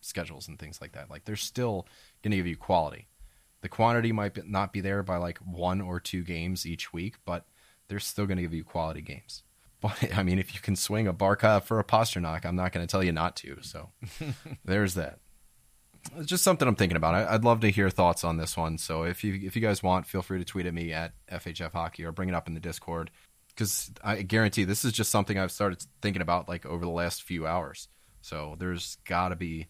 schedules 0.00 0.48
and 0.48 0.58
things 0.58 0.80
like 0.80 0.92
that. 0.92 1.10
Like 1.10 1.26
they're 1.26 1.36
still 1.36 1.86
going 2.22 2.30
to 2.30 2.38
give 2.38 2.46
you 2.46 2.56
quality. 2.56 3.06
The 3.60 3.68
quantity 3.68 4.12
might 4.12 4.48
not 4.48 4.72
be 4.72 4.80
there 4.80 5.02
by 5.02 5.18
like 5.18 5.38
one 5.38 5.82
or 5.82 6.00
two 6.00 6.22
games 6.22 6.64
each 6.64 6.92
week, 6.94 7.16
but 7.26 7.44
they're 7.88 8.00
still 8.00 8.24
going 8.24 8.38
to 8.38 8.42
give 8.42 8.54
you 8.54 8.64
quality 8.64 9.02
games. 9.02 9.42
But 9.84 10.16
I 10.16 10.22
mean, 10.22 10.38
if 10.38 10.54
you 10.54 10.60
can 10.62 10.76
swing 10.76 11.06
a 11.06 11.12
Barkov 11.12 11.64
for 11.64 11.78
a 11.78 11.84
Pastrnak, 11.84 12.46
I'm 12.46 12.56
not 12.56 12.72
going 12.72 12.86
to 12.86 12.90
tell 12.90 13.04
you 13.04 13.12
not 13.12 13.36
to. 13.36 13.58
So 13.60 13.90
there's 14.64 14.94
that. 14.94 15.18
It's 16.16 16.26
just 16.26 16.42
something 16.42 16.66
I'm 16.66 16.74
thinking 16.74 16.96
about. 16.96 17.14
I'd 17.14 17.44
love 17.44 17.60
to 17.60 17.70
hear 17.70 17.90
thoughts 17.90 18.24
on 18.24 18.38
this 18.38 18.56
one. 18.56 18.78
So 18.78 19.02
if 19.02 19.22
you 19.22 19.34
if 19.34 19.54
you 19.54 19.60
guys 19.60 19.82
want, 19.82 20.06
feel 20.06 20.22
free 20.22 20.38
to 20.38 20.44
tweet 20.46 20.64
at 20.64 20.72
me 20.72 20.94
at 20.94 21.12
FHF 21.30 21.72
Hockey 21.72 22.06
or 22.06 22.12
bring 22.12 22.30
it 22.30 22.34
up 22.34 22.48
in 22.48 22.54
the 22.54 22.60
Discord 22.60 23.10
because 23.54 23.90
I 24.02 24.22
guarantee 24.22 24.64
this 24.64 24.84
is 24.84 24.92
just 24.92 25.10
something 25.10 25.38
I've 25.38 25.52
started 25.52 25.84
thinking 26.02 26.22
about 26.22 26.48
like 26.48 26.66
over 26.66 26.84
the 26.84 26.90
last 26.90 27.22
few 27.22 27.46
hours. 27.46 27.88
So 28.20 28.56
there's 28.58 28.96
got 29.04 29.28
to 29.28 29.36
be 29.36 29.68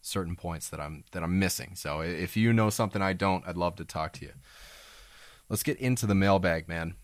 certain 0.00 0.36
points 0.36 0.68
that 0.68 0.80
I'm 0.80 1.04
that 1.12 1.22
I'm 1.22 1.38
missing. 1.38 1.74
So 1.74 2.00
if 2.00 2.36
you 2.36 2.52
know 2.52 2.70
something 2.70 3.02
I 3.02 3.12
don't, 3.12 3.46
I'd 3.46 3.56
love 3.56 3.76
to 3.76 3.84
talk 3.84 4.12
to 4.14 4.26
you. 4.26 4.32
Let's 5.48 5.62
get 5.62 5.78
into 5.78 6.06
the 6.06 6.14
mailbag, 6.14 6.68
man. 6.68 6.94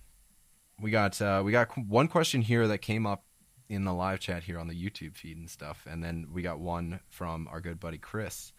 We 0.81 0.91
got 0.91 1.21
uh, 1.21 1.43
we 1.45 1.53
got 1.53 1.77
one 1.77 2.09
question 2.09 2.43
here 2.43 2.69
that 2.69 2.79
came 2.79 3.07
up 3.07 3.25
in 3.69 3.85
the 3.85 3.95
live 3.95 4.21
chat 4.21 4.45
here 4.45 4.59
on 4.59 4.69
the 4.69 4.75
YouTube 4.75 5.17
feed 5.17 5.37
and 5.37 5.51
stuff, 5.51 5.87
and 5.89 6.03
then 6.03 6.29
we 6.33 6.43
got 6.43 6.61
one 6.61 7.01
from 7.09 7.49
our 7.51 7.61
good 7.61 7.81
buddy 7.81 7.99
Chris. 7.99 8.53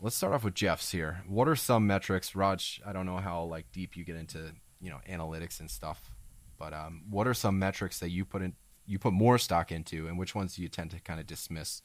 Let's 0.00 0.16
start 0.16 0.34
off 0.34 0.44
with 0.44 0.54
Jeff's 0.54 0.92
here. 0.92 1.24
What 1.26 1.48
are 1.48 1.56
some 1.56 1.86
metrics, 1.86 2.36
Raj? 2.36 2.80
I 2.86 2.92
don't 2.92 3.06
know 3.06 3.16
how 3.16 3.42
like 3.44 3.72
deep 3.72 3.96
you 3.96 4.04
get 4.04 4.16
into 4.16 4.52
you 4.80 4.90
know 4.90 5.00
analytics 5.08 5.60
and 5.60 5.70
stuff, 5.70 6.10
but 6.58 6.72
um, 6.72 7.02
what 7.08 7.26
are 7.26 7.34
some 7.34 7.58
metrics 7.58 7.98
that 8.00 8.10
you 8.10 8.24
put 8.24 8.42
in 8.42 8.54
you 8.86 8.98
put 8.98 9.12
more 9.12 9.38
stock 9.38 9.70
into, 9.70 10.06
and 10.08 10.18
which 10.18 10.34
ones 10.34 10.56
do 10.56 10.62
you 10.62 10.68
tend 10.68 10.90
to 10.92 11.00
kind 11.00 11.20
of 11.20 11.26
dismiss 11.26 11.82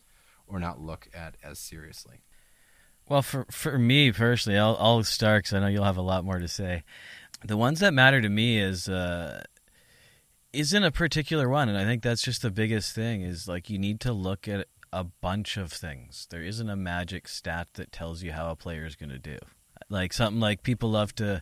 or 0.47 0.59
not 0.59 0.79
look 0.79 1.09
at 1.13 1.35
as 1.43 1.59
seriously? 1.59 2.21
Well, 3.09 3.21
for 3.21 3.45
for 3.51 3.77
me 3.77 4.11
personally, 4.11 4.57
I'll, 4.57 4.77
I'll 4.79 5.03
start 5.03 5.43
because 5.43 5.53
I 5.53 5.59
know 5.59 5.67
you'll 5.67 5.83
have 5.83 5.97
a 5.97 6.01
lot 6.01 6.23
more 6.23 6.39
to 6.39 6.47
say. 6.47 6.83
The 7.43 7.57
ones 7.57 7.81
that 7.81 7.93
matter 7.93 8.21
to 8.21 8.29
me 8.29 8.57
is 8.59 8.87
uh, 8.87 9.43
isn't 10.53 10.83
a 10.83 10.91
particular 10.91 11.49
one, 11.49 11.67
and 11.67 11.77
I 11.77 11.83
think 11.83 12.01
that's 12.01 12.21
just 12.21 12.41
the 12.41 12.51
biggest 12.51 12.95
thing. 12.95 13.21
Is 13.21 13.47
like 13.47 13.69
you 13.69 13.77
need 13.77 13.99
to 14.01 14.13
look 14.13 14.47
at 14.47 14.67
a 14.93 15.03
bunch 15.03 15.57
of 15.57 15.73
things. 15.73 16.27
There 16.29 16.43
isn't 16.43 16.69
a 16.69 16.75
magic 16.75 17.27
stat 17.27 17.67
that 17.73 17.91
tells 17.91 18.23
you 18.23 18.31
how 18.31 18.51
a 18.51 18.55
player 18.55 18.85
is 18.85 18.95
going 18.95 19.09
to 19.09 19.19
do. 19.19 19.37
Like 19.89 20.13
something 20.13 20.39
like 20.39 20.63
people 20.63 20.91
love 20.91 21.13
to 21.15 21.41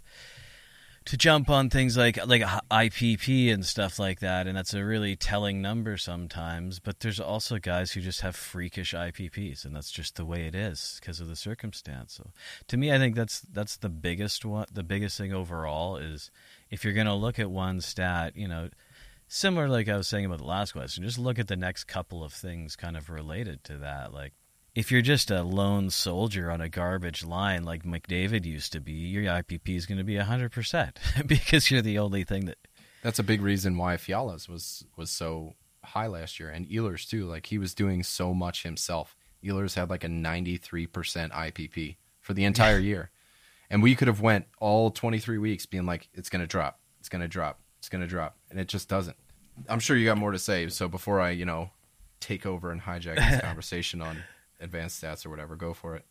to 1.06 1.18
jump 1.18 1.50
on 1.50 1.70
things 1.70 1.98
like 1.98 2.24
like 2.28 2.42
IPP 2.42 3.52
and 3.52 3.66
stuff 3.66 3.98
like 3.98 4.20
that, 4.20 4.46
and 4.46 4.56
that's 4.56 4.74
a 4.74 4.86
really 4.86 5.16
telling 5.16 5.62
number 5.62 5.98
sometimes. 5.98 6.80
But 6.80 7.00
there's 7.00 7.20
also 7.20 7.58
guys 7.58 7.92
who 7.92 8.02
just 8.02 8.22
have 8.22 8.36
freakish 8.36 8.94
IPPs, 8.94 9.66
and 9.66 9.76
that's 9.76 9.92
just 9.92 10.16
the 10.16 10.26
way 10.26 10.46
it 10.46 10.54
is 10.54 11.00
because 11.02 11.20
of 11.20 11.28
the 11.28 11.36
circumstance. 11.36 12.14
So, 12.14 12.32
to 12.68 12.78
me, 12.78 12.92
I 12.92 13.00
think 13.00 13.16
that's 13.16 13.42
that's 13.42 13.78
the 13.78 13.90
biggest 13.90 14.46
one. 14.46 14.68
The 14.72 14.84
biggest 14.84 15.18
thing 15.18 15.34
overall 15.34 15.98
is 15.98 16.30
if 16.70 16.84
you're 16.84 16.94
going 16.94 17.08
to 17.08 17.16
look 17.16 17.40
at 17.40 17.50
one 17.50 17.82
stat, 17.82 18.36
you 18.36 18.48
know, 18.48 18.70
similar 19.28 19.68
like 19.68 19.90
I 19.90 19.98
was 19.98 20.08
saying 20.08 20.26
about 20.26 20.38
the 20.38 20.46
last 20.46 20.74
question, 20.74 21.04
just 21.04 21.18
look 21.18 21.40
at 21.40 21.48
the 21.48 21.58
next 21.58 21.86
couple 21.86 22.24
of 22.24 22.32
things 22.32 22.76
kind 22.76 22.96
of 22.96 23.10
related 23.10 23.64
to 23.66 23.78
that, 23.78 24.14
like 24.14 24.34
if 24.74 24.92
you're 24.92 25.02
just 25.02 25.30
a 25.30 25.44
lone 25.44 25.90
soldier 25.90 26.50
on 26.50 26.62
a 26.62 26.70
garbage 26.70 27.26
line 27.26 27.64
like 27.64 27.84
McDavid 27.84 28.46
used 28.46 28.72
to 28.74 28.80
be, 28.80 28.94
your 28.94 29.24
IPP 29.24 29.76
is 29.76 29.86
going 29.86 29.98
to 29.98 30.04
be 30.04 30.16
100% 30.16 30.94
because 31.28 31.70
you're 31.70 31.82
the 31.82 32.00
only 32.00 32.24
thing 32.24 32.46
that. 32.46 32.58
That's 33.04 33.20
a 33.20 33.24
big 33.24 33.42
reason 33.42 33.78
why 33.78 33.98
Fiala's 33.98 34.48
was 34.48 34.86
was 34.96 35.10
so 35.10 35.56
high 35.84 36.06
last 36.06 36.40
year, 36.40 36.50
and 36.50 36.68
Ehlers 36.68 37.10
too. 37.10 37.26
Like 37.26 37.48
he 37.48 37.58
was 37.58 37.74
doing 37.74 38.04
so 38.04 38.32
much 38.32 38.62
himself. 38.62 39.18
Ehlers 39.44 39.74
had 39.74 39.90
like 39.90 40.04
a 40.04 40.08
93% 40.08 40.88
IPP 41.32 41.96
for 42.20 42.34
the 42.34 42.46
entire 42.46 42.78
year, 42.92 43.10
and 43.72 43.82
we 43.82 43.96
could 43.96 44.08
have 44.08 44.22
went 44.22 44.46
all 44.60 44.92
23 44.92 45.40
weeks 45.40 45.66
being 45.66 45.88
like, 45.88 46.10
it's 46.14 46.30
going 46.30 46.42
to 46.42 46.48
drop, 46.48 46.80
it's 47.00 47.10
going 47.10 47.24
to 47.24 47.28
drop, 47.28 47.60
it's 47.80 47.90
going 47.90 48.02
to 48.02 48.08
drop, 48.08 48.38
and 48.52 48.60
it 48.60 48.68
just 48.68 48.88
doesn't. 48.88 49.18
I'm 49.68 49.80
sure 49.80 49.98
you 49.98 50.06
got 50.06 50.20
more 50.20 50.32
to 50.32 50.40
say. 50.40 50.68
So 50.70 50.88
before 50.88 51.20
I, 51.20 51.32
you 51.32 51.46
know, 51.46 51.72
take 52.20 52.46
over 52.46 52.72
and 52.72 52.80
hijack 52.80 53.16
this 53.16 53.42
conversation 53.44 54.00
on 54.00 54.24
advanced 54.62 55.02
stats 55.02 55.26
or 55.26 55.30
whatever. 55.30 55.56
Go 55.56 55.74
for 55.74 55.96
it. 55.96 56.06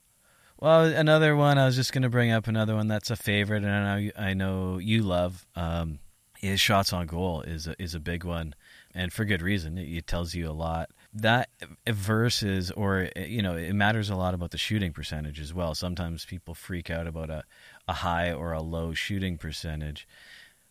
Well, 0.59 0.85
another 0.85 1.37
one 1.37 1.57
I 1.57 1.65
was 1.65 1.77
just 1.77 1.93
going 1.93 2.03
to 2.03 2.11
bring 2.11 2.31
up 2.31 2.47
another 2.47 2.75
one 2.75 2.87
that's 2.87 3.11
a 3.11 3.17
favorite, 3.17 3.65
and 3.65 3.73
I 3.73 4.01
know 4.01 4.11
I 4.19 4.35
know 4.35 4.79
you 4.79 5.03
love 5.03 5.47
um, 5.57 6.01
is 6.43 6.61
shots 6.61 6.93
on 6.93 7.07
goal 7.07 7.41
is 7.43 7.67
a, 7.67 7.83
is 7.83 7.95
a 7.95 8.01
big 8.01 8.25
one, 8.25 8.55
and 8.95 9.11
for 9.11 9.25
good 9.25 9.41
reason. 9.41 9.79
It, 9.79 9.89
it, 9.89 10.07
tells 10.07 10.35
you 10.35 10.51
a 10.51 10.53
lot. 10.53 10.91
That 11.15 11.49
versus, 11.89 12.71
or 12.71 13.09
you 13.17 13.41
know, 13.41 13.57
it 13.57 13.73
matters 13.73 14.11
a 14.11 14.17
lot 14.17 14.35
about 14.35 14.51
the 14.51 14.59
shooting 14.59 14.93
percentage 14.93 15.41
as 15.41 15.55
well. 15.55 15.75
Sometimes 15.75 16.27
people 16.27 16.55
freak 16.55 16.91
out 16.91 17.07
about 17.07 17.31
a 17.31 17.45
a 17.89 17.95
high 17.95 18.31
or 18.31 18.53
a 18.53 18.61
low 18.61 18.93
shooting 18.93 19.39
percentage, 19.39 20.07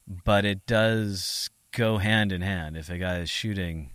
but 0.08 0.46
it 0.46 0.68
does 0.68 1.50
go 1.72 1.98
hand 1.98 2.32
in 2.32 2.42
hand. 2.42 2.78
If 2.78 2.92
a 2.92 3.00
guy 3.00 3.20
is 3.20 3.30
shooting 3.30 3.90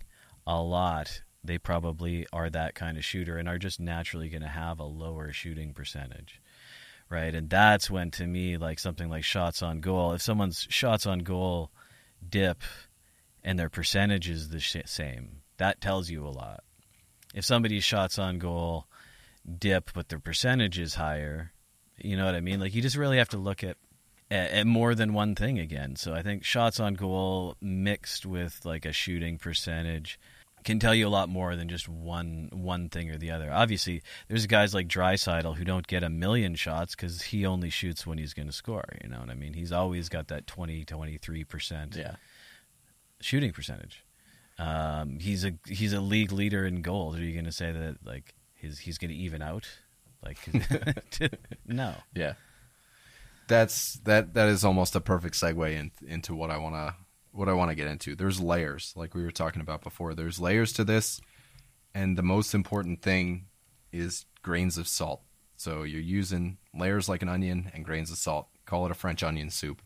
a 0.45 0.61
lot 0.61 1.21
they 1.47 1.57
probably 1.57 2.25
are 2.33 2.49
that 2.49 2.75
kind 2.75 2.97
of 2.97 3.05
shooter 3.05 3.37
and 3.37 3.47
are 3.47 3.57
just 3.57 3.79
naturally 3.79 4.29
going 4.29 4.41
to 4.41 4.47
have 4.47 4.79
a 4.79 4.83
lower 4.83 5.31
shooting 5.31 5.73
percentage 5.73 6.41
right? 7.09 7.33
And 7.33 7.49
that's 7.49 7.89
when 7.89 8.11
to 8.11 8.25
me 8.25 8.57
like 8.57 8.79
something 8.79 9.09
like 9.09 9.23
shots 9.23 9.61
on 9.61 9.79
goal 9.79 10.13
if 10.13 10.21
someone's 10.21 10.67
shots 10.69 11.05
on 11.05 11.19
goal 11.19 11.71
dip 12.27 12.61
and 13.43 13.59
their 13.59 13.69
percentage 13.69 14.29
is 14.29 14.49
the 14.49 14.59
sh- 14.59 14.77
same 14.85 15.41
that 15.57 15.79
tells 15.79 16.09
you 16.09 16.25
a 16.25 16.29
lot. 16.29 16.63
If 17.33 17.45
somebody's 17.45 17.83
shots 17.83 18.17
on 18.19 18.39
goal 18.39 18.87
dip 19.59 19.91
but 19.93 20.09
their 20.09 20.19
percentage 20.19 20.79
is 20.79 20.95
higher 20.95 21.51
you 21.97 22.17
know 22.17 22.25
what 22.25 22.35
i 22.35 22.41
mean? 22.41 22.59
Like 22.59 22.75
you 22.75 22.81
just 22.81 22.97
really 22.97 23.17
have 23.17 23.29
to 23.29 23.37
look 23.37 23.63
at 23.63 23.77
at 24.31 24.65
more 24.65 24.95
than 24.95 25.13
one 25.13 25.35
thing 25.35 25.59
again. 25.59 25.95
So 25.95 26.13
i 26.13 26.21
think 26.21 26.43
shots 26.43 26.79
on 26.79 26.95
goal 26.95 27.55
mixed 27.61 28.25
with 28.25 28.61
like 28.65 28.85
a 28.85 28.91
shooting 28.91 29.37
percentage 29.37 30.19
can 30.65 30.79
tell 30.79 30.95
you 30.95 31.07
a 31.07 31.09
lot 31.09 31.29
more 31.29 31.55
than 31.55 31.69
just 31.69 31.87
one 31.87 32.49
one 32.51 32.89
thing 32.89 33.11
or 33.11 33.17
the 33.17 33.31
other. 33.31 33.51
Obviously, 33.51 34.01
there's 34.27 34.47
guys 34.47 34.73
like 34.73 34.87
Draisaitl 34.87 35.55
who 35.55 35.63
don't 35.63 35.85
get 35.85 36.03
a 36.03 36.09
million 36.09 36.55
shots 36.55 36.95
because 36.95 37.21
he 37.21 37.45
only 37.45 37.69
shoots 37.69 38.05
when 38.05 38.17
he's 38.17 38.33
going 38.33 38.47
to 38.47 38.51
score. 38.51 38.83
You 39.01 39.09
know 39.09 39.19
what 39.19 39.29
I 39.29 39.35
mean? 39.35 39.53
He's 39.53 39.71
always 39.71 40.09
got 40.09 40.27
that 40.29 40.47
20, 40.47 40.83
23 40.83 41.43
percent 41.43 41.95
yeah. 41.95 42.15
shooting 43.21 43.53
percentage. 43.53 44.03
Um, 44.57 45.19
he's 45.19 45.45
a 45.45 45.53
he's 45.67 45.93
a 45.93 46.01
league 46.01 46.31
leader 46.31 46.65
in 46.65 46.81
goals. 46.81 47.15
Are 47.15 47.23
you 47.23 47.33
going 47.33 47.45
to 47.45 47.51
say 47.51 47.71
that 47.71 47.97
like 48.03 48.33
his 48.55 48.79
he's 48.79 48.97
going 48.97 49.11
to 49.11 49.17
even 49.17 49.43
out? 49.43 49.67
Like 50.23 50.39
no. 51.67 51.93
Yeah. 52.15 52.33
That's 53.47 53.99
that 54.05 54.33
that 54.33 54.49
is 54.49 54.65
almost 54.65 54.95
a 54.95 55.01
perfect 55.01 55.35
segue 55.35 55.71
in, 55.71 55.91
into 56.07 56.33
what 56.33 56.49
I 56.49 56.57
want 56.57 56.73
to 56.73 56.95
what 57.35 57.49
I 57.49 57.53
want 57.53 57.69
to 57.69 57.75
get 57.75 57.87
into. 57.87 58.15
There's 58.15 58.39
layers, 58.39 58.93
like 58.95 59.13
we 59.13 59.23
were 59.23 59.31
talking 59.31 59.61
about 59.61 59.83
before. 59.83 60.13
There's 60.13 60.39
layers 60.39 60.71
to 60.73 60.83
this, 60.83 61.19
and 61.93 62.17
the 62.17 62.23
most 62.23 62.53
important 62.53 63.01
thing 63.01 63.45
is 63.91 64.25
grains 64.41 64.77
of 64.77 64.87
salt. 64.87 65.21
So 65.57 65.83
you're 65.83 66.01
using 66.01 66.57
layers 66.73 67.07
like 67.07 67.21
an 67.21 67.29
onion 67.29 67.71
and 67.73 67.85
grains 67.85 68.11
of 68.11 68.17
salt. 68.17 68.47
Call 68.65 68.85
it 68.85 68.91
a 68.91 68.95
French 68.95 69.23
onion 69.23 69.49
soup. 69.49 69.81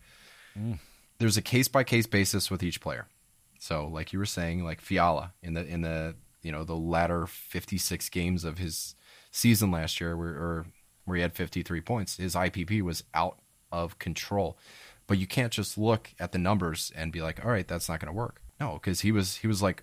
Mm. 0.58 0.78
There's 1.18 1.36
a 1.36 1.42
case 1.42 1.68
by 1.68 1.84
case 1.84 2.06
basis 2.06 2.50
with 2.50 2.62
each 2.62 2.80
player. 2.80 3.06
So, 3.58 3.86
like 3.86 4.12
you 4.12 4.18
were 4.18 4.26
saying, 4.26 4.64
like 4.64 4.80
Fiala 4.80 5.34
in 5.42 5.54
the 5.54 5.66
in 5.66 5.82
the 5.82 6.14
you 6.42 6.50
know 6.50 6.64
the 6.64 6.76
latter 6.76 7.26
56 7.26 8.08
games 8.08 8.44
of 8.44 8.58
his 8.58 8.94
season 9.30 9.70
last 9.70 10.00
year, 10.00 10.16
where 10.16 10.30
or 10.30 10.66
where 11.04 11.16
he 11.16 11.22
had 11.22 11.34
53 11.34 11.80
points, 11.82 12.16
his 12.16 12.34
IPP 12.34 12.82
was 12.82 13.04
out 13.12 13.38
of 13.70 13.98
control. 13.98 14.58
But 15.10 15.18
you 15.18 15.26
can't 15.26 15.52
just 15.52 15.76
look 15.76 16.14
at 16.20 16.30
the 16.30 16.38
numbers 16.38 16.92
and 16.94 17.10
be 17.10 17.20
like, 17.20 17.44
all 17.44 17.50
right, 17.50 17.66
that's 17.66 17.88
not 17.88 17.98
going 17.98 18.12
to 18.12 18.16
work. 18.16 18.40
No, 18.60 18.74
because 18.74 19.00
he 19.00 19.10
was 19.10 19.38
he 19.38 19.48
was 19.48 19.60
like 19.60 19.82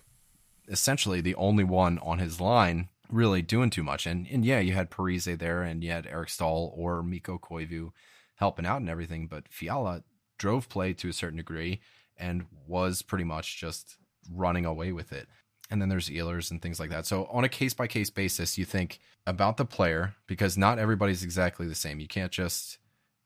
essentially 0.68 1.20
the 1.20 1.34
only 1.34 1.64
one 1.64 1.98
on 1.98 2.18
his 2.18 2.40
line 2.40 2.88
really 3.10 3.42
doing 3.42 3.68
too 3.68 3.82
much. 3.82 4.06
And 4.06 4.26
and 4.26 4.42
yeah, 4.42 4.58
you 4.58 4.72
had 4.72 4.90
Parise 4.90 5.38
there, 5.38 5.60
and 5.62 5.84
you 5.84 5.90
had 5.90 6.06
Eric 6.06 6.30
Staal 6.30 6.72
or 6.74 7.02
Mikko 7.02 7.38
Koivu 7.40 7.90
helping 8.36 8.64
out 8.64 8.80
and 8.80 8.88
everything. 8.88 9.26
But 9.26 9.50
Fiala 9.50 10.02
drove 10.38 10.70
play 10.70 10.94
to 10.94 11.10
a 11.10 11.12
certain 11.12 11.36
degree 11.36 11.82
and 12.16 12.46
was 12.66 13.02
pretty 13.02 13.24
much 13.24 13.60
just 13.60 13.98
running 14.32 14.64
away 14.64 14.92
with 14.92 15.12
it. 15.12 15.28
And 15.68 15.82
then 15.82 15.90
there's 15.90 16.08
Ehlers 16.08 16.50
and 16.50 16.62
things 16.62 16.80
like 16.80 16.88
that. 16.88 17.04
So 17.04 17.26
on 17.26 17.44
a 17.44 17.50
case 17.50 17.74
by 17.74 17.86
case 17.86 18.08
basis, 18.08 18.56
you 18.56 18.64
think 18.64 18.98
about 19.26 19.58
the 19.58 19.66
player 19.66 20.14
because 20.26 20.56
not 20.56 20.78
everybody's 20.78 21.22
exactly 21.22 21.68
the 21.68 21.74
same. 21.74 22.00
You 22.00 22.08
can't 22.08 22.32
just 22.32 22.78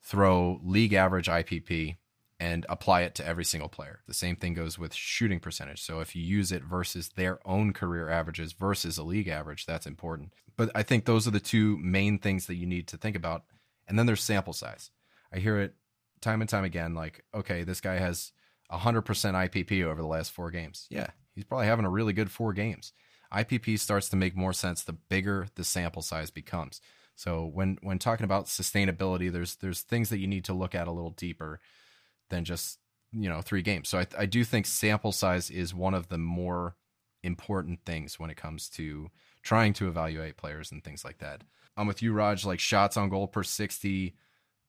throw 0.02 0.60
league 0.62 0.92
average 0.92 1.28
IPP 1.28 1.96
and 2.40 2.66
apply 2.68 3.02
it 3.02 3.14
to 3.14 3.26
every 3.26 3.44
single 3.44 3.68
player. 3.68 4.00
The 4.08 4.14
same 4.14 4.34
thing 4.34 4.54
goes 4.54 4.76
with 4.76 4.92
shooting 4.92 5.38
percentage. 5.38 5.80
So 5.80 6.00
if 6.00 6.16
you 6.16 6.22
use 6.22 6.50
it 6.50 6.64
versus 6.64 7.10
their 7.10 7.38
own 7.46 7.72
career 7.72 8.08
averages 8.08 8.52
versus 8.52 8.98
a 8.98 9.04
league 9.04 9.28
average, 9.28 9.64
that's 9.64 9.86
important. 9.86 10.34
But 10.56 10.70
I 10.74 10.82
think 10.82 11.04
those 11.04 11.28
are 11.28 11.30
the 11.30 11.38
two 11.38 11.78
main 11.78 12.18
things 12.18 12.46
that 12.46 12.56
you 12.56 12.66
need 12.66 12.88
to 12.88 12.96
think 12.96 13.14
about. 13.14 13.44
And 13.86 13.96
then 13.96 14.06
there's 14.06 14.22
sample 14.22 14.52
size. 14.52 14.90
I 15.32 15.38
hear 15.38 15.60
it 15.60 15.74
time 16.20 16.40
and 16.40 16.50
time 16.50 16.64
again 16.64 16.94
like, 16.94 17.24
okay, 17.32 17.62
this 17.62 17.80
guy 17.80 17.98
has 17.98 18.32
100% 18.72 19.04
IPP 19.04 19.84
over 19.84 20.00
the 20.00 20.08
last 20.08 20.32
four 20.32 20.50
games. 20.50 20.86
Yeah, 20.90 21.08
he's 21.34 21.44
probably 21.44 21.66
having 21.66 21.84
a 21.84 21.90
really 21.90 22.12
good 22.12 22.30
four 22.30 22.52
games. 22.52 22.92
IPP 23.32 23.78
starts 23.78 24.08
to 24.10 24.16
make 24.16 24.36
more 24.36 24.52
sense 24.52 24.82
the 24.82 24.92
bigger 24.92 25.46
the 25.54 25.64
sample 25.64 26.02
size 26.02 26.30
becomes. 26.30 26.80
So 27.14 27.44
when 27.46 27.78
when 27.82 27.98
talking 27.98 28.24
about 28.24 28.46
sustainability, 28.46 29.30
there's 29.30 29.56
there's 29.56 29.80
things 29.80 30.10
that 30.10 30.18
you 30.18 30.26
need 30.26 30.44
to 30.46 30.54
look 30.54 30.74
at 30.74 30.88
a 30.88 30.92
little 30.92 31.10
deeper 31.10 31.60
than 32.30 32.44
just 32.44 32.78
you 33.12 33.28
know 33.28 33.40
three 33.40 33.62
games. 33.62 33.88
So 33.88 33.98
I, 33.98 34.06
I 34.18 34.26
do 34.26 34.44
think 34.44 34.66
sample 34.66 35.12
size 35.12 35.50
is 35.50 35.74
one 35.74 35.94
of 35.94 36.08
the 36.08 36.18
more 36.18 36.76
important 37.22 37.80
things 37.84 38.18
when 38.18 38.30
it 38.30 38.36
comes 38.36 38.68
to 38.70 39.10
trying 39.42 39.72
to 39.74 39.88
evaluate 39.88 40.36
players 40.36 40.72
and 40.72 40.82
things 40.82 41.04
like 41.04 41.18
that. 41.18 41.42
I'm 41.76 41.86
with 41.86 42.02
you, 42.02 42.12
Raj. 42.12 42.44
Like 42.44 42.60
shots 42.60 42.96
on 42.96 43.08
goal 43.08 43.28
per 43.28 43.42
60 43.42 44.14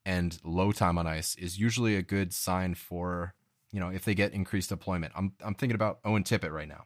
and 0.06 0.38
low 0.44 0.72
time 0.72 0.98
on 0.98 1.06
ice 1.06 1.34
is 1.36 1.58
usually 1.58 1.96
a 1.96 2.02
good 2.02 2.32
sign 2.32 2.74
for 2.74 3.34
you 3.72 3.80
know 3.80 3.88
if 3.88 4.04
they 4.04 4.14
get 4.14 4.32
increased 4.32 4.68
deployment. 4.68 5.12
I'm 5.16 5.32
I'm 5.42 5.54
thinking 5.54 5.74
about 5.74 6.00
Owen 6.04 6.24
Tippett 6.24 6.52
right 6.52 6.68
now. 6.68 6.84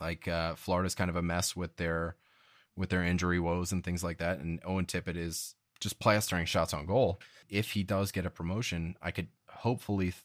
Like 0.00 0.28
uh, 0.28 0.54
Florida's 0.54 0.94
kind 0.94 1.10
of 1.10 1.16
a 1.16 1.22
mess 1.22 1.54
with 1.54 1.76
their 1.76 2.16
with 2.76 2.90
their 2.90 3.04
injury 3.04 3.40
woes 3.40 3.72
and 3.72 3.84
things 3.84 4.02
like 4.04 4.18
that, 4.18 4.38
and 4.38 4.60
Owen 4.64 4.86
Tippett 4.86 5.16
is 5.16 5.54
just 5.80 5.98
plastering 5.98 6.46
shots 6.46 6.74
on 6.74 6.86
goal. 6.86 7.20
If 7.48 7.72
he 7.72 7.82
does 7.82 8.12
get 8.12 8.26
a 8.26 8.30
promotion, 8.30 8.96
I 9.02 9.10
could 9.10 9.28
hopefully 9.48 10.06
th- 10.06 10.24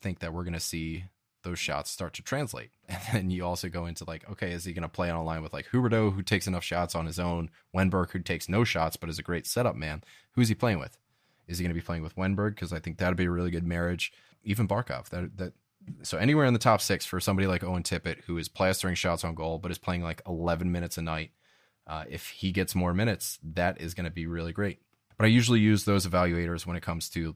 think 0.00 0.20
that 0.20 0.32
we're 0.32 0.44
going 0.44 0.52
to 0.52 0.60
see 0.60 1.04
those 1.42 1.58
shots 1.58 1.90
start 1.90 2.14
to 2.14 2.22
translate. 2.22 2.70
And 2.88 3.00
then 3.12 3.30
you 3.30 3.44
also 3.44 3.68
go 3.68 3.86
into 3.86 4.04
like, 4.04 4.28
okay, 4.30 4.52
is 4.52 4.64
he 4.64 4.72
going 4.72 4.82
to 4.82 4.88
play 4.88 5.10
on 5.10 5.16
a 5.16 5.24
line 5.24 5.42
with 5.42 5.52
like 5.52 5.70
Huberdeau, 5.70 6.12
who 6.12 6.22
takes 6.22 6.46
enough 6.46 6.62
shots 6.62 6.94
on 6.94 7.06
his 7.06 7.18
own, 7.18 7.50
Wennberg, 7.74 8.10
who 8.10 8.20
takes 8.20 8.48
no 8.48 8.64
shots 8.64 8.96
but 8.96 9.08
is 9.08 9.18
a 9.18 9.22
great 9.22 9.46
setup 9.46 9.74
man? 9.74 10.04
Who's 10.32 10.48
he 10.48 10.54
playing 10.54 10.78
with? 10.78 10.98
Is 11.46 11.58
he 11.58 11.64
going 11.64 11.74
to 11.74 11.80
be 11.80 11.84
playing 11.84 12.02
with 12.02 12.16
Wennberg? 12.16 12.54
Because 12.54 12.72
I 12.72 12.78
think 12.78 12.98
that'd 12.98 13.16
be 13.16 13.24
a 13.24 13.30
really 13.30 13.50
good 13.50 13.66
marriage. 13.66 14.12
Even 14.44 14.68
Barkov. 14.68 15.08
That 15.08 15.36
that 15.38 15.52
so 16.02 16.18
anywhere 16.18 16.46
in 16.46 16.52
the 16.52 16.58
top 16.58 16.80
six 16.80 17.04
for 17.04 17.18
somebody 17.18 17.46
like 17.46 17.64
Owen 17.64 17.82
Tippett, 17.82 18.20
who 18.26 18.38
is 18.38 18.48
plastering 18.48 18.94
shots 18.94 19.24
on 19.24 19.34
goal 19.34 19.58
but 19.58 19.70
is 19.70 19.78
playing 19.78 20.02
like 20.02 20.22
11 20.26 20.70
minutes 20.70 20.98
a 20.98 21.02
night. 21.02 21.30
Uh, 21.86 22.04
if 22.08 22.28
he 22.28 22.52
gets 22.52 22.74
more 22.74 22.94
minutes, 22.94 23.38
that 23.42 23.80
is 23.80 23.94
going 23.94 24.04
to 24.04 24.10
be 24.10 24.26
really 24.26 24.52
great. 24.52 24.78
But 25.18 25.24
I 25.24 25.28
usually 25.28 25.60
use 25.60 25.84
those 25.84 26.06
evaluators 26.06 26.64
when 26.66 26.76
it 26.76 26.82
comes 26.82 27.08
to 27.10 27.34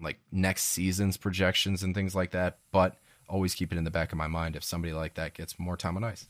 like 0.00 0.20
next 0.30 0.64
season's 0.64 1.16
projections 1.16 1.82
and 1.82 1.94
things 1.94 2.14
like 2.14 2.32
that. 2.32 2.58
But 2.70 2.96
always 3.28 3.54
keep 3.54 3.72
it 3.72 3.78
in 3.78 3.84
the 3.84 3.90
back 3.90 4.12
of 4.12 4.18
my 4.18 4.26
mind 4.26 4.56
if 4.56 4.64
somebody 4.64 4.92
like 4.92 5.14
that 5.14 5.34
gets 5.34 5.58
more 5.58 5.76
time 5.76 5.96
on 5.96 6.04
ice. 6.04 6.28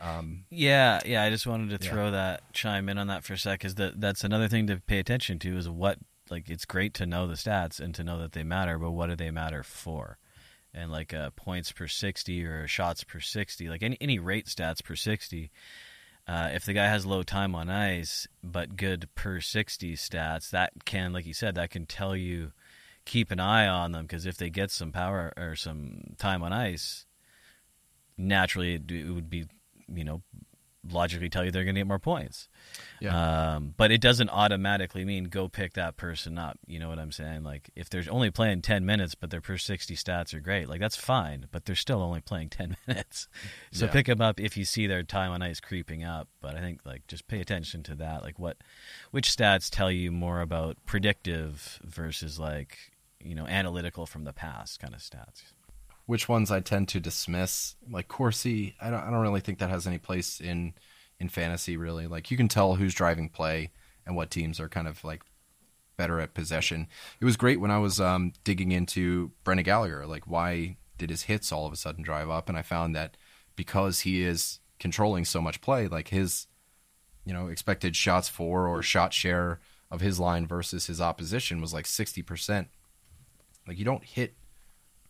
Um, 0.00 0.44
yeah, 0.50 1.00
yeah. 1.06 1.22
I 1.22 1.30
just 1.30 1.46
wanted 1.46 1.70
to 1.70 1.78
throw 1.78 2.06
yeah. 2.06 2.10
that 2.10 2.52
chime 2.52 2.88
in 2.88 2.98
on 2.98 3.06
that 3.06 3.24
for 3.24 3.34
a 3.34 3.38
sec, 3.38 3.60
because 3.60 3.76
that 3.76 4.00
that's 4.00 4.24
another 4.24 4.48
thing 4.48 4.66
to 4.66 4.76
pay 4.76 4.98
attention 4.98 5.38
to 5.40 5.56
is 5.56 5.68
what 5.68 5.98
like 6.28 6.50
it's 6.50 6.64
great 6.64 6.92
to 6.94 7.06
know 7.06 7.26
the 7.26 7.34
stats 7.34 7.80
and 7.80 7.94
to 7.94 8.04
know 8.04 8.18
that 8.18 8.32
they 8.32 8.42
matter, 8.42 8.78
but 8.78 8.90
what 8.90 9.08
do 9.08 9.16
they 9.16 9.30
matter 9.30 9.62
for? 9.62 10.18
And 10.74 10.90
like 10.90 11.14
uh, 11.14 11.30
points 11.30 11.72
per 11.72 11.86
sixty 11.86 12.44
or 12.44 12.66
shots 12.66 13.04
per 13.04 13.20
sixty, 13.20 13.70
like 13.70 13.82
any 13.82 13.96
any 14.00 14.18
rate 14.18 14.46
stats 14.46 14.84
per 14.84 14.96
sixty. 14.96 15.50
Uh, 16.28 16.50
if 16.52 16.64
the 16.64 16.72
guy 16.72 16.86
has 16.86 17.06
low 17.06 17.22
time 17.22 17.54
on 17.54 17.70
ice 17.70 18.26
but 18.42 18.76
good 18.76 19.08
per 19.14 19.40
sixty 19.40 19.94
stats, 19.94 20.50
that 20.50 20.72
can, 20.84 21.12
like 21.12 21.26
you 21.26 21.34
said, 21.34 21.54
that 21.54 21.70
can 21.70 21.86
tell 21.86 22.16
you 22.16 22.52
keep 23.04 23.30
an 23.30 23.38
eye 23.38 23.68
on 23.68 23.92
them 23.92 24.02
because 24.02 24.26
if 24.26 24.36
they 24.36 24.50
get 24.50 24.70
some 24.70 24.90
power 24.90 25.32
or 25.36 25.54
some 25.54 26.14
time 26.18 26.42
on 26.42 26.52
ice, 26.52 27.06
naturally 28.18 28.74
it 28.74 29.14
would 29.14 29.30
be, 29.30 29.46
you 29.88 30.04
know, 30.04 30.22
logically 30.90 31.28
tell 31.28 31.44
you 31.44 31.50
they're 31.50 31.64
going 31.64 31.74
to 31.74 31.80
get 31.80 31.86
more 31.86 31.98
points. 31.98 32.48
Yeah. 33.00 33.54
Um, 33.54 33.74
but 33.76 33.90
it 33.90 34.00
doesn't 34.00 34.30
automatically 34.30 35.04
mean 35.04 35.24
go 35.24 35.48
pick 35.48 35.74
that 35.74 35.96
person 35.96 36.38
up. 36.38 36.58
You 36.66 36.78
know 36.78 36.88
what 36.88 36.98
I'm 36.98 37.12
saying? 37.12 37.44
Like 37.44 37.70
if 37.76 37.90
they're 37.90 38.04
only 38.10 38.30
playing 38.30 38.62
10 38.62 38.84
minutes, 38.84 39.14
but 39.14 39.30
their 39.30 39.40
per 39.40 39.58
60 39.58 39.94
stats 39.96 40.34
are 40.34 40.40
great, 40.40 40.68
like 40.68 40.80
that's 40.80 40.96
fine, 40.96 41.46
but 41.50 41.64
they're 41.64 41.74
still 41.74 42.02
only 42.02 42.20
playing 42.20 42.50
10 42.50 42.76
minutes. 42.86 43.28
So 43.72 43.86
yeah. 43.86 43.92
pick 43.92 44.06
them 44.06 44.20
up 44.20 44.40
if 44.40 44.56
you 44.56 44.64
see 44.64 44.86
their 44.86 45.02
time 45.02 45.32
on 45.32 45.42
ice 45.42 45.60
creeping 45.60 46.04
up. 46.04 46.28
But 46.40 46.56
I 46.56 46.60
think 46.60 46.80
like 46.84 47.06
just 47.06 47.28
pay 47.28 47.40
attention 47.40 47.82
to 47.84 47.94
that. 47.96 48.22
Like 48.22 48.38
what, 48.38 48.58
which 49.10 49.28
stats 49.28 49.70
tell 49.70 49.90
you 49.90 50.10
more 50.10 50.40
about 50.40 50.76
predictive 50.86 51.80
versus 51.84 52.38
like, 52.38 52.78
you 53.26 53.34
know 53.34 53.46
analytical 53.46 54.06
from 54.06 54.24
the 54.24 54.32
past 54.32 54.80
kind 54.80 54.94
of 54.94 55.00
stats. 55.00 55.42
Which 56.06 56.28
ones 56.28 56.50
I 56.50 56.60
tend 56.60 56.88
to 56.88 57.00
dismiss, 57.00 57.74
like 57.90 58.08
Corsi. 58.08 58.76
I 58.80 58.90
don't. 58.90 59.00
I 59.00 59.10
don't 59.10 59.22
really 59.22 59.40
think 59.40 59.58
that 59.58 59.70
has 59.70 59.86
any 59.86 59.98
place 59.98 60.40
in 60.40 60.74
in 61.18 61.28
fantasy. 61.28 61.76
Really, 61.76 62.06
like 62.06 62.30
you 62.30 62.36
can 62.36 62.48
tell 62.48 62.76
who's 62.76 62.94
driving 62.94 63.28
play 63.28 63.72
and 64.06 64.14
what 64.14 64.30
teams 64.30 64.60
are 64.60 64.68
kind 64.68 64.86
of 64.86 65.02
like 65.02 65.22
better 65.96 66.20
at 66.20 66.34
possession. 66.34 66.86
It 67.20 67.24
was 67.24 67.36
great 67.36 67.60
when 67.60 67.70
I 67.70 67.78
was 67.78 68.00
um, 68.00 68.32
digging 68.44 68.70
into 68.70 69.32
Brendan 69.42 69.64
Gallagher. 69.64 70.06
Like, 70.06 70.26
why 70.26 70.76
did 70.98 71.10
his 71.10 71.22
hits 71.22 71.50
all 71.50 71.66
of 71.66 71.72
a 71.72 71.76
sudden 71.76 72.04
drive 72.04 72.30
up? 72.30 72.48
And 72.48 72.56
I 72.56 72.62
found 72.62 72.94
that 72.94 73.16
because 73.56 74.00
he 74.00 74.22
is 74.22 74.60
controlling 74.78 75.24
so 75.24 75.40
much 75.40 75.60
play, 75.60 75.88
like 75.88 76.08
his, 76.08 76.46
you 77.24 77.32
know, 77.32 77.48
expected 77.48 77.96
shots 77.96 78.28
for 78.28 78.68
or 78.68 78.82
shot 78.82 79.12
share 79.12 79.58
of 79.90 80.00
his 80.00 80.20
line 80.20 80.46
versus 80.46 80.86
his 80.86 81.00
opposition 81.00 81.60
was 81.60 81.72
like 81.72 81.86
sixty 81.86 82.22
percent 82.22 82.68
like 83.66 83.78
you 83.78 83.84
don't 83.84 84.04
hit 84.04 84.34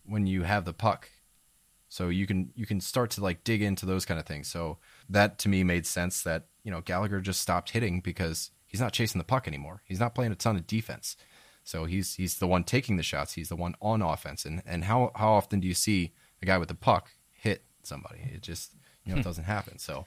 when 0.07 0.25
you 0.25 0.43
have 0.43 0.65
the 0.65 0.73
puck. 0.73 1.09
So 1.89 2.09
you 2.09 2.27
can 2.27 2.51
you 2.55 2.65
can 2.65 2.81
start 2.81 3.11
to 3.11 3.23
like 3.23 3.43
dig 3.43 3.61
into 3.61 3.85
those 3.85 4.05
kind 4.05 4.19
of 4.19 4.25
things. 4.25 4.47
So 4.47 4.77
that 5.09 5.37
to 5.39 5.49
me 5.49 5.63
made 5.63 5.85
sense 5.85 6.21
that, 6.23 6.47
you 6.63 6.71
know, 6.71 6.81
Gallagher 6.81 7.21
just 7.21 7.41
stopped 7.41 7.71
hitting 7.71 8.01
because 8.01 8.51
he's 8.65 8.81
not 8.81 8.93
chasing 8.93 9.19
the 9.19 9.25
puck 9.25 9.47
anymore. 9.47 9.81
He's 9.85 9.99
not 9.99 10.13
playing 10.13 10.31
a 10.31 10.35
ton 10.35 10.57
of 10.57 10.67
defense. 10.67 11.15
So 11.63 11.85
he's 11.85 12.15
he's 12.15 12.39
the 12.39 12.47
one 12.47 12.63
taking 12.63 12.97
the 12.97 13.03
shots. 13.03 13.33
He's 13.33 13.49
the 13.49 13.55
one 13.55 13.75
on 13.81 14.01
offense. 14.01 14.45
And 14.45 14.61
and 14.65 14.85
how 14.85 15.11
how 15.15 15.29
often 15.29 15.59
do 15.59 15.67
you 15.67 15.73
see 15.73 16.13
a 16.41 16.45
guy 16.45 16.57
with 16.57 16.69
the 16.69 16.75
puck 16.75 17.11
hit 17.31 17.63
somebody? 17.83 18.31
It 18.33 18.41
just 18.41 18.73
you 19.05 19.13
know 19.13 19.19
it 19.19 19.23
hmm. 19.23 19.29
doesn't 19.29 19.45
happen. 19.45 19.79
So 19.79 20.05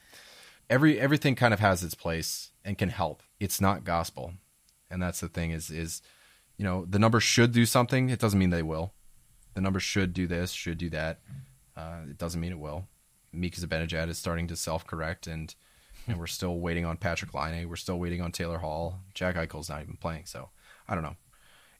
every 0.69 1.01
everything 1.01 1.35
kind 1.35 1.55
of 1.55 1.61
has 1.61 1.83
its 1.83 1.95
place 1.95 2.51
and 2.65 2.77
can 2.77 2.91
help. 2.91 3.23
It's 3.39 3.61
not 3.61 3.85
gospel. 3.85 4.35
And 4.91 5.03
that's 5.03 5.21
the 5.21 5.29
thing 5.29 5.51
is 5.51 5.71
is 5.71 6.03
you 6.61 6.65
know, 6.65 6.85
the 6.85 6.99
numbers 6.99 7.23
should 7.23 7.53
do 7.53 7.65
something. 7.65 8.11
It 8.11 8.19
doesn't 8.19 8.39
mean 8.39 8.51
they 8.51 8.63
will. 8.63 8.93
The 9.55 9.61
numbers 9.61 9.83
should 9.83 10.13
do 10.13 10.27
this, 10.27 10.53
should 10.53 10.79
do 10.79 10.91
that. 10.91 11.21
Uh, 11.77 12.01
it 12.09 12.19
doesn't 12.19 12.41
mean 12.41 12.53
it 12.53 12.59
will. 12.59 12.87
Mika 13.33 13.61
Zibanejad 13.61 14.09
is 14.09 14.19
starting 14.19 14.47
to 14.49 14.57
self 14.57 14.87
correct, 14.87 15.27
and 15.27 15.55
know, 16.11 16.19
we're 16.19 16.27
still 16.27 16.59
waiting 16.59 16.85
on 16.85 16.97
Patrick 16.97 17.35
Laine. 17.35 17.69
We're 17.69 17.77
still 17.77 17.99
waiting 17.99 18.21
on 18.21 18.33
Taylor 18.33 18.59
Hall. 18.59 19.01
Jack 19.15 19.37
Eichel's 19.37 19.69
not 19.69 19.83
even 19.83 19.97
playing, 19.97 20.27
so 20.27 20.51
I 20.89 20.95
don't 20.95 21.05
know. 21.05 21.17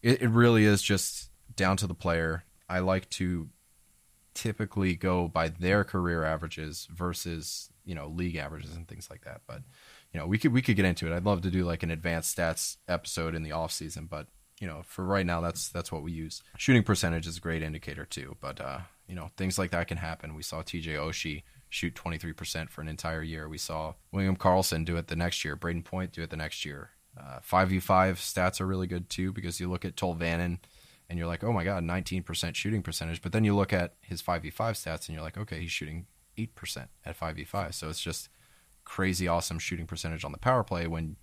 It, 0.03 0.23
it 0.23 0.29
really 0.29 0.65
is 0.65 0.83
just 0.83 1.31
down 1.57 1.77
to 1.79 1.87
the 1.87 1.95
player. 1.95 2.45
I 2.69 2.79
like 2.81 3.09
to 3.11 3.49
typically 4.35 4.95
go 4.95 5.29
by 5.29 5.49
their 5.49 5.85
career 5.85 6.25
averages 6.25 6.87
versus 6.93 7.71
you 7.85 7.95
know 7.95 8.09
league 8.09 8.37
averages 8.37 8.75
and 8.75 8.87
things 8.87 9.11
like 9.11 9.25
that. 9.25 9.43
But 9.47 9.63
you 10.13 10.21
know 10.21 10.27
we 10.27 10.39
could 10.39 10.53
we 10.53 10.63
could 10.63 10.77
get 10.77 10.85
into 10.85 11.07
it. 11.07 11.15
I'd 11.15 11.25
love 11.25 11.43
to 11.43 11.51
do 11.51 11.65
like 11.65 11.83
an 11.83 11.91
advanced 11.91 12.37
stats 12.37 12.77
episode 12.89 13.35
in 13.35 13.43
the 13.43 13.53
off 13.53 13.73
season, 13.73 14.07
but 14.07 14.29
you 14.61 14.67
know, 14.67 14.83
for 14.85 15.05
right 15.05 15.27
now, 15.27 15.41
that's 15.41 15.71
that's 15.71 15.91
what 15.91 16.03
we 16.03 16.13
use. 16.13 16.43
Shooting 16.59 16.83
percentage 16.83 17.27
is 17.27 17.39
a 17.39 17.41
great 17.41 17.63
indicator 17.63 18.05
too, 18.05 18.37
but 18.41 18.61
uh, 18.61 18.81
you 19.09 19.15
know, 19.15 19.31
things 19.37 19.59
like 19.59 19.71
that 19.73 19.89
can 19.89 19.97
happen. 19.97 20.35
We 20.35 20.43
saw 20.43 20.63
T.J. 20.63 20.93
Oshie 20.93 21.43
shoot 21.71 21.95
23% 21.95 22.69
for 22.69 22.81
an 22.81 22.89
entire 22.89 23.23
year. 23.23 23.49
We 23.49 23.59
saw 23.59 23.95
William 24.13 24.37
Karlsson 24.37 24.85
do 24.85 24.97
it 24.97 25.07
the 25.07 25.17
next 25.17 25.45
year. 25.45 25.57
Brayden 25.57 25.85
Point 25.85 26.13
do 26.13 26.23
it 26.23 26.31
the 26.31 26.37
next 26.37 26.65
year. 26.65 26.91
Uh, 27.19 27.39
5v5 27.41 28.15
stats 28.15 28.61
are 28.61 28.67
really 28.67 28.87
good 28.87 29.09
too 29.09 29.33
because 29.33 29.61
you 29.61 29.71
look 29.71 29.85
at 29.85 29.97
Tolvanen 29.97 30.59
and 31.09 31.19
you're 31.19 31.29
like, 31.29 31.43
oh 31.43 31.53
my 31.53 31.65
god, 31.65 31.83
19% 31.83 32.55
shooting 32.55 32.83
percentage. 32.83 33.23
But 33.23 33.33
then 33.33 33.45
you 33.45 33.57
look 33.57 33.73
at 33.73 33.95
his 34.01 34.21
5v5 34.21 34.53
stats 34.53 35.09
and 35.09 35.15
you're 35.15 35.25
like, 35.25 35.39
okay, 35.39 35.61
he's 35.61 35.73
shooting 35.73 36.07
8% 36.37 36.89
at 37.05 37.19
5v5. 37.19 37.75
So 37.75 37.89
it's 37.89 38.01
just 38.01 38.29
crazy 38.85 39.27
awesome 39.27 39.59
shooting 39.59 39.87
percentage 39.87 40.25
on 40.25 40.33
the 40.33 40.39
power 40.39 40.65
play 40.65 40.87
when 40.87 41.17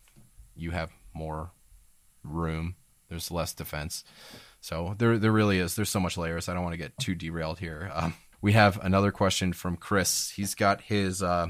you 0.56 0.72
have 0.72 0.92
more 1.14 1.52
room 2.24 2.76
there's 3.10 3.32
less 3.32 3.54
defense. 3.54 4.04
So 4.62 4.96
there 4.98 5.18
there 5.18 5.32
really 5.32 5.60
is. 5.60 5.76
There's 5.76 5.90
so 5.90 6.00
much 6.00 6.18
layers. 6.18 6.50
I 6.50 6.54
don't 6.54 6.64
want 6.64 6.74
to 6.74 6.78
get 6.78 6.98
too 6.98 7.16
derailed 7.16 7.60
here. 7.60 7.92
Um, 7.94 8.14
we 8.42 8.54
have 8.54 8.84
another 8.84 9.12
question 9.12 9.54
from 9.54 9.78
Chris. 9.78 10.32
He's 10.32 10.56
got 10.56 10.82
his 10.82 11.24
uh, 11.24 11.48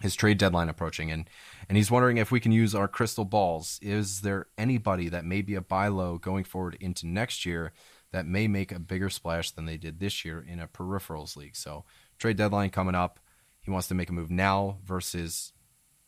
his 0.00 0.14
trade 0.14 0.38
deadline 0.38 0.68
approaching, 0.68 1.10
and 1.10 1.28
and 1.68 1.76
he's 1.76 1.90
wondering 1.90 2.16
if 2.16 2.30
we 2.30 2.40
can 2.40 2.52
use 2.52 2.74
our 2.74 2.88
crystal 2.88 3.24
balls. 3.24 3.78
Is 3.82 4.22
there 4.22 4.46
anybody 4.56 5.08
that 5.08 5.24
may 5.24 5.42
be 5.42 5.54
a 5.54 5.60
buy 5.60 5.88
low 5.88 6.18
going 6.18 6.44
forward 6.44 6.76
into 6.80 7.06
next 7.06 7.44
year 7.44 7.72
that 8.10 8.26
may 8.26 8.48
make 8.48 8.72
a 8.72 8.78
bigger 8.78 9.10
splash 9.10 9.50
than 9.50 9.66
they 9.66 9.76
did 9.76 10.00
this 10.00 10.24
year 10.24 10.44
in 10.46 10.60
a 10.60 10.68
peripherals 10.68 11.36
league? 11.36 11.56
So 11.56 11.84
trade 12.18 12.36
deadline 12.36 12.70
coming 12.70 12.94
up. 12.94 13.20
He 13.60 13.70
wants 13.70 13.88
to 13.88 13.94
make 13.94 14.08
a 14.08 14.14
move 14.14 14.30
now 14.30 14.78
versus 14.84 15.52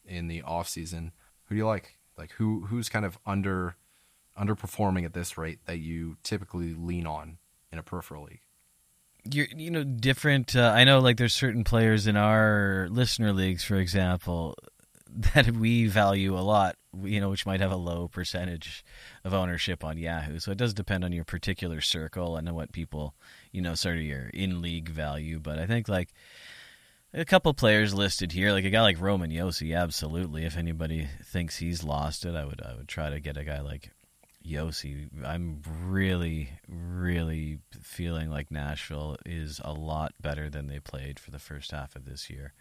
in 0.06 0.28
the 0.28 0.42
off 0.42 0.68
season. 0.68 1.12
Who 1.44 1.54
do 1.54 1.58
you 1.58 1.66
like? 1.66 1.98
Like 2.16 2.32
who 2.32 2.66
who's 2.66 2.88
kind 2.88 3.04
of 3.04 3.18
under 3.26 3.76
underperforming 4.38 5.04
at 5.04 5.12
this 5.12 5.36
rate 5.38 5.60
that 5.66 5.78
you 5.78 6.16
typically 6.22 6.74
lean 6.74 7.06
on 7.06 7.38
in 7.72 7.78
a 7.78 7.82
peripheral 7.82 8.24
league? 8.24 8.40
You're, 9.30 9.46
you 9.54 9.70
know, 9.70 9.84
different. 9.84 10.56
Uh, 10.56 10.72
I 10.74 10.84
know, 10.84 10.98
like, 11.00 11.16
there's 11.18 11.34
certain 11.34 11.62
players 11.64 12.06
in 12.06 12.16
our 12.16 12.88
listener 12.90 13.32
leagues, 13.34 13.62
for 13.64 13.76
example, 13.76 14.56
that 15.34 15.50
we 15.50 15.86
value 15.86 16.38
a 16.38 16.40
lot. 16.40 16.76
You 17.04 17.20
know, 17.20 17.30
which 17.30 17.46
might 17.46 17.60
have 17.60 17.70
a 17.70 17.76
low 17.76 18.08
percentage 18.08 18.84
of 19.22 19.32
ownership 19.32 19.84
on 19.84 19.96
Yahoo. 19.96 20.40
So 20.40 20.50
it 20.50 20.58
does 20.58 20.74
depend 20.74 21.04
on 21.04 21.12
your 21.12 21.24
particular 21.24 21.80
circle 21.80 22.36
and 22.36 22.50
what 22.50 22.72
people, 22.72 23.14
you 23.52 23.60
know, 23.62 23.76
sort 23.76 23.98
of 23.98 24.02
your 24.02 24.28
in 24.34 24.60
league 24.60 24.88
value. 24.88 25.38
But 25.38 25.60
I 25.60 25.66
think 25.66 25.88
like 25.88 26.12
A 27.12 27.24
couple 27.24 27.52
players 27.54 27.92
listed 27.92 28.32
here, 28.32 28.52
like 28.52 28.64
a 28.64 28.70
guy 28.70 28.82
like 28.82 29.00
Roman 29.00 29.30
Josi, 29.30 29.76
absolutely. 29.76 30.44
If 30.44 30.56
anybody 30.56 31.08
thinks 31.24 31.58
he's 31.58 31.82
lost 31.82 32.24
it, 32.24 32.36
I 32.36 32.44
would 32.44 32.62
I 32.62 32.74
would 32.76 32.88
try 32.88 33.10
to 33.10 33.20
get 33.20 33.36
a 33.36 33.44
guy 33.44 33.60
like 33.60 33.90
Josi. 34.46 35.08
I'm 35.24 35.62
really, 35.84 36.50
really 36.68 37.58
feeling 37.80 38.30
like 38.30 38.50
Nashville 38.50 39.16
is 39.26 39.60
a 39.64 39.72
lot 39.72 40.14
better 40.20 40.48
than 40.48 40.66
they 40.66 40.80
played 40.80 41.18
for 41.18 41.30
the 41.30 41.38
first 41.38 41.70
half 41.70 41.94
of 41.96 42.04
this 42.04 42.30
year. 42.30 42.52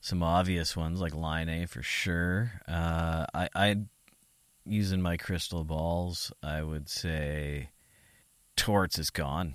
Some 0.00 0.22
obvious 0.22 0.76
ones 0.76 1.00
like 1.00 1.14
Laine 1.14 1.66
for 1.66 1.82
sure. 1.82 2.60
Uh, 2.68 3.26
I, 3.34 3.48
I 3.54 3.76
using 4.64 5.02
my 5.02 5.16
crystal 5.16 5.64
balls, 5.64 6.32
I 6.42 6.62
would 6.62 6.88
say 6.88 7.70
Torts 8.56 8.98
is 8.98 9.10
gone. 9.10 9.54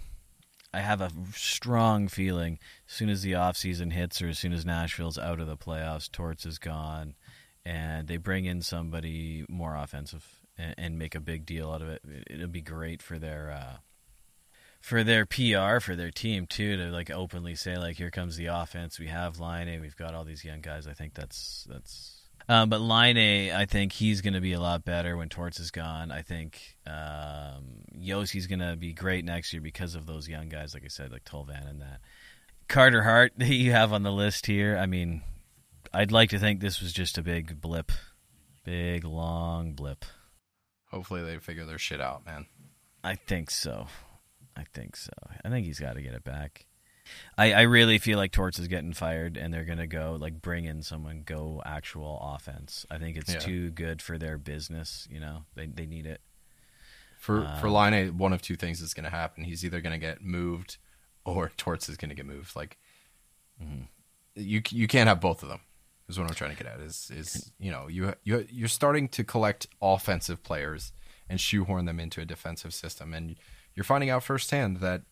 I 0.74 0.80
have 0.80 1.02
a 1.02 1.12
strong 1.34 2.08
feeling 2.08 2.60
as 2.88 2.96
soon 2.96 3.10
as 3.10 3.22
the 3.22 3.34
offseason 3.34 3.92
hits 3.92 4.22
or 4.22 4.30
as 4.30 4.40
soon 4.40 4.54
as 4.54 4.66
Nashville's 4.66 5.18
out 5.18 5.42
of 5.42 5.48
the 5.48 5.58
playoffs, 5.58 6.10
Torts 6.10 6.46
is 6.46 6.60
gone 6.60 7.16
and 7.66 8.08
they 8.08 8.18
bring 8.18 8.46
in 8.46 8.62
somebody 8.62 9.46
more 9.50 9.76
offensive 9.76 10.41
and, 10.58 10.76
and 10.78 10.99
make 10.99 11.16
a 11.16 11.20
big 11.20 11.45
deal 11.45 11.72
out 11.72 11.82
of 11.82 11.89
it. 11.89 12.02
It'll 12.30 12.47
be 12.47 12.62
great 12.62 13.02
for 13.02 13.20
their 13.20 13.52
uh, 13.52 13.78
for 14.82 15.04
their 15.04 15.26
PR 15.26 15.80
for 15.80 15.95
their 15.95 16.12
team 16.12 16.47
too 16.47 16.76
to 16.78 16.86
like 16.86 17.12
openly 17.12 17.56
say 17.56 17.78
like 17.78 17.97
here 17.97 18.12
comes 18.12 18.36
the 18.36 18.47
offense. 18.47 18.99
We 18.99 19.08
have 19.08 19.39
Laine, 19.39 19.82
we've 19.82 19.95
got 19.95 20.14
all 20.14 20.26
these 20.26 20.43
young 20.43 20.62
guys. 20.62 20.88
I 20.88 20.93
think 20.93 21.14
that's 21.14 21.68
that's 21.70 22.22
um, 22.49 22.70
but 22.70 22.82
Laine, 22.82 23.52
I 23.52 23.66
think 23.66 23.93
he's 23.93 24.22
going 24.22 24.34
to 24.34 24.41
be 24.41 24.54
a 24.54 24.60
lot 24.60 24.84
better 24.84 25.16
when 25.16 25.30
Torts 25.30 25.60
is 25.60 25.72
gone. 25.72 26.12
I 26.12 26.22
think 26.22 26.78
um, 26.88 27.86
Josi's 27.97 28.47
going 28.47 28.60
to 28.60 28.76
be 28.76 28.93
great 28.93 29.24
next 29.24 29.54
year 29.54 29.62
because 29.62 29.95
of 29.95 30.06
those 30.06 30.28
young 30.28 30.49
guys, 30.49 30.74
like 30.74 30.84
I 30.84 30.89
said, 30.89 31.12
like 31.12 31.24
Tolvan 31.24 31.70
and 31.70 31.82
that. 31.82 32.02
Carter 32.68 33.04
Hart 33.04 33.34
that 33.38 33.54
you 33.54 33.72
have 33.72 33.93
on 33.93 34.04
the 34.04 34.12
list 34.12 34.47
here. 34.47 34.78
I 34.78 34.86
mean, 34.86 35.22
I'd 35.93 36.12
like 36.12 36.30
to 36.32 36.39
think 36.39 36.60
this 36.60 36.82
was 36.82 36.93
just 36.93 37.18
a 37.18 37.24
big 37.24 37.62
blip, 37.62 37.91
big 38.64 39.06
long 39.06 39.74
blip. 39.74 40.06
Hopefully 40.92 41.24
they 41.24 41.38
figure 41.38 41.66
their 41.66 41.78
shit 41.78 42.02
out, 42.02 42.26
man. 42.26 42.46
I 43.04 43.16
think 43.16 43.50
so. 43.50 43.88
I 44.56 44.66
think 44.74 44.96
so. 44.96 45.14
I 45.44 45.50
think 45.50 45.66
he's 45.66 45.80
got 45.80 45.94
to 45.94 46.02
get 46.02 46.14
it 46.14 46.24
back. 46.24 46.66
I, 47.38 47.54
I 47.54 47.62
really 47.62 47.98
feel 47.98 48.18
like 48.18 48.32
Torts 48.32 48.60
is 48.60 48.68
getting 48.68 48.94
fired, 48.94 49.38
and 49.38 49.54
they're 49.54 49.66
gonna 49.66 49.88
go 49.88 50.18
like 50.20 50.42
bring 50.42 50.66
in 50.66 50.82
someone 50.82 51.24
go 51.26 51.62
actual 51.66 52.20
offense. 52.36 52.86
I 52.89 53.00
think 53.00 53.18
it's 53.18 53.34
yeah. 53.34 53.39
too 53.39 53.72
good 53.72 54.02
for 54.02 54.18
their 54.18 54.38
business. 54.38 55.08
You 55.12 55.20
know, 55.20 55.44
they 55.56 55.66
they 55.66 55.86
need 55.86 56.06
it. 56.06 56.22
For 57.20 57.46
um, 57.46 57.60
for 57.60 57.70
Laine, 57.70 58.18
one 58.18 58.34
of 58.34 58.42
two 58.42 58.56
things 58.56 58.82
is 58.82 58.94
gonna 58.94 59.10
happen. 59.10 59.44
He's 59.44 59.66
either 59.66 59.82
gonna 59.82 59.98
get 59.98 60.22
moved, 60.22 60.78
or 61.26 61.52
Torts 61.58 61.89
is 61.89 61.98
gonna 61.98 62.16
get 62.16 62.26
moved. 62.26 62.56
Like, 62.56 62.78
mm-hmm. 63.62 63.84
you 64.36 64.62
you 64.70 64.88
can't 64.88 65.08
have 65.08 65.20
both 65.20 65.44
of 65.44 65.50
them. 65.50 65.62
Is 66.12 66.20
what 66.20 66.28
I'm 66.28 66.36
trying 66.36 66.51
to 66.51 66.57
get 66.64 66.72
at. 66.72 66.80
Is 66.80 67.12
is 67.14 67.51
you 67.59 67.72
know 67.72 67.88
you 67.88 68.14
you 68.24 68.45
you're 68.49 68.68
starting 68.68 69.07
to 69.09 69.24
collect 69.24 69.68
offensive 69.82 70.43
players 70.43 70.93
and 71.30 71.39
shoehorn 71.39 71.86
them 71.86 71.99
into 71.99 72.22
a 72.22 72.26
defensive 72.26 72.74
system, 72.74 73.14
and 73.14 73.36
you're 73.74 73.84
finding 73.84 74.09
out 74.09 74.24
firsthand 74.24 74.78
that 74.78 75.03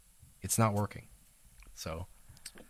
it's 0.42 0.58
not 0.58 0.74
working. 0.74 1.08
So, 1.74 2.08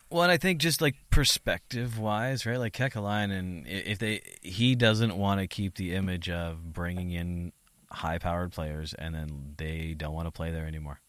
well, 0.09 0.23
and 0.23 0.32
I 0.32 0.38
think 0.38 0.59
just 0.59 0.82
like 0.82 0.95
perspective 1.09 1.97
wise, 1.97 2.45
right? 2.45 2.57
Like 2.57 2.73
Kekalainen, 2.73 3.32
and 3.32 3.67
if 3.67 3.97
they 3.97 4.21
he 4.41 4.75
doesn't 4.75 5.17
want 5.17 5.39
to 5.41 5.47
keep 5.47 5.75
the 5.75 5.95
image 5.95 6.30
of 6.30 6.73
bringing 6.73 7.11
in 7.11 7.51
high 7.91 8.19
powered 8.19 8.51
players 8.51 8.93
and 8.93 9.15
then 9.15 9.55
they 9.57 9.95
don't 9.97 10.13
want 10.13 10.27
to 10.27 10.32
play 10.32 10.51
there 10.51 10.67
anymore. 10.67 11.01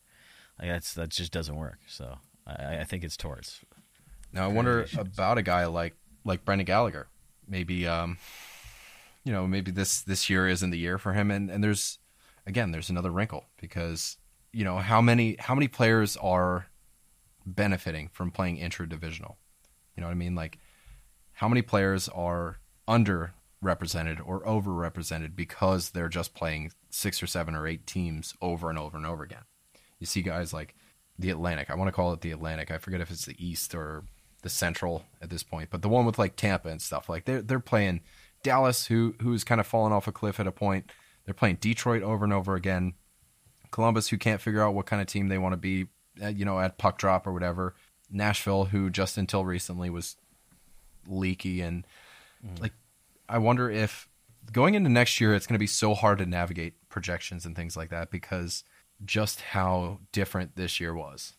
Like 0.58 0.70
that's 0.70 0.94
that 0.94 1.10
just 1.10 1.32
doesn't 1.32 1.56
work. 1.56 1.78
So 1.86 2.18
I, 2.46 2.78
I 2.78 2.84
think 2.84 3.04
it's 3.04 3.16
Torts. 3.16 3.60
Now 4.32 4.44
I 4.44 4.48
wonder 4.48 4.86
about 4.96 5.38
a 5.38 5.42
guy 5.42 5.66
like 5.66 5.94
like 6.24 6.44
Brendan 6.44 6.64
Gallagher. 6.64 7.08
Maybe 7.50 7.86
um, 7.86 8.16
you 9.24 9.32
know, 9.32 9.46
maybe 9.46 9.70
this 9.70 10.00
this 10.02 10.30
year 10.30 10.48
isn't 10.48 10.70
the 10.70 10.78
year 10.78 10.96
for 10.96 11.12
him. 11.12 11.30
And 11.30 11.50
and 11.50 11.62
there's 11.62 11.98
again, 12.46 12.70
there's 12.70 12.90
another 12.90 13.10
wrinkle 13.10 13.44
because 13.60 14.16
you 14.52 14.64
know 14.64 14.78
how 14.78 15.00
many 15.00 15.36
how 15.38 15.54
many 15.54 15.68
players 15.68 16.16
are 16.16 16.66
benefiting 17.44 18.08
from 18.12 18.30
playing 18.30 18.58
intra-divisional. 18.58 19.36
You 19.96 20.02
know 20.02 20.06
what 20.06 20.12
I 20.12 20.16
mean? 20.16 20.34
Like 20.34 20.58
how 21.32 21.48
many 21.48 21.62
players 21.62 22.08
are 22.08 22.58
underrepresented 22.88 24.20
or 24.24 24.44
overrepresented 24.44 25.34
because 25.36 25.90
they're 25.90 26.08
just 26.08 26.34
playing 26.34 26.72
six 26.90 27.22
or 27.22 27.26
seven 27.26 27.54
or 27.54 27.66
eight 27.66 27.86
teams 27.86 28.34
over 28.40 28.70
and 28.70 28.78
over 28.78 28.96
and 28.96 29.06
over 29.06 29.22
again. 29.22 29.44
You 29.98 30.06
see 30.06 30.22
guys 30.22 30.52
like 30.52 30.74
the 31.18 31.30
Atlantic. 31.30 31.70
I 31.70 31.74
want 31.74 31.88
to 31.88 31.92
call 31.92 32.12
it 32.12 32.20
the 32.20 32.30
Atlantic. 32.30 32.70
I 32.70 32.78
forget 32.78 33.00
if 33.00 33.10
it's 33.10 33.26
the 33.26 33.36
East 33.44 33.74
or 33.74 34.04
the 34.42 34.50
Central 34.50 35.04
at 35.20 35.30
this 35.30 35.42
point, 35.42 35.70
but 35.70 35.82
the 35.82 35.88
one 35.88 36.06
with 36.06 36.18
like 36.18 36.36
Tampa 36.36 36.68
and 36.68 36.82
stuff. 36.82 37.08
Like 37.08 37.24
they're 37.24 37.42
they're 37.42 37.60
playing 37.60 38.00
Dallas, 38.42 38.86
who 38.86 39.14
who's 39.20 39.44
kind 39.44 39.60
of 39.60 39.66
fallen 39.66 39.92
off 39.92 40.08
a 40.08 40.12
cliff 40.12 40.40
at 40.40 40.46
a 40.46 40.52
point. 40.52 40.90
They're 41.24 41.34
playing 41.34 41.58
Detroit 41.60 42.02
over 42.02 42.24
and 42.24 42.32
over 42.32 42.54
again. 42.54 42.94
Columbus, 43.70 44.08
who 44.08 44.18
can't 44.18 44.40
figure 44.40 44.62
out 44.62 44.74
what 44.74 44.86
kind 44.86 45.00
of 45.00 45.06
team 45.06 45.28
they 45.28 45.38
want 45.38 45.52
to 45.52 45.56
be 45.56 45.86
you 46.28 46.44
know, 46.44 46.60
at 46.60 46.78
puck 46.78 46.98
drop 46.98 47.26
or 47.26 47.32
whatever. 47.32 47.74
Nashville, 48.10 48.66
who 48.66 48.90
just 48.90 49.16
until 49.16 49.44
recently 49.44 49.90
was 49.90 50.16
leaky 51.06 51.60
and 51.60 51.86
mm. 52.44 52.60
like, 52.60 52.72
I 53.28 53.38
wonder 53.38 53.70
if 53.70 54.08
going 54.52 54.74
into 54.74 54.90
next 54.90 55.20
year, 55.20 55.34
it's 55.34 55.46
going 55.46 55.54
to 55.54 55.60
be 55.60 55.66
so 55.66 55.94
hard 55.94 56.18
to 56.18 56.26
navigate 56.26 56.74
projections 56.88 57.46
and 57.46 57.54
things 57.54 57.76
like 57.76 57.90
that 57.90 58.10
because 58.10 58.64
just 59.04 59.40
how 59.40 60.00
different 60.12 60.56
this 60.56 60.80
year 60.80 60.94
was. 60.94 61.34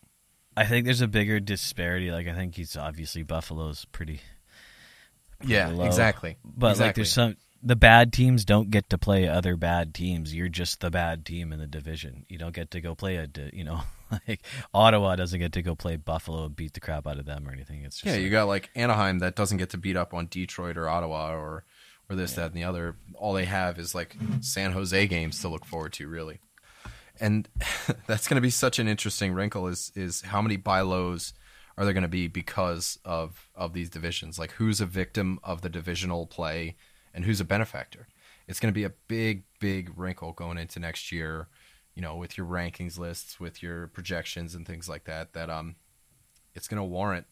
I 0.55 0.65
think 0.65 0.85
there's 0.85 1.01
a 1.01 1.07
bigger 1.07 1.39
disparity. 1.39 2.11
Like 2.11 2.27
I 2.27 2.33
think 2.33 2.55
he's 2.55 2.75
obviously 2.75 3.23
Buffalo's 3.23 3.85
pretty. 3.85 4.21
pretty 5.39 5.53
yeah, 5.53 5.67
low. 5.69 5.85
exactly. 5.85 6.37
But 6.43 6.71
exactly. 6.71 6.87
like 6.87 6.95
there's 6.95 7.11
some 7.11 7.37
the 7.63 7.75
bad 7.75 8.11
teams 8.11 8.43
don't 8.43 8.71
get 8.71 8.89
to 8.89 8.97
play 8.97 9.27
other 9.27 9.55
bad 9.55 9.93
teams. 9.93 10.33
You're 10.33 10.49
just 10.49 10.79
the 10.79 10.89
bad 10.89 11.25
team 11.25 11.53
in 11.53 11.59
the 11.59 11.67
division. 11.67 12.25
You 12.27 12.37
don't 12.37 12.53
get 12.55 12.71
to 12.71 12.81
go 12.81 12.95
play 12.95 13.17
a, 13.17 13.27
you 13.53 13.63
know, 13.63 13.81
like 14.27 14.41
Ottawa 14.73 15.15
doesn't 15.15 15.39
get 15.39 15.53
to 15.53 15.61
go 15.61 15.75
play 15.75 15.95
Buffalo 15.95 16.45
and 16.45 16.55
beat 16.55 16.73
the 16.73 16.79
crap 16.79 17.05
out 17.07 17.19
of 17.19 17.25
them 17.25 17.47
or 17.47 17.51
anything. 17.51 17.83
It's 17.83 17.97
just 17.97 18.05
yeah, 18.05 18.13
like, 18.13 18.21
you 18.21 18.29
got 18.29 18.47
like 18.47 18.69
Anaheim 18.75 19.19
that 19.19 19.35
doesn't 19.35 19.57
get 19.57 19.71
to 19.71 19.77
beat 19.77 19.95
up 19.95 20.13
on 20.13 20.27
Detroit 20.27 20.77
or 20.77 20.89
Ottawa 20.89 21.33
or 21.33 21.63
or 22.09 22.15
this, 22.15 22.31
yeah. 22.31 22.41
that, 22.41 22.45
and 22.47 22.55
the 22.55 22.63
other. 22.63 22.95
All 23.15 23.33
they 23.33 23.45
have 23.45 23.79
is 23.79 23.93
like 23.93 24.17
San 24.41 24.71
Jose 24.71 25.07
games 25.07 25.41
to 25.41 25.49
look 25.49 25.65
forward 25.65 25.93
to, 25.93 26.07
really. 26.07 26.39
And 27.21 27.47
that's 28.07 28.27
going 28.27 28.35
to 28.35 28.41
be 28.41 28.49
such 28.49 28.79
an 28.79 28.89
interesting 28.89 29.33
wrinkle. 29.33 29.67
Is 29.67 29.93
is 29.95 30.21
how 30.21 30.41
many 30.41 30.57
buy 30.57 30.81
lows 30.81 31.33
are 31.77 31.85
there 31.85 31.93
going 31.93 32.01
to 32.01 32.09
be 32.09 32.27
because 32.27 32.99
of 33.05 33.49
of 33.55 33.71
these 33.71 33.89
divisions? 33.89 34.37
Like 34.37 34.51
who's 34.51 34.81
a 34.81 34.85
victim 34.85 35.39
of 35.43 35.61
the 35.61 35.69
divisional 35.69 36.25
play? 36.25 36.75
and 37.13 37.25
who's 37.25 37.39
a 37.39 37.45
benefactor. 37.45 38.07
It's 38.47 38.59
going 38.59 38.73
to 38.73 38.77
be 38.77 38.83
a 38.83 38.93
big, 39.07 39.43
big 39.59 39.91
wrinkle 39.97 40.33
going 40.33 40.57
into 40.57 40.79
next 40.79 41.11
year, 41.11 41.47
you 41.95 42.01
know, 42.01 42.15
with 42.15 42.37
your 42.37 42.47
rankings 42.47 42.97
lists, 42.97 43.39
with 43.39 43.61
your 43.61 43.87
projections 43.87 44.55
and 44.55 44.65
things 44.65 44.89
like 44.89 45.05
that. 45.05 45.33
That 45.33 45.49
um, 45.49 45.75
it's 46.53 46.67
going 46.67 46.77
to 46.77 46.83
warrant 46.83 47.27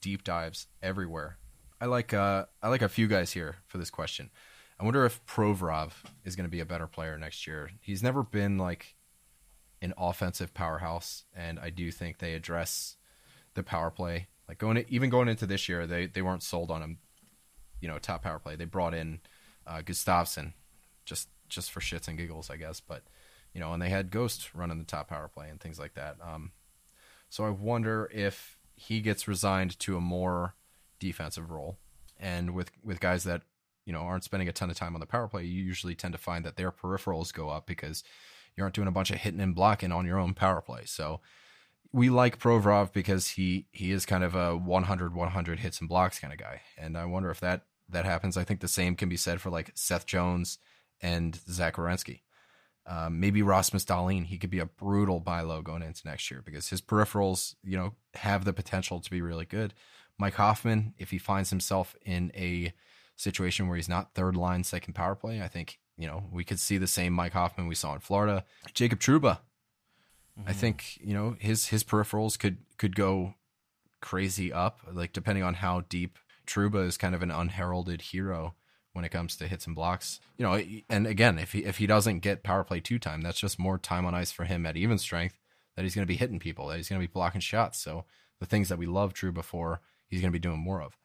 deep 0.00 0.24
dives 0.24 0.66
everywhere. 0.82 1.38
I 1.80 1.86
like 1.86 2.12
uh, 2.12 2.46
I 2.62 2.68
like 2.68 2.82
a 2.82 2.88
few 2.88 3.08
guys 3.08 3.32
here 3.32 3.56
for 3.66 3.78
this 3.78 3.90
question. 3.90 4.30
I 4.80 4.84
wonder 4.84 5.04
if 5.04 5.24
Provorov 5.26 5.92
is 6.24 6.36
going 6.36 6.46
to 6.46 6.50
be 6.50 6.60
a 6.60 6.66
better 6.66 6.86
player 6.86 7.18
next 7.18 7.46
year. 7.46 7.70
He's 7.80 8.02
never 8.02 8.22
been 8.22 8.58
like 8.58 8.94
an 9.80 9.94
offensive 9.96 10.54
powerhouse, 10.54 11.24
and 11.34 11.58
I 11.58 11.70
do 11.70 11.90
think 11.90 12.18
they 12.18 12.34
address 12.34 12.96
the 13.54 13.62
power 13.62 13.90
play. 13.90 14.28
Like 14.48 14.58
going 14.58 14.76
to, 14.76 14.90
even 14.92 15.10
going 15.10 15.28
into 15.28 15.46
this 15.46 15.68
year, 15.68 15.86
they 15.86 16.06
they 16.06 16.22
weren't 16.22 16.42
sold 16.42 16.70
on 16.70 16.82
him 16.82 16.98
you 17.80 17.88
know 17.88 17.98
top 17.98 18.22
power 18.22 18.38
play. 18.38 18.56
They 18.56 18.64
brought 18.64 18.94
in 18.94 19.20
uh, 19.66 19.82
Gustafsson 19.82 20.52
just 21.04 21.28
just 21.48 21.70
for 21.70 21.80
shits 21.80 22.08
and 22.08 22.18
giggles, 22.18 22.50
I 22.50 22.56
guess. 22.56 22.80
But 22.80 23.04
you 23.54 23.60
know, 23.60 23.72
and 23.72 23.82
they 23.82 23.88
had 23.88 24.10
Ghost 24.10 24.54
running 24.54 24.78
the 24.78 24.84
top 24.84 25.08
power 25.08 25.28
play 25.28 25.48
and 25.48 25.60
things 25.60 25.78
like 25.78 25.94
that. 25.94 26.16
Um, 26.22 26.52
so 27.28 27.44
I 27.44 27.50
wonder 27.50 28.10
if 28.12 28.58
he 28.74 29.00
gets 29.00 29.28
resigned 29.28 29.78
to 29.80 29.96
a 29.96 30.00
more 30.00 30.54
defensive 30.98 31.50
role, 31.50 31.78
and 32.18 32.54
with 32.54 32.70
with 32.82 33.00
guys 33.00 33.24
that 33.24 33.42
you 33.84 33.92
know 33.92 34.00
aren't 34.00 34.24
spending 34.24 34.48
a 34.48 34.52
ton 34.52 34.70
of 34.70 34.76
time 34.76 34.94
on 34.94 35.00
the 35.00 35.06
power 35.06 35.28
play, 35.28 35.44
you 35.44 35.62
usually 35.62 35.94
tend 35.94 36.12
to 36.12 36.18
find 36.18 36.44
that 36.44 36.56
their 36.56 36.72
peripherals 36.72 37.32
go 37.32 37.48
up 37.48 37.66
because 37.66 38.02
you 38.58 38.64
aren't 38.64 38.74
doing 38.74 38.88
a 38.88 38.92
bunch 38.92 39.10
of 39.10 39.16
hitting 39.16 39.40
and 39.40 39.54
blocking 39.54 39.92
on 39.92 40.04
your 40.04 40.18
own 40.18 40.34
power 40.34 40.60
play. 40.60 40.82
So 40.84 41.20
we 41.92 42.10
like 42.10 42.38
Provorov 42.38 42.92
because 42.92 43.28
he 43.28 43.66
he 43.72 43.92
is 43.92 44.04
kind 44.04 44.24
of 44.24 44.34
a 44.34 44.56
100 44.56 45.14
100 45.14 45.58
hits 45.60 45.80
and 45.80 45.88
blocks 45.88 46.18
kind 46.18 46.32
of 46.32 46.38
guy, 46.38 46.60
and 46.76 46.98
I 46.98 47.06
wonder 47.06 47.30
if 47.30 47.40
that 47.40 47.62
that 47.88 48.04
happens. 48.04 48.36
I 48.36 48.44
think 48.44 48.60
the 48.60 48.68
same 48.68 48.96
can 48.96 49.08
be 49.08 49.16
said 49.16 49.40
for 49.40 49.48
like 49.48 49.70
Seth 49.74 50.04
Jones 50.04 50.58
and 51.00 51.40
Zach 51.48 51.76
Werenski. 51.76 52.20
Um, 52.86 53.20
maybe 53.20 53.42
Rasmus 53.42 53.84
Dahlin, 53.84 54.26
he 54.26 54.38
could 54.38 54.50
be 54.50 54.60
a 54.60 54.66
brutal 54.66 55.20
buy 55.20 55.42
low 55.42 55.60
going 55.60 55.82
into 55.82 56.06
next 56.06 56.30
year 56.30 56.42
because 56.42 56.68
his 56.68 56.80
peripherals, 56.80 57.54
you 57.62 57.76
know, 57.76 57.94
have 58.14 58.44
the 58.44 58.54
potential 58.54 58.98
to 59.00 59.10
be 59.10 59.20
really 59.20 59.44
good. 59.44 59.74
Mike 60.18 60.34
Hoffman, 60.34 60.94
if 60.98 61.10
he 61.10 61.18
finds 61.18 61.50
himself 61.50 61.94
in 62.04 62.32
a 62.34 62.72
situation 63.14 63.68
where 63.68 63.76
he's 63.76 63.90
not 63.90 64.14
third 64.14 64.36
line 64.36 64.64
second 64.64 64.94
power 64.94 65.14
play, 65.14 65.42
I 65.42 65.48
think 65.48 65.78
you 65.98 66.06
know 66.06 66.24
we 66.32 66.44
could 66.44 66.60
see 66.60 66.78
the 66.78 66.86
same 66.86 67.12
Mike 67.12 67.32
Hoffman 67.32 67.66
we 67.66 67.74
saw 67.74 67.94
in 67.94 68.00
Florida. 68.00 68.44
Jacob 68.72 69.00
Trouba, 69.00 69.40
mm-hmm. 70.38 70.48
I 70.48 70.52
think 70.52 70.98
you 71.02 71.12
know 71.12 71.36
his 71.38 71.66
his 71.66 71.84
peripherals 71.84 72.38
could 72.38 72.58
could 72.78 72.96
go 72.96 73.34
crazy 74.00 74.52
up. 74.52 74.80
Like 74.90 75.12
depending 75.12 75.44
on 75.44 75.54
how 75.54 75.82
deep 75.88 76.18
Trouba 76.46 76.86
is 76.86 76.96
kind 76.96 77.14
of 77.14 77.22
an 77.22 77.30
unheralded 77.30 78.00
hero 78.00 78.54
when 78.92 79.04
it 79.04 79.10
comes 79.10 79.36
to 79.36 79.46
hits 79.46 79.66
and 79.66 79.76
blocks. 79.76 80.20
You 80.36 80.46
know, 80.46 80.62
and 80.88 81.06
again, 81.06 81.38
if 81.38 81.52
he 81.52 81.64
if 81.64 81.78
he 81.78 81.86
doesn't 81.86 82.20
get 82.20 82.42
power 82.42 82.64
play 82.64 82.80
two 82.80 82.98
time, 82.98 83.20
that's 83.20 83.40
just 83.40 83.58
more 83.58 83.78
time 83.78 84.06
on 84.06 84.14
ice 84.14 84.32
for 84.32 84.44
him 84.44 84.66
at 84.66 84.76
even 84.76 84.98
strength 84.98 85.38
that 85.76 85.82
he's 85.82 85.94
going 85.94 86.02
to 86.02 86.12
be 86.12 86.16
hitting 86.16 86.40
people, 86.40 86.66
that 86.66 86.76
he's 86.76 86.88
going 86.88 87.00
to 87.00 87.06
be 87.06 87.12
blocking 87.12 87.40
shots. 87.40 87.78
So 87.78 88.04
the 88.40 88.46
things 88.46 88.68
that 88.68 88.78
we 88.78 88.86
love 88.86 89.14
Trouba 89.14 89.44
for, 89.44 89.80
he's 90.08 90.20
going 90.20 90.32
to 90.32 90.36
be 90.36 90.40
doing 90.40 90.58
more 90.58 90.82
of. 90.82 90.96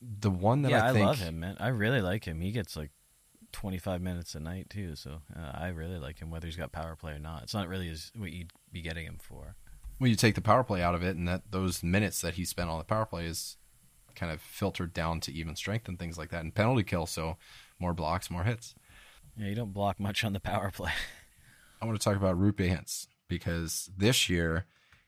The 0.00 0.30
one 0.30 0.62
that 0.62 0.70
yeah, 0.70 0.88
I, 0.88 0.92
think, 0.92 1.04
I 1.04 1.06
love 1.06 1.18
him, 1.18 1.40
man. 1.40 1.56
I 1.58 1.68
really 1.68 2.00
like 2.00 2.24
him. 2.24 2.40
He 2.40 2.52
gets 2.52 2.76
like 2.76 2.90
25 3.52 4.00
minutes 4.00 4.34
a 4.34 4.40
night 4.40 4.70
too, 4.70 4.96
so 4.96 5.22
uh, 5.36 5.52
I 5.54 5.68
really 5.68 5.98
like 5.98 6.18
him 6.18 6.30
whether 6.30 6.46
he's 6.46 6.56
got 6.56 6.72
power 6.72 6.96
play 6.96 7.12
or 7.12 7.18
not. 7.18 7.42
It's 7.42 7.54
not 7.54 7.68
really 7.68 7.88
as 7.88 8.10
what 8.16 8.32
you'd 8.32 8.52
be 8.72 8.82
getting 8.82 9.06
him 9.06 9.18
for. 9.20 9.56
Well, 10.00 10.08
you 10.08 10.16
take 10.16 10.34
the 10.34 10.40
power 10.40 10.64
play 10.64 10.82
out 10.82 10.94
of 10.94 11.02
it, 11.02 11.16
and 11.16 11.28
that 11.28 11.50
those 11.50 11.82
minutes 11.82 12.20
that 12.22 12.34
he 12.34 12.44
spent 12.44 12.70
on 12.70 12.78
the 12.78 12.84
power 12.84 13.06
play 13.06 13.26
is 13.26 13.56
kind 14.14 14.32
of 14.32 14.40
filtered 14.40 14.92
down 14.92 15.20
to 15.20 15.32
even 15.32 15.56
strength 15.56 15.88
and 15.88 15.98
things 15.98 16.18
like 16.18 16.30
that, 16.30 16.42
and 16.42 16.54
penalty 16.54 16.82
kill. 16.82 17.06
So 17.06 17.36
more 17.78 17.94
blocks, 17.94 18.30
more 18.30 18.44
hits. 18.44 18.74
Yeah, 19.36 19.48
you 19.48 19.54
don't 19.54 19.72
block 19.72 20.00
much 20.00 20.24
on 20.24 20.32
the 20.32 20.40
power 20.40 20.70
play. 20.70 20.92
I 21.80 21.86
want 21.86 21.98
to 21.98 22.04
talk 22.04 22.16
about 22.16 22.38
Roope 22.38 22.68
Hintz 22.68 23.06
because 23.28 23.90
this 23.96 24.28
year 24.28 24.66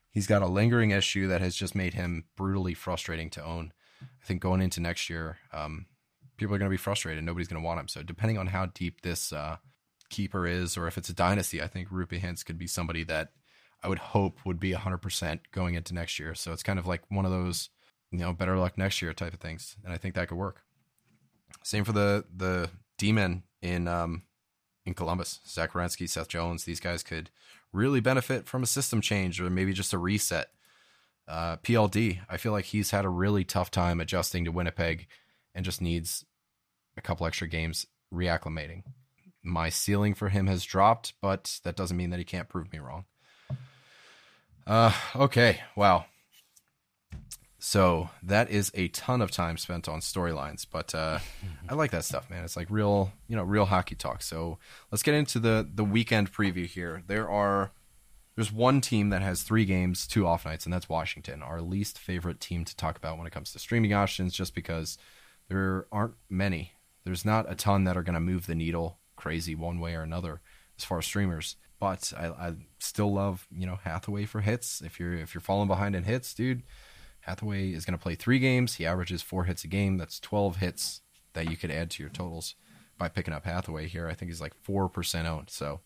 he's 0.09 0.27
got 0.27 0.41
a 0.41 0.47
lingering 0.47 0.91
issue 0.91 1.27
that 1.27 1.41
has 1.41 1.55
just 1.55 1.75
made 1.75 1.93
him 1.93 2.25
brutally 2.35 2.73
frustrating 2.73 3.29
to 3.31 3.43
own. 3.43 3.71
I 4.01 4.25
think 4.25 4.41
going 4.41 4.61
into 4.61 4.79
next 4.79 5.09
year, 5.09 5.37
um, 5.53 5.85
people 6.37 6.55
are 6.55 6.59
going 6.59 6.69
to 6.69 6.73
be 6.73 6.77
frustrated. 6.77 7.23
Nobody's 7.23 7.47
going 7.47 7.61
to 7.61 7.65
want 7.65 7.79
him. 7.79 7.87
So 7.87 8.03
depending 8.03 8.37
on 8.37 8.47
how 8.47 8.67
deep 8.67 9.01
this 9.01 9.31
uh, 9.31 9.57
keeper 10.09 10.47
is, 10.47 10.77
or 10.77 10.87
if 10.87 10.97
it's 10.97 11.09
a 11.09 11.13
dynasty, 11.13 11.61
I 11.61 11.67
think 11.67 11.89
Roope 11.89 12.19
Hintz 12.19 12.45
could 12.45 12.57
be 12.57 12.67
somebody 12.67 13.03
that 13.05 13.29
I 13.83 13.87
would 13.87 13.99
hope 13.99 14.39
would 14.45 14.59
be 14.59 14.73
100% 14.73 15.39
going 15.51 15.75
into 15.75 15.93
next 15.93 16.19
year. 16.19 16.33
So 16.35 16.51
it's 16.51 16.63
kind 16.63 16.79
of 16.79 16.87
like 16.87 17.03
one 17.09 17.25
of 17.25 17.31
those, 17.31 17.69
you 18.11 18.19
know, 18.19 18.33
better 18.33 18.57
luck 18.57 18.77
next 18.77 19.01
year 19.01 19.13
type 19.13 19.33
of 19.33 19.39
things. 19.39 19.75
And 19.83 19.93
I 19.93 19.97
think 19.97 20.15
that 20.15 20.27
could 20.27 20.37
work. 20.37 20.61
Same 21.63 21.83
for 21.83 21.93
the 21.93 22.25
the 22.35 22.69
D-men 22.97 23.43
in 23.61 23.87
um, 23.87 24.23
in 24.85 24.93
Columbus. 24.93 25.39
Zach 25.47 25.71
Seth 25.71 26.27
Jones, 26.27 26.63
these 26.63 26.79
guys 26.79 27.03
could 27.03 27.29
really 27.71 27.99
benefit 27.99 28.47
from 28.47 28.63
a 28.63 28.67
system 28.67 29.01
change 29.01 29.41
or 29.41 29.49
maybe 29.49 29.73
just 29.73 29.93
a 29.93 29.97
reset. 29.97 30.47
Uh, 31.27 31.57
PLD, 31.57 32.19
I 32.29 32.37
feel 32.37 32.51
like 32.51 32.65
he's 32.65 32.91
had 32.91 33.03
a 33.03 33.09
really 33.09 33.43
tough 33.43 33.71
time 33.71 33.99
adjusting 33.99 34.45
to 34.45 34.51
Winnipeg 34.51 35.07
and 35.55 35.65
just 35.65 35.81
needs 35.81 36.25
a 36.97 37.01
couple 37.01 37.25
extra 37.25 37.47
games 37.47 37.87
reacclimating. 38.13 38.83
My 39.43 39.69
ceiling 39.69 40.13
for 40.13 40.29
him 40.29 40.47
has 40.47 40.63
dropped, 40.63 41.13
but 41.21 41.59
that 41.63 41.75
doesn't 41.75 41.97
mean 41.97 42.09
that 42.11 42.19
he 42.19 42.25
can't 42.25 42.49
prove 42.49 42.71
me 42.71 42.79
wrong. 42.79 43.05
Uh, 44.67 44.91
okay, 45.15 45.61
wow. 45.75 46.05
So 47.59 48.09
that 48.21 48.51
is 48.51 48.71
a 48.75 48.89
ton 48.89 49.21
of 49.21 49.31
time 49.31 49.57
spent 49.57 49.87
on 49.87 49.99
storylines, 49.99 50.67
but 50.69 50.93
uh, 50.93 51.19
I 51.69 51.73
like 51.73 51.91
that 51.91 52.05
stuff, 52.05 52.29
man. 52.29 52.43
It's 52.43 52.55
like 52.55 52.67
real, 52.69 53.11
you 53.27 53.35
know, 53.35 53.43
real 53.43 53.65
hockey 53.65 53.95
talk. 53.95 54.21
So 54.21 54.59
let's 54.91 55.03
get 55.03 55.15
into 55.15 55.39
the 55.39 55.67
the 55.73 55.83
weekend 55.83 56.31
preview 56.31 56.67
here. 56.67 57.01
There 57.07 57.29
are 57.29 57.71
there's 58.35 58.51
one 58.51 58.81
team 58.81 59.09
that 59.09 59.21
has 59.21 59.41
three 59.43 59.65
games, 59.65 60.05
two 60.05 60.27
off 60.27 60.45
nights, 60.45 60.65
and 60.65 60.73
that's 60.73 60.89
Washington, 60.89 61.41
our 61.41 61.61
least 61.61 61.97
favorite 61.97 62.39
team 62.39 62.65
to 62.65 62.75
talk 62.75 62.97
about 62.97 63.17
when 63.17 63.25
it 63.25 63.33
comes 63.33 63.51
to 63.53 63.59
streaming 63.59 63.93
options, 63.93 64.33
just 64.33 64.53
because 64.53 64.97
there 65.47 65.87
aren't 65.91 66.15
many. 66.29 66.73
There's 67.03 67.25
not 67.25 67.49
a 67.51 67.55
ton 67.55 67.83
that 67.83 67.97
are 67.97 68.03
going 68.03 68.15
to 68.15 68.19
move 68.19 68.47
the 68.47 68.55
needle 68.55 68.99
crazy 69.15 69.55
one 69.55 69.79
way 69.79 69.95
or 69.95 70.01
another 70.01 70.41
as 70.77 70.83
far 70.83 70.99
as 70.99 71.05
streamers. 71.05 71.55
But 71.79 72.13
I, 72.17 72.27
I 72.27 72.53
still 72.79 73.13
love 73.13 73.47
you 73.51 73.65
know 73.65 73.79
Hathaway 73.83 74.25
for 74.25 74.41
hits. 74.41 74.81
If 74.81 74.99
you're 74.99 75.13
if 75.13 75.33
you're 75.33 75.41
falling 75.41 75.67
behind 75.67 75.95
in 75.95 76.03
hits, 76.03 76.33
dude, 76.33 76.63
Hathaway 77.21 77.71
is 77.71 77.85
going 77.85 77.97
to 77.97 78.01
play 78.01 78.15
three 78.15 78.39
games. 78.39 78.75
He 78.75 78.85
averages 78.85 79.21
four 79.21 79.45
hits 79.45 79.63
a 79.63 79.67
game. 79.67 79.97
That's 79.97 80.19
12 80.19 80.57
hits 80.57 81.01
that 81.33 81.49
you 81.49 81.57
could 81.57 81.71
add 81.71 81.91
to 81.91 82.03
your 82.03 82.09
totals 82.09 82.55
by 82.97 83.09
picking 83.09 83.33
up 83.33 83.45
Hathaway 83.45 83.87
here. 83.87 84.07
I 84.07 84.13
think 84.13 84.31
he's 84.31 84.41
like 84.41 84.53
four 84.63 84.87
percent 84.87 85.27
owned. 85.27 85.49
So 85.49 85.81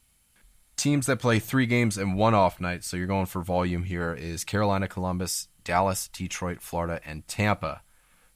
teams 0.77 1.07
that 1.07 1.19
play 1.19 1.39
three 1.39 1.65
games 1.65 1.97
and 1.97 2.15
one 2.15 2.33
off 2.33 2.61
night. 2.61 2.83
So 2.83 2.95
you're 2.95 3.07
going 3.07 3.25
for 3.25 3.41
volume 3.41 3.83
here 3.83 4.13
is 4.13 4.43
Carolina, 4.43 4.87
Columbus, 4.87 5.47
Dallas, 5.63 6.07
Detroit, 6.07 6.61
Florida, 6.61 7.01
and 7.05 7.27
Tampa. 7.27 7.81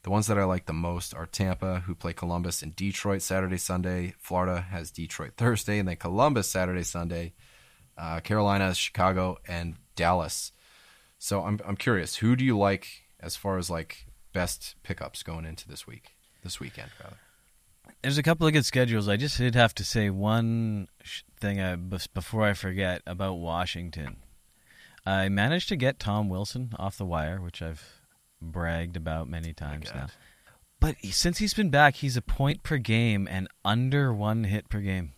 The 0.03 0.09
ones 0.09 0.27
that 0.27 0.37
I 0.37 0.43
like 0.43 0.65
the 0.65 0.73
most 0.73 1.15
are 1.15 1.25
Tampa, 1.25 1.79
who 1.85 1.95
play 1.95 2.11
Columbus 2.11 2.61
and 2.61 2.75
Detroit 2.75 3.21
Saturday, 3.21 3.57
Sunday. 3.57 4.13
Florida 4.19 4.61
has 4.61 4.91
Detroit 4.91 5.33
Thursday, 5.37 5.79
and 5.79 5.87
then 5.87 5.95
Columbus 5.95 6.49
Saturday, 6.49 6.83
Sunday. 6.83 7.33
Uh, 7.97 8.19
Carolina, 8.19 8.73
Chicago, 8.73 9.37
and 9.47 9.75
Dallas. 9.95 10.51
So 11.19 11.43
I'm 11.43 11.59
I'm 11.65 11.77
curious, 11.77 12.17
who 12.17 12.35
do 12.35 12.43
you 12.43 12.57
like 12.57 12.87
as 13.19 13.37
far 13.37 13.57
as 13.57 13.69
like 13.69 14.07
best 14.33 14.75
pickups 14.83 15.23
going 15.23 15.45
into 15.45 15.67
this 15.67 15.87
week, 15.87 16.15
this 16.43 16.59
weekend 16.59 16.89
rather? 17.01 17.17
There's 18.01 18.17
a 18.17 18.23
couple 18.23 18.45
of 18.45 18.51
good 18.51 18.65
schedules. 18.65 19.07
I 19.07 19.15
just 19.15 19.37
did 19.37 19.55
have 19.55 19.73
to 19.75 19.85
say 19.85 20.09
one 20.09 20.87
thing 21.39 21.61
I, 21.61 21.75
before 21.75 22.43
I 22.43 22.53
forget 22.53 23.01
about 23.05 23.35
Washington. 23.35 24.17
I 25.05 25.29
managed 25.29 25.69
to 25.69 25.75
get 25.75 25.99
Tom 25.99 26.29
Wilson 26.29 26.73
off 26.77 26.97
the 26.97 27.05
wire, 27.05 27.39
which 27.39 27.61
I've 27.61 28.02
bragged 28.43 28.97
about 28.97 29.27
many 29.27 29.53
times 29.53 29.89
now. 29.93 30.07
But 30.79 30.97
since 31.11 31.37
he's 31.37 31.53
been 31.53 31.69
back, 31.69 31.95
he's 31.95 32.17
a 32.17 32.21
point 32.21 32.61
per 32.61 32.77
game 32.77 33.27
and 33.31 33.47
under 33.63 34.13
one 34.13 34.43
hit 34.43 34.67
per 34.69 34.81
game. 34.81 35.13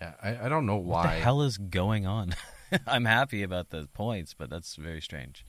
Yeah, 0.00 0.14
I, 0.22 0.46
I 0.46 0.48
don't 0.48 0.64
know 0.64 0.76
why. 0.76 1.04
What 1.04 1.10
the 1.14 1.20
hell 1.20 1.42
is 1.42 1.58
going 1.58 2.06
on? 2.06 2.34
I'm 2.86 3.04
happy 3.04 3.42
about 3.42 3.70
the 3.70 3.88
points, 3.92 4.34
but 4.34 4.48
that's 4.48 4.76
very 4.76 5.02
strange. 5.02 5.44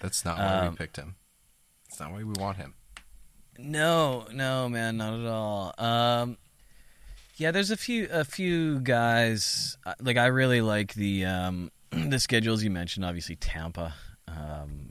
That's 0.00 0.24
not 0.24 0.38
why 0.38 0.44
um, 0.44 0.70
we 0.70 0.76
picked 0.76 0.96
him. 0.96 1.16
That's 1.88 2.00
not 2.00 2.12
why 2.12 2.18
we 2.18 2.32
want 2.32 2.56
him. 2.56 2.74
No, 3.58 4.26
no, 4.32 4.68
man, 4.68 4.96
not 4.96 5.20
at 5.20 5.26
all. 5.26 5.74
Um, 5.76 6.38
yeah, 7.36 7.50
there's 7.50 7.70
a 7.70 7.76
few 7.76 8.08
a 8.10 8.24
few 8.24 8.80
guys 8.80 9.76
like 10.00 10.16
I 10.16 10.26
really 10.26 10.62
like 10.62 10.94
the 10.94 11.26
um, 11.26 11.70
the 11.90 12.18
schedules 12.18 12.62
you 12.62 12.70
mentioned. 12.70 13.04
Obviously, 13.04 13.36
Tampa. 13.36 13.94
Um, 14.26 14.88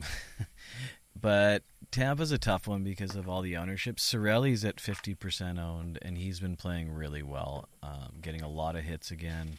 but 1.20 1.64
Tampa's 1.92 2.32
a 2.32 2.38
tough 2.38 2.66
one 2.66 2.82
because 2.82 3.14
of 3.14 3.28
all 3.28 3.42
the 3.42 3.56
ownership. 3.56 3.96
Cirelli's 3.96 4.64
at 4.64 4.76
50% 4.76 5.58
owned, 5.60 5.98
and 6.00 6.16
he's 6.16 6.40
been 6.40 6.56
playing 6.56 6.90
really 6.90 7.22
well, 7.22 7.68
um, 7.82 8.14
getting 8.22 8.40
a 8.40 8.48
lot 8.48 8.76
of 8.76 8.84
hits 8.84 9.10
again, 9.10 9.58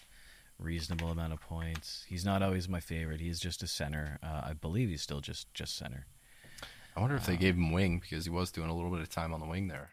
reasonable 0.57 1.09
amount 1.09 1.31
of 1.31 1.39
points. 1.39 2.05
He's 2.09 2.25
not 2.25 2.41
always 2.41 2.67
my 2.67 2.79
favorite. 2.79 3.21
He's 3.21 3.39
just 3.39 3.61
a 3.61 3.67
center. 3.67 4.17
Uh, 4.23 4.41
I 4.45 4.53
believe 4.53 4.89
he's 4.89 5.03
still 5.03 5.21
just, 5.21 5.53
just 5.53 5.77
center. 5.77 6.07
I 6.97 7.01
wonder 7.01 7.15
if 7.15 7.27
they 7.27 7.33
um, 7.33 7.39
gave 7.39 7.55
him 7.55 7.71
wing 7.71 7.99
because 7.99 8.25
he 8.25 8.31
was 8.31 8.51
doing 8.51 8.69
a 8.69 8.75
little 8.75 8.91
bit 8.91 9.01
of 9.01 9.09
time 9.09 9.31
on 9.31 9.39
the 9.39 9.45
wing 9.45 9.67
there. 9.67 9.91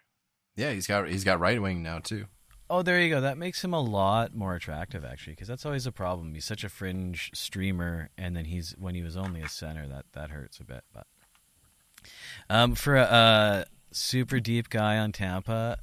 Yeah, 0.57 0.73
he's 0.73 0.87
got 0.87 1.09
he's 1.09 1.25
got 1.25 1.41
right 1.41 1.61
wing 1.61 1.83
now 1.83 1.99
too. 2.01 2.27
Oh, 2.69 2.83
there 2.83 3.01
you 3.01 3.09
go. 3.09 3.21
That 3.21 3.39
makes 3.39 3.65
him 3.65 3.73
a 3.73 3.81
lot 3.81 4.35
more 4.35 4.55
attractive, 4.55 5.05
actually, 5.05 5.33
because 5.33 5.49
that's 5.49 5.67
always 5.67 5.87
a 5.87 5.93
problem. 5.93 6.35
He's 6.35 6.45
such 6.45 6.63
a 6.63 6.69
fringe 6.69 7.31
streamer, 7.35 8.11
and 8.17 8.37
then 8.37 8.45
he's 8.45 8.75
when 8.79 8.95
he 8.95 9.03
was 9.03 9.17
only 9.17 9.41
a 9.43 9.49
center, 9.49 9.89
that 9.89 10.07
that 10.13 10.31
hurts 10.31 10.61
a 10.61 10.65
bit. 10.65 10.85
But 10.93 11.07
um, 12.51 12.75
for 12.75 12.97
a, 12.97 13.03
a, 13.03 13.65
super 13.93 14.41
deep 14.41 14.69
guy 14.69 14.99
on 14.99 15.13
Tampa 15.13 15.79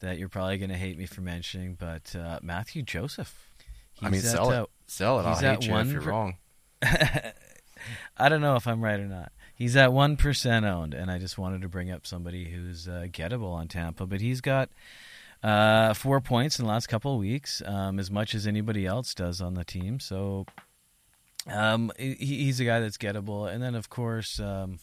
that 0.00 0.18
you're 0.18 0.28
probably 0.28 0.58
going 0.58 0.70
to 0.70 0.76
hate 0.76 0.98
me 0.98 1.06
for 1.06 1.20
mentioning, 1.20 1.76
but 1.78 2.14
uh, 2.14 2.38
Mathieu 2.42 2.82
Joseph. 2.82 3.48
He's 3.94 4.06
I 4.06 4.10
mean, 4.10 4.20
sell 4.20 4.50
it. 4.50 4.70
Sell 4.86 5.20
it. 5.20 5.24
I'll 5.24 5.36
hate 5.36 5.66
you 5.66 5.76
if 5.76 5.92
you're 5.92 6.02
per- 6.02 6.10
wrong. 6.10 6.36
I 6.82 8.28
don't 8.28 8.40
know 8.40 8.56
if 8.56 8.66
I'm 8.66 8.82
right 8.82 8.98
or 8.98 9.06
not. 9.06 9.32
He's 9.54 9.76
at 9.76 9.92
one 9.92 10.16
percent 10.16 10.64
owned, 10.64 10.94
and 10.94 11.10
I 11.10 11.18
just 11.18 11.36
wanted 11.36 11.62
to 11.62 11.68
bring 11.68 11.90
up 11.90 12.06
somebody 12.06 12.50
who's 12.50 12.88
uh, 12.88 13.06
gettable 13.10 13.52
on 13.52 13.68
Tampa, 13.68 14.06
but 14.06 14.20
he's 14.20 14.40
got 14.40 14.70
uh, 15.42 15.94
four 15.94 16.20
points 16.20 16.58
in 16.58 16.64
the 16.64 16.70
last 16.70 16.88
couple 16.88 17.14
of 17.14 17.20
weeks, 17.20 17.62
um, 17.66 17.98
as 17.98 18.10
much 18.10 18.34
as 18.34 18.46
anybody 18.46 18.86
else 18.86 19.14
does 19.14 19.40
on 19.40 19.54
the 19.54 19.64
team. 19.64 20.00
So 20.00 20.46
um, 21.46 21.92
he, 21.98 22.14
he's 22.14 22.58
a 22.58 22.64
guy 22.64 22.80
that's 22.80 22.96
gettable, 22.96 23.52
and 23.52 23.62
then 23.62 23.74
of 23.74 23.90
course 23.90 24.40
um, 24.40 24.78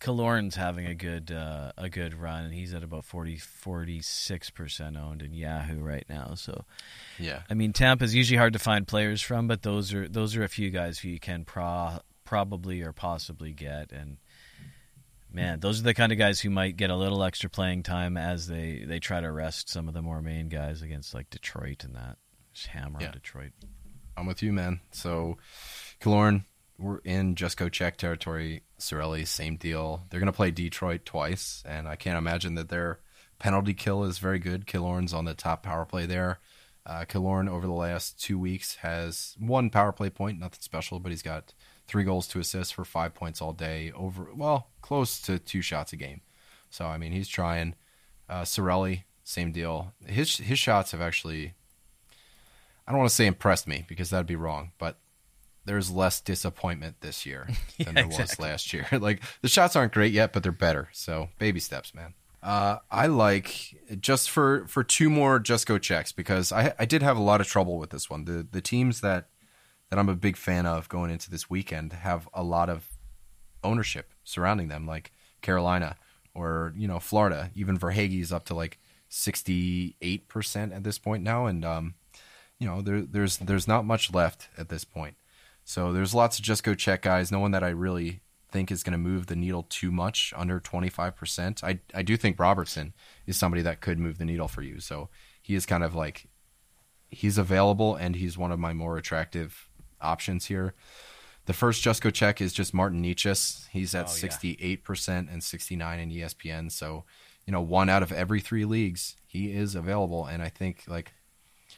Killorn's 0.00 0.56
having 0.56 0.86
a 0.86 0.94
good 0.94 1.32
uh, 1.32 1.72
a 1.76 1.88
good 1.88 2.14
run, 2.14 2.44
and 2.44 2.54
he's 2.54 2.74
at 2.74 2.82
about 2.82 3.04
46 3.04 4.50
percent 4.50 4.96
owned 4.96 5.22
in 5.22 5.32
Yahoo 5.32 5.80
right 5.80 6.04
now. 6.08 6.34
So, 6.34 6.64
yeah, 7.18 7.42
I 7.48 7.54
mean 7.54 7.72
Tampa's 7.72 8.14
usually 8.14 8.36
hard 8.36 8.52
to 8.52 8.58
find 8.58 8.86
players 8.86 9.22
from, 9.22 9.48
but 9.48 9.62
those 9.62 9.94
are 9.94 10.08
those 10.08 10.36
are 10.36 10.44
a 10.44 10.48
few 10.48 10.70
guys 10.70 10.98
who 10.98 11.08
you 11.08 11.20
can 11.20 11.44
pro- 11.44 12.00
probably 12.24 12.82
or 12.82 12.92
possibly 12.92 13.52
get, 13.52 13.90
and 13.92 14.18
man, 15.32 15.60
those 15.60 15.80
are 15.80 15.84
the 15.84 15.94
kind 15.94 16.12
of 16.12 16.18
guys 16.18 16.40
who 16.40 16.50
might 16.50 16.76
get 16.76 16.90
a 16.90 16.96
little 16.96 17.22
extra 17.24 17.48
playing 17.48 17.82
time 17.82 18.16
as 18.16 18.46
they 18.46 18.84
they 18.86 19.00
try 19.00 19.20
to 19.20 19.30
rest 19.30 19.68
some 19.70 19.88
of 19.88 19.94
the 19.94 20.02
more 20.02 20.20
main 20.20 20.48
guys 20.48 20.82
against 20.82 21.14
like 21.14 21.30
Detroit 21.30 21.84
and 21.84 21.94
that. 21.94 22.18
Just 22.52 22.68
hammer 22.68 23.00
yeah. 23.00 23.08
on 23.08 23.12
Detroit. 23.12 23.52
I'm 24.16 24.26
with 24.26 24.42
you, 24.42 24.52
man. 24.52 24.80
So, 24.92 25.36
Killorn, 26.00 26.44
we're 26.78 26.98
in 26.98 27.34
just 27.34 27.56
go 27.56 27.68
check 27.68 27.96
territory. 27.96 28.62
Cirelli, 28.78 29.26
same 29.26 29.56
deal. 29.56 30.02
They're 30.10 30.20
going 30.20 30.26
to 30.26 30.36
play 30.36 30.50
Detroit 30.50 31.04
twice, 31.04 31.62
and 31.66 31.88
I 31.88 31.96
can't 31.96 32.18
imagine 32.18 32.54
that 32.54 32.68
their 32.68 33.00
penalty 33.38 33.74
kill 33.74 34.04
is 34.04 34.18
very 34.18 34.38
good. 34.38 34.66
Killorn's 34.66 35.14
on 35.14 35.24
the 35.24 35.34
top 35.34 35.62
power 35.62 35.84
play 35.84 36.06
there. 36.06 36.38
Uh, 36.84 37.04
Killorn 37.04 37.48
over 37.48 37.66
the 37.66 37.72
last 37.72 38.20
two 38.22 38.38
weeks 38.38 38.76
has 38.76 39.34
one 39.38 39.70
power 39.70 39.92
play 39.92 40.08
point, 40.08 40.38
nothing 40.38 40.60
special, 40.60 41.00
but 41.00 41.10
he's 41.10 41.22
got 41.22 41.52
three 41.88 42.04
goals 42.04 42.28
to 42.28 42.38
assist 42.38 42.74
for 42.74 42.84
five 42.84 43.12
points 43.12 43.42
all 43.42 43.52
day. 43.52 43.90
Over 43.92 44.28
well, 44.34 44.70
close 44.82 45.20
to 45.22 45.38
two 45.38 45.62
shots 45.62 45.92
a 45.92 45.96
game. 45.96 46.20
So 46.70 46.86
I 46.86 46.98
mean, 46.98 47.12
he's 47.12 47.28
trying. 47.28 47.74
Uh, 48.28 48.42
Cirelli, 48.42 49.02
same 49.24 49.50
deal. 49.50 49.94
His 50.06 50.36
his 50.38 50.58
shots 50.58 50.92
have 50.92 51.00
actually. 51.00 51.54
I 52.86 52.92
don't 52.92 53.00
want 53.00 53.10
to 53.10 53.16
say 53.16 53.26
impressed 53.26 53.66
me 53.66 53.84
because 53.88 54.10
that'd 54.10 54.26
be 54.26 54.36
wrong, 54.36 54.70
but 54.78 55.00
there's 55.66 55.90
less 55.90 56.20
disappointment 56.20 57.00
this 57.00 57.26
year 57.26 57.46
than 57.78 57.88
yeah, 57.88 57.92
there 57.92 58.04
exactly. 58.04 58.44
was 58.44 58.50
last 58.50 58.72
year. 58.72 58.86
like 58.92 59.22
the 59.42 59.48
shots 59.48 59.76
aren't 59.76 59.92
great 59.92 60.12
yet, 60.12 60.32
but 60.32 60.42
they're 60.42 60.52
better. 60.52 60.88
So 60.92 61.28
baby 61.38 61.60
steps, 61.60 61.94
man. 61.94 62.14
Uh, 62.42 62.78
I 62.90 63.08
like 63.08 63.76
just 64.00 64.30
for 64.30 64.66
for 64.68 64.84
two 64.84 65.10
more 65.10 65.38
just 65.38 65.66
go 65.66 65.78
checks 65.78 66.12
because 66.12 66.52
I 66.52 66.74
I 66.78 66.84
did 66.84 67.02
have 67.02 67.16
a 67.16 67.22
lot 67.22 67.40
of 67.40 67.48
trouble 67.48 67.78
with 67.78 67.90
this 67.90 68.08
one. 68.08 68.24
The 68.24 68.46
the 68.50 68.60
teams 68.60 69.00
that 69.00 69.28
that 69.90 69.98
I'm 69.98 70.08
a 70.08 70.16
big 70.16 70.36
fan 70.36 70.66
of 70.66 70.88
going 70.88 71.10
into 71.10 71.30
this 71.30 71.50
weekend 71.50 71.92
have 71.92 72.28
a 72.32 72.42
lot 72.42 72.68
of 72.68 72.88
ownership 73.64 74.12
surrounding 74.24 74.68
them, 74.68 74.86
like 74.86 75.12
Carolina 75.42 75.96
or 76.34 76.72
you 76.76 76.86
know 76.86 77.00
Florida. 77.00 77.50
Even 77.54 77.78
Verhaeghe 77.78 78.20
is 78.20 78.32
up 78.32 78.44
to 78.46 78.54
like 78.54 78.78
68 79.08 80.28
percent 80.28 80.72
at 80.72 80.84
this 80.84 80.98
point 80.98 81.24
now, 81.24 81.46
and 81.46 81.64
um, 81.64 81.94
you 82.58 82.66
know 82.66 82.80
there 82.80 83.00
there's 83.00 83.38
there's 83.38 83.66
not 83.66 83.84
much 83.84 84.12
left 84.12 84.48
at 84.56 84.68
this 84.68 84.84
point. 84.84 85.16
So 85.68 85.92
there's 85.92 86.14
lots 86.14 86.38
of 86.38 86.44
just 86.44 86.62
go 86.62 86.76
check 86.76 87.02
guys. 87.02 87.32
No 87.32 87.40
one 87.40 87.50
that 87.50 87.64
I 87.64 87.70
really 87.70 88.22
think 88.52 88.70
is 88.70 88.84
going 88.84 88.92
to 88.92 88.98
move 88.98 89.26
the 89.26 89.34
needle 89.34 89.66
too 89.68 89.90
much 89.90 90.32
under 90.36 90.60
25%. 90.60 91.64
I, 91.64 91.80
I 91.92 92.02
do 92.02 92.16
think 92.16 92.38
Robertson 92.38 92.94
is 93.26 93.36
somebody 93.36 93.62
that 93.62 93.80
could 93.80 93.98
move 93.98 94.18
the 94.18 94.24
needle 94.24 94.46
for 94.46 94.62
you. 94.62 94.78
So 94.78 95.08
he 95.42 95.56
is 95.56 95.66
kind 95.66 95.82
of 95.82 95.92
like, 95.92 96.28
he's 97.08 97.36
available 97.36 97.96
and 97.96 98.14
he's 98.14 98.38
one 98.38 98.52
of 98.52 98.60
my 98.60 98.72
more 98.72 98.96
attractive 98.96 99.68
options 100.00 100.46
here. 100.46 100.72
The 101.46 101.52
first 101.52 101.82
Just 101.82 102.00
Go 102.00 102.10
check 102.10 102.40
is 102.40 102.52
just 102.52 102.72
Martin 102.72 103.02
Necas. 103.02 103.66
He's 103.70 103.92
at 103.92 104.06
oh, 104.06 104.08
68% 104.08 105.32
and 105.32 105.42
69 105.42 105.98
in 105.98 106.10
ESPN. 106.10 106.70
So, 106.70 107.04
you 107.44 107.52
know, 107.52 107.60
one 107.60 107.88
out 107.88 108.04
of 108.04 108.12
every 108.12 108.40
three 108.40 108.64
leagues, 108.64 109.16
he 109.26 109.52
is 109.52 109.74
available. 109.74 110.26
And 110.26 110.44
I 110.44 110.48
think 110.48 110.84
like 110.86 111.12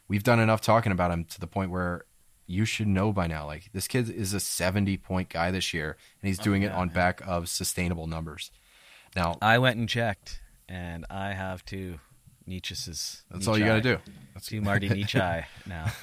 we've 0.09 0.23
done 0.23 0.41
enough 0.41 0.61
talking 0.61 0.93
about 0.93 1.11
him 1.11 1.25
to 1.25 1.41
the 1.41 1.47
point 1.47 1.71
where 1.71 2.05
you 2.49 2.65
should 2.65 2.89
know 2.89 3.13
by 3.13 3.29
now. 3.29 3.47
Like 3.47 3.71
this 3.73 3.87
kid 3.87 4.11
is 4.11 4.35
a 4.35 4.41
70 4.41 4.97
point 4.97 5.29
guy 5.29 5.51
this 5.53 5.73
year, 5.73 5.97
and 6.21 6.29
he's 6.29 6.39
doing 6.39 6.65
oh, 6.65 6.69
yeah, 6.69 6.73
it 6.73 6.77
on 6.77 6.89
back 6.89 7.21
of 7.25 7.49
sustainable 7.49 8.09
numbers. 8.09 8.51
Now, 9.15 9.37
I 9.41 9.59
went 9.59 9.77
and 9.77 9.89
checked, 9.89 10.41
and 10.69 11.07
I 11.09 11.33
have 11.33 11.65
two 11.65 12.01
Necas's. 12.49 13.23
That's 13.31 13.47
all 13.47 13.57
you 13.57 13.65
got 13.65 13.77
to 13.77 13.81
do. 13.81 13.99
That's 14.35 14.47
two 14.47 14.61
Marty 14.61 14.89
Nietzsche 14.95 15.19
now. 15.67 15.93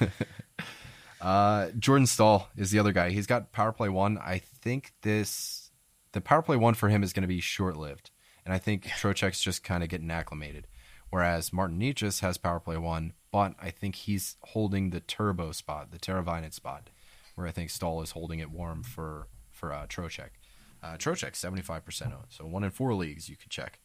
Uh, 1.18 1.70
Jordan 1.78 2.06
Staal 2.06 2.48
is 2.56 2.70
the 2.70 2.78
other 2.78 2.92
guy. 2.92 3.10
He's 3.10 3.26
got 3.26 3.50
power 3.50 3.72
play 3.72 3.88
one. 3.88 4.18
I 4.18 4.38
think 4.38 4.92
this 5.02 5.70
the 6.12 6.20
power 6.20 6.42
play 6.42 6.56
one 6.56 6.74
for 6.74 6.88
him 6.88 7.02
is 7.02 7.12
going 7.12 7.22
to 7.22 7.26
be 7.26 7.40
short 7.40 7.76
lived, 7.76 8.10
and 8.44 8.52
I 8.52 8.58
think 8.58 8.84
Trocheck's 8.84 9.40
just 9.40 9.64
kind 9.64 9.82
of 9.82 9.88
getting 9.88 10.10
acclimated. 10.10 10.66
Whereas 11.10 11.52
Martin 11.52 11.80
Necas 11.80 12.20
has 12.20 12.36
power 12.36 12.60
play 12.60 12.76
one, 12.76 13.14
but 13.32 13.54
I 13.60 13.70
think 13.70 13.94
he's 13.96 14.36
holding 14.42 14.90
the 14.90 15.00
turbo 15.00 15.52
spot, 15.52 15.90
the 15.90 15.98
Teravainen 15.98 16.52
spot, 16.52 16.90
where 17.34 17.46
I 17.46 17.52
think 17.52 17.70
Staal 17.70 18.02
is 18.02 18.12
holding 18.12 18.38
it 18.40 18.50
warm 18.50 18.82
for 18.82 19.28
for 19.50 19.72
uh, 19.72 19.86
Trocheck. 19.86 20.30
Uh, 20.82 20.96
five 21.62 21.84
percent 21.84 22.12
owned, 22.12 22.26
so 22.28 22.46
one 22.46 22.64
in 22.64 22.70
four 22.70 22.94
leagues 22.94 23.28
you 23.28 23.36
could 23.36 23.50
check. 23.50 23.78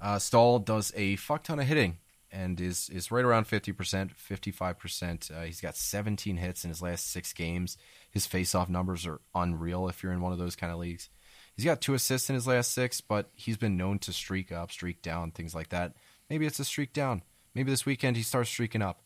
Uh, 0.00 0.18
Staal 0.18 0.58
does 0.58 0.92
a 0.94 1.16
fuck 1.16 1.44
ton 1.44 1.58
of 1.58 1.66
hitting 1.66 1.98
and 2.30 2.60
is 2.60 2.90
is 2.90 3.10
right 3.10 3.24
around 3.24 3.46
fifty 3.46 3.72
percent, 3.72 4.12
fifty 4.16 4.50
five 4.50 4.78
percent. 4.78 5.30
Uh, 5.34 5.42
he's 5.42 5.60
got 5.60 5.76
seventeen 5.76 6.36
hits 6.36 6.64
in 6.64 6.70
his 6.70 6.82
last 6.82 7.10
six 7.10 7.32
games. 7.32 7.78
His 8.10 8.26
face 8.26 8.54
off 8.54 8.68
numbers 8.68 9.06
are 9.06 9.20
unreal 9.34 9.88
if 9.88 10.02
you're 10.02 10.12
in 10.12 10.20
one 10.20 10.32
of 10.32 10.38
those 10.38 10.56
kind 10.56 10.72
of 10.72 10.78
leagues. 10.78 11.08
He's 11.56 11.64
got 11.64 11.80
two 11.80 11.94
assists 11.94 12.28
in 12.28 12.34
his 12.34 12.46
last 12.46 12.72
six, 12.72 13.00
but 13.00 13.30
he's 13.34 13.56
been 13.56 13.76
known 13.76 14.00
to 14.00 14.12
streak 14.12 14.50
up, 14.50 14.72
streak 14.72 15.02
down, 15.02 15.30
things 15.30 15.54
like 15.54 15.68
that. 15.68 15.94
Maybe 16.28 16.46
it's 16.46 16.58
a 16.58 16.64
streak 16.64 16.92
down. 16.92 17.22
Maybe 17.54 17.70
this 17.70 17.86
weekend 17.86 18.16
he 18.16 18.22
starts 18.22 18.50
streaking 18.50 18.82
up. 18.82 19.00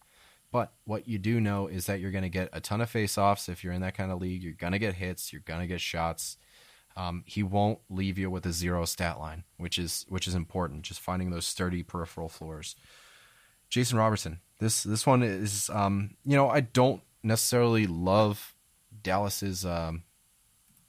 But 0.50 0.72
what 0.84 1.06
you 1.06 1.18
do 1.18 1.40
know 1.40 1.66
is 1.66 1.86
that 1.86 2.00
you're 2.00 2.10
going 2.10 2.22
to 2.22 2.30
get 2.30 2.48
a 2.52 2.60
ton 2.60 2.80
of 2.80 2.88
face-offs 2.88 3.50
if 3.50 3.62
you're 3.62 3.72
in 3.72 3.82
that 3.82 3.94
kind 3.94 4.10
of 4.10 4.20
league. 4.20 4.42
You're 4.42 4.54
going 4.54 4.72
to 4.72 4.78
get 4.78 4.94
hits. 4.94 5.30
You're 5.32 5.42
going 5.42 5.60
to 5.60 5.66
get 5.66 5.80
shots. 5.80 6.38
Um, 6.96 7.22
he 7.26 7.42
won't 7.42 7.80
leave 7.90 8.18
you 8.18 8.30
with 8.30 8.46
a 8.46 8.52
zero 8.52 8.84
stat 8.84 9.20
line, 9.20 9.44
which 9.56 9.78
is 9.78 10.04
which 10.08 10.26
is 10.26 10.34
important. 10.34 10.82
Just 10.82 11.00
finding 11.00 11.30
those 11.30 11.46
sturdy 11.46 11.82
peripheral 11.82 12.28
floors. 12.28 12.74
Jason 13.68 13.98
Robertson. 13.98 14.40
This 14.58 14.82
this 14.82 15.06
one 15.06 15.22
is 15.22 15.70
um, 15.70 16.16
you 16.24 16.34
know 16.34 16.48
I 16.48 16.60
don't 16.60 17.02
necessarily 17.22 17.86
love 17.86 18.54
Dallas's 19.02 19.64
um, 19.64 20.02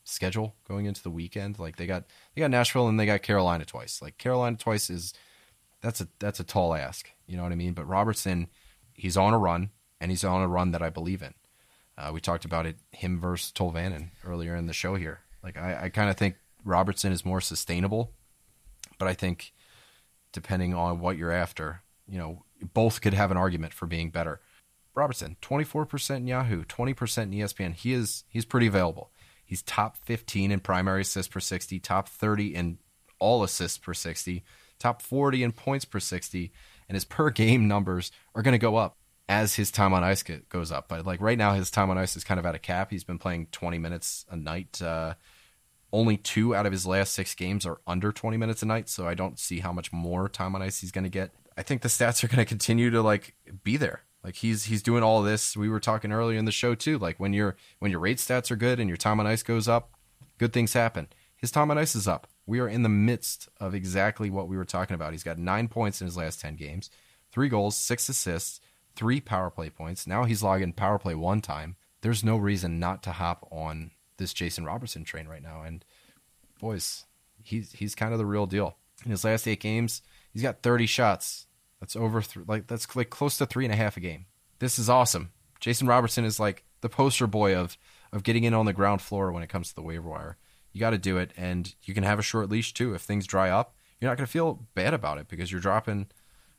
schedule 0.04 0.56
going 0.68 0.86
into 0.86 1.04
the 1.04 1.12
weekend. 1.12 1.60
Like 1.60 1.76
they 1.76 1.86
got 1.86 2.06
they 2.34 2.42
got 2.42 2.50
Nashville 2.50 2.88
and 2.88 3.00
they 3.00 3.06
got 3.06 3.22
Carolina 3.22 3.66
twice. 3.66 4.02
Like 4.02 4.18
Carolina 4.18 4.58
twice 4.58 4.90
is 4.90 5.14
that's 5.82 6.02
a 6.02 6.08
that's 6.18 6.40
a 6.40 6.44
tall 6.44 6.74
ask. 6.74 7.12
You 7.30 7.38
know 7.38 7.44
what 7.44 7.52
I 7.52 7.56
mean? 7.56 7.74
But 7.74 7.88
Robertson, 7.88 8.48
he's 8.94 9.16
on 9.16 9.34
a 9.34 9.38
run, 9.38 9.70
and 10.02 10.12
he's 10.12 10.24
on 10.24 10.42
a 10.42 10.48
run 10.48 10.72
that 10.72 10.82
I 10.82 10.90
believe 10.90 11.22
in. 11.22 11.34
Uh, 11.98 12.12
we 12.14 12.22
talked 12.22 12.46
about 12.46 12.66
it, 12.66 12.78
him 12.92 13.20
versus 13.20 13.52
Tolvanen 13.52 14.10
earlier 14.26 14.56
in 14.56 14.66
the 14.66 14.74
show 14.74 14.96
here. 14.96 15.20
Like 15.44 15.58
I, 15.58 15.84
I 15.84 15.90
kind 15.90 16.10
of 16.10 16.18
think 16.18 16.36
Robertson 16.66 17.12
is 17.12 17.26
more 17.26 17.42
sustainable, 17.42 18.14
but 18.98 19.08
I 19.08 19.14
think 19.14 19.54
depending 20.32 20.74
on 20.74 21.00
what 21.00 21.18
you're 21.18 21.32
after, 21.32 21.82
you 22.08 22.18
know, 22.18 22.44
both 22.74 23.02
could 23.02 23.14
have 23.14 23.32
an 23.32 23.38
argument 23.38 23.74
for 23.74 23.86
being 23.86 24.10
better. 24.10 24.42
Robertson, 24.96 25.38
24% 25.42 26.18
in 26.18 26.28
Yahoo, 26.28 26.64
20% 26.66 27.24
in 27.24 27.32
ESPN. 27.32 27.74
He 27.74 27.94
is 27.94 28.24
he's 28.28 28.46
pretty 28.46 28.68
available. 28.68 29.12
He's 29.46 29.62
top 29.62 29.98
15 29.98 30.52
in 30.52 30.60
primary 30.60 31.02
assists 31.02 31.32
per 31.32 31.40
60, 31.40 31.80
top 31.80 32.08
30 32.08 32.56
in 32.56 32.78
all 33.20 33.44
assists 33.44 33.78
per 33.78 33.94
60, 33.94 34.44
top 34.78 35.02
40 35.02 35.44
in 35.44 35.52
points 35.52 35.86
per 35.86 36.00
60, 36.00 36.52
and 36.90 36.96
his 36.96 37.06
per 37.06 37.30
game 37.30 37.68
numbers 37.68 38.12
are 38.36 38.42
going 38.42 38.54
to 38.54 38.58
go 38.58 38.76
up 38.76 38.98
as 39.30 39.56
his 39.56 39.70
time 39.72 39.94
on 39.94 40.04
ice 40.04 40.24
get, 40.24 40.50
goes 40.50 40.72
up. 40.72 40.90
But 40.90 41.06
like 41.06 41.22
right 41.22 41.38
now, 41.38 41.54
his 41.54 41.72
time 41.72 41.90
on 41.90 41.98
ice 41.98 42.18
is 42.18 42.24
kind 42.24 42.40
of 42.40 42.46
at 42.46 42.56
a 42.56 42.60
cap. 42.60 42.90
He's 42.90 43.04
been 43.04 43.20
playing 43.20 43.48
20 43.52 43.78
minutes 43.78 44.26
a 44.30 44.36
night. 44.36 44.82
Uh, 44.82 45.14
only 45.94 46.18
two 46.18 46.56
out 46.56 46.66
of 46.66 46.72
his 46.72 46.86
last 46.86 47.14
six 47.14 47.36
games 47.36 47.66
are 47.66 47.80
under 47.88 48.12
20 48.12 48.38
minutes 48.38 48.64
a 48.64 48.66
night, 48.66 48.90
so 48.90 49.08
I 49.08 49.14
don't 49.14 49.40
see 49.40 49.60
how 49.60 49.72
much 49.72 49.94
more 49.94 50.28
time 50.28 50.56
on 50.56 50.62
ice 50.62 50.82
he's 50.82 50.92
going 50.92 51.04
to 51.04 51.10
get. 51.10 51.32
I 51.56 51.64
think 51.64 51.82
the 51.82 51.90
stats 51.90 52.24
are 52.24 52.28
going 52.28 52.38
to 52.38 52.46
continue 52.46 52.90
to 52.90 53.02
like 53.02 53.36
be 53.64 53.78
there. 53.78 54.02
Like 54.24 54.36
he's 54.36 54.66
he's 54.66 54.84
doing 54.84 55.04
all 55.04 55.22
this. 55.22 55.56
We 55.56 55.70
were 55.70 55.80
talking 55.80 56.12
earlier 56.12 56.38
in 56.38 56.46
the 56.46 56.52
show 56.52 56.76
too. 56.76 56.98
Like 56.98 57.20
when 57.20 57.34
your 57.34 57.56
when 57.80 57.92
your 57.92 58.02
rate 58.02 58.18
stats 58.18 58.52
are 58.52 58.56
good 58.56 58.80
and 58.80 58.90
your 58.90 58.98
time 58.98 59.20
on 59.20 59.28
ice 59.28 59.44
goes 59.44 59.68
up, 59.68 59.92
good 60.38 60.54
things 60.54 60.74
happen. 60.74 61.08
His 61.40 61.52
time 61.52 61.72
on 61.72 61.78
ice 61.78 61.96
is 61.96 62.08
up 62.08 62.28
we 62.50 62.60
are 62.60 62.68
in 62.68 62.82
the 62.82 62.90
midst 62.90 63.48
of 63.60 63.76
exactly 63.76 64.32
what 64.32 64.48
we 64.48 64.58
were 64.58 64.66
talking 64.66 64.96
about. 64.96 65.12
He's 65.12 65.24
got 65.24 65.38
nine 65.38 65.68
points 65.68 66.02
in 66.02 66.08
his 66.08 66.18
last 66.18 66.42
10 66.42 66.56
games, 66.56 66.90
three 67.32 67.48
goals, 67.48 67.78
six 67.78 68.10
assists, 68.10 68.60
three 68.96 69.22
power 69.22 69.52
play 69.52 69.70
points. 69.70 70.08
Now 70.08 70.24
he's 70.24 70.42
logging 70.42 70.74
power 70.74 70.98
play 70.98 71.14
one 71.14 71.42
time. 71.42 71.76
There's 72.02 72.24
no 72.24 72.38
reason 72.38 72.80
not 72.80 73.04
to 73.04 73.12
hop 73.12 73.48
on 73.52 73.92
this 74.18 74.34
Jason 74.34 74.66
Robertson 74.66 75.04
train 75.04 75.28
right 75.28 75.44
now. 75.44 75.62
And 75.62 75.86
boys, 76.60 77.06
he's 77.44 77.72
he's 77.74 77.94
kind 77.94 78.14
of 78.14 78.18
the 78.18 78.26
real 78.26 78.48
deal. 78.48 78.78
In 79.06 79.12
his 79.12 79.24
last 79.24 79.48
eight 79.48 79.60
games, 79.60 80.02
he's 80.34 80.42
got 80.42 80.64
30 80.64 80.88
shots. 80.88 81.46
That's 81.80 81.96
over 81.96 82.22
th- 82.22 82.48
like 82.48 82.66
that's 82.66 82.96
like 82.96 83.12
close 83.12 83.38
to 83.38 83.46
three 83.46 83.66
and 83.66 83.74
a 83.74 83.78
half 83.78 83.96
a 83.96 84.00
game. 84.00 84.26
This 84.58 84.80
is 84.80 84.90
awesome. 84.90 85.30
Jason 85.60 85.86
Robertson 85.86 86.26
is 86.26 86.40
like 86.40 86.64
the 86.82 86.90
poster 86.90 87.28
boy 87.28 87.56
of 87.56 87.78
of 88.12 88.24
getting 88.24 88.44
in 88.44 88.56
on 88.56 88.66
the 88.66 88.74
ground 88.74 89.04
floor 89.04 89.32
when 89.32 89.44
it 89.44 89.50
comes 89.50 89.70
to 89.70 89.76
the 89.76 89.84
waiver 89.84 90.10
wire 90.10 90.38
you 90.72 90.80
got 90.80 90.92
to 90.92 90.98
do 90.98 91.18
it, 91.18 91.32
and 91.38 91.74
you 91.84 91.94
can 91.94 92.04
have 92.04 92.20
a 92.20 92.24
short 92.24 92.50
leash 92.50 92.74
too. 92.74 92.94
If 92.94 93.02
things 93.02 93.26
dry 93.26 93.50
up, 93.50 93.76
you're 94.00 94.10
not 94.10 94.18
going 94.18 94.26
to 94.26 94.32
feel 94.32 94.68
bad 94.76 94.94
about 94.94 95.18
it 95.18 95.28
because 95.28 95.52
you're 95.52 95.62
dropping 95.62 96.08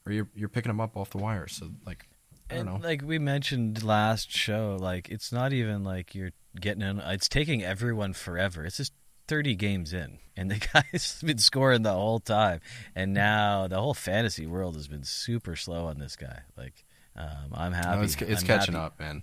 or 0.06 0.12
you're 0.12 0.28
you're 0.34 0.48
picking 0.48 0.70
them 0.70 0.80
up 0.80 0.96
off 0.96 1.10
the 1.10 1.18
wire. 1.18 1.48
So 1.48 1.70
like, 1.86 2.08
I 2.50 2.56
don't 2.56 2.68
and 2.68 2.82
know. 2.82 2.88
Like 2.88 3.02
we 3.02 3.18
mentioned 3.18 3.82
last 3.82 4.30
show, 4.30 4.76
like 4.78 5.08
it's 5.08 5.32
not 5.32 5.52
even 5.52 5.84
like 5.84 6.14
you're 6.14 6.32
getting 6.60 6.82
in. 6.82 6.98
It's 7.00 7.28
taking 7.28 7.62
everyone 7.62 8.12
forever. 8.12 8.64
It's 8.64 8.76
just 8.76 8.92
30 9.28 9.54
games 9.54 9.92
in, 9.92 10.18
and 10.36 10.50
the 10.50 10.58
guy's 10.92 11.22
been 11.22 11.38
scoring 11.38 11.82
the 11.82 11.92
whole 11.92 12.20
time. 12.20 12.60
And 12.94 13.14
now 13.14 13.68
the 13.68 13.80
whole 13.80 13.94
fantasy 13.94 14.46
world 14.46 14.74
has 14.74 14.88
been 14.88 15.04
super 15.04 15.56
slow 15.56 15.86
on 15.86 15.98
this 15.98 16.16
guy. 16.16 16.40
Like, 16.56 16.84
um, 17.16 17.52
I'm 17.54 17.72
happy. 17.72 17.96
No, 17.96 18.02
it's, 18.02 18.20
it's 18.20 18.42
catching 18.42 18.74
happy. 18.74 18.86
up, 18.86 19.00
man. 19.00 19.22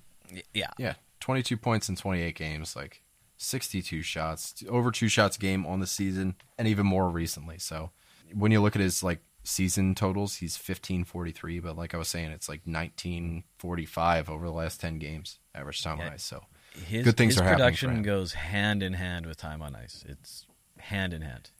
Yeah, 0.53 0.71
yeah. 0.77 0.93
22 1.19 1.57
points 1.57 1.89
in 1.89 1.95
28 1.95 2.35
games. 2.35 2.75
Like, 2.75 3.01
62 3.37 4.01
shots, 4.01 4.63
over 4.67 4.91
two 4.91 5.07
shots 5.07 5.37
a 5.37 5.39
game 5.39 5.65
on 5.65 5.79
the 5.79 5.87
season, 5.87 6.35
and 6.57 6.67
even 6.67 6.85
more 6.85 7.09
recently. 7.09 7.59
So 7.59 7.91
when 8.33 8.51
you 8.51 8.61
look 8.61 8.75
at 8.75 8.81
his 8.81 9.03
like 9.03 9.21
season 9.43 9.95
totals, 9.95 10.35
he's 10.35 10.55
1543, 10.55 11.59
but 11.59 11.77
like 11.77 11.93
I 11.93 11.97
was 11.97 12.07
saying, 12.07 12.31
it's 12.31 12.49
like 12.49 12.61
1945 12.65 14.29
over 14.29 14.45
the 14.45 14.51
last 14.51 14.81
10 14.81 14.99
games 14.99 15.39
average 15.55 15.81
time 15.81 15.99
yeah. 15.99 16.07
on 16.07 16.13
ice. 16.13 16.23
So 16.23 16.43
his, 16.85 17.05
good 17.05 17.17
things 17.17 17.35
his 17.35 17.41
are 17.41 17.49
production 17.49 17.89
happening. 17.89 18.03
goes 18.03 18.33
hand 18.33 18.83
in 18.83 18.93
hand 18.93 19.25
with 19.25 19.37
time 19.37 19.61
on 19.61 19.75
ice. 19.75 20.03
It's 20.07 20.45
hand 20.79 21.13
in 21.13 21.21
hand. 21.21 21.51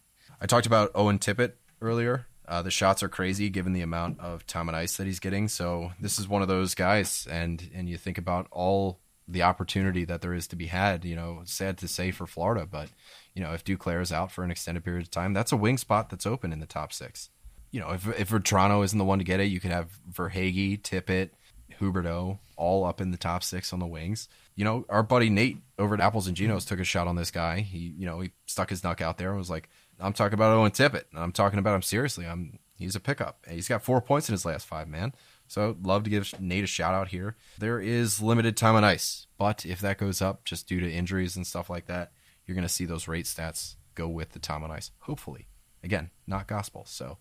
I 0.42 0.46
talked 0.46 0.66
about 0.66 0.92
Owen 0.94 1.20
Tippett 1.20 1.54
earlier. 1.82 2.28
Uh, 2.48 2.62
the 2.62 2.72
shots 2.72 3.04
are 3.04 3.10
crazy 3.10 3.50
given 3.50 3.74
the 3.74 3.82
amount 3.82 4.20
of 4.20 4.48
time 4.48 4.70
on 4.70 4.76
ice 4.76 4.98
that 4.98 5.06
he's 5.06 5.20
getting. 5.20 5.48
So 5.48 5.92
this 6.00 6.18
is 6.18 6.28
one 6.28 6.42
of 6.42 6.48
those 6.48 6.76
guys, 6.76 7.28
and 7.30 7.70
and 7.74 7.90
you 7.90 7.98
think 7.98 8.18
about 8.18 8.48
all 8.52 9.00
the 9.28 9.44
opportunity 9.44 10.06
that 10.06 10.22
there 10.22 10.34
is 10.34 10.48
to 10.48 10.56
be 10.56 10.68
had. 10.68 11.06
You 11.06 11.16
know, 11.16 11.42
sad 11.46 11.78
to 11.80 11.88
say 11.88 12.12
for 12.12 12.26
Florida, 12.28 12.66
but 12.70 12.90
you 13.34 13.44
know 13.44 13.54
if 13.54 13.64
Duclair 13.64 14.02
is 14.02 14.12
out 14.12 14.32
for 14.32 14.44
an 14.44 14.52
extended 14.52 14.84
period 14.84 15.04
of 15.04 15.12
time, 15.12 15.34
that's 15.34 15.52
a 15.52 15.58
wing 15.58 15.78
spot 15.78 16.10
that's 16.10 16.26
open 16.26 16.54
in 16.54 16.60
the 16.60 16.66
top 16.66 16.94
six. 16.94 17.30
You 17.72 17.80
know, 17.80 17.92
if 17.92 18.08
if 18.20 18.30
Vatrano 18.30 18.84
isn't 18.84 18.98
the 18.98 19.06
one 19.06 19.20
to 19.20 19.26
get 19.26 19.40
it, 19.40 19.46
you 19.46 19.60
could 19.60 19.72
have 19.72 20.00
Verhaeghe, 20.12 20.82
Tippett, 20.82 21.32
Huberdeau 21.80 22.40
all 22.56 22.86
up 22.86 23.02
in 23.02 23.12
the 23.12 23.18
top 23.18 23.44
six 23.44 23.74
on 23.74 23.80
the 23.80 23.88
wings. 23.88 24.28
You 24.56 24.66
know, 24.66 24.86
our 24.90 25.04
buddy 25.04 25.30
Nate 25.30 25.60
over 25.78 25.94
at 25.94 26.02
Apples 26.02 26.28
and 26.28 26.36
Ginos 26.36 26.68
took 26.68 26.80
a 26.80 26.84
shot 26.84 27.08
on 27.08 27.16
this 27.16 27.32
guy. 27.32 27.60
He, 27.60 27.94
you 27.98 28.06
know, 28.06 28.20
he 28.20 28.32
stuck 28.46 28.70
his 28.70 28.84
neck 28.84 29.02
out 29.02 29.18
there 29.18 29.30
and 29.30 29.38
was 29.38 29.50
like, 29.50 29.70
"I'm 30.00 30.14
talking 30.14 30.34
about 30.34 30.54
Owen 30.54 30.72
Tippett. 30.72 31.04
I'm 31.14 31.32
talking 31.32 31.60
about 31.60 31.76
him 31.76 31.82
seriously. 31.82 32.26
I'm 32.26 32.60
he's 32.78 32.96
a 32.96 33.00
pickup. 33.00 33.46
He's 33.50 33.68
got 33.68 33.84
four 33.84 34.02
points 34.02 34.30
in 34.30 34.34
his 34.34 34.46
last 34.46 34.66
five, 34.66 34.88
man. 34.88 35.14
So 35.48 35.78
love 35.82 36.04
to 36.04 36.10
give 36.10 36.40
Nate 36.40 36.64
a 36.64 36.68
shout 36.68 36.94
out 36.94 37.10
here. 37.10 37.36
There 37.58 37.80
is 37.80 38.22
limited 38.22 38.58
time 38.58 38.76
on 38.76 38.84
ice, 38.84 39.28
but 39.38 39.66
if 39.66 39.80
that 39.82 39.98
goes 39.98 40.22
up 40.22 40.44
just 40.44 40.68
due 40.68 40.80
to 40.80 40.92
injuries 40.92 41.36
and 41.36 41.48
stuff 41.48 41.70
like 41.70 41.86
that, 41.88 42.12
you're 42.46 42.56
going 42.56 42.68
to 42.68 42.74
see 42.74 42.86
those 42.86 43.08
rate 43.08 43.26
stats 43.26 43.76
go 43.96 44.08
with 44.08 44.32
the 44.32 44.40
time 44.40 44.64
on 44.64 44.72
ice. 44.72 44.92
Hopefully, 45.00 45.48
again, 45.84 46.12
not 46.26 46.48
gospel. 46.48 46.86
So 46.86 47.18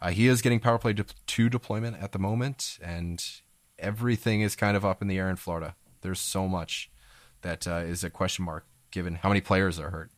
uh, 0.00 0.10
he 0.10 0.28
is 0.28 0.42
getting 0.42 0.60
power 0.60 0.78
play 0.78 0.92
de- 0.92 1.04
two 1.26 1.48
deployment 1.48 2.02
at 2.02 2.12
the 2.12 2.18
moment, 2.18 2.78
and 2.82 3.24
everything 3.78 4.40
is 4.40 4.56
kind 4.56 4.76
of 4.76 4.84
up 4.84 5.02
in 5.02 5.08
the 5.08 5.18
air 5.18 5.28
in 5.28 5.36
Florida. 5.36 5.74
There's 6.00 6.20
so 6.20 6.48
much 6.48 6.90
that 7.42 7.66
uh, 7.66 7.82
is 7.84 8.04
a 8.04 8.10
question 8.10 8.44
mark 8.44 8.66
given 8.90 9.16
how 9.16 9.28
many 9.28 9.40
players 9.40 9.78
are 9.78 9.90
hurt. 9.90 10.10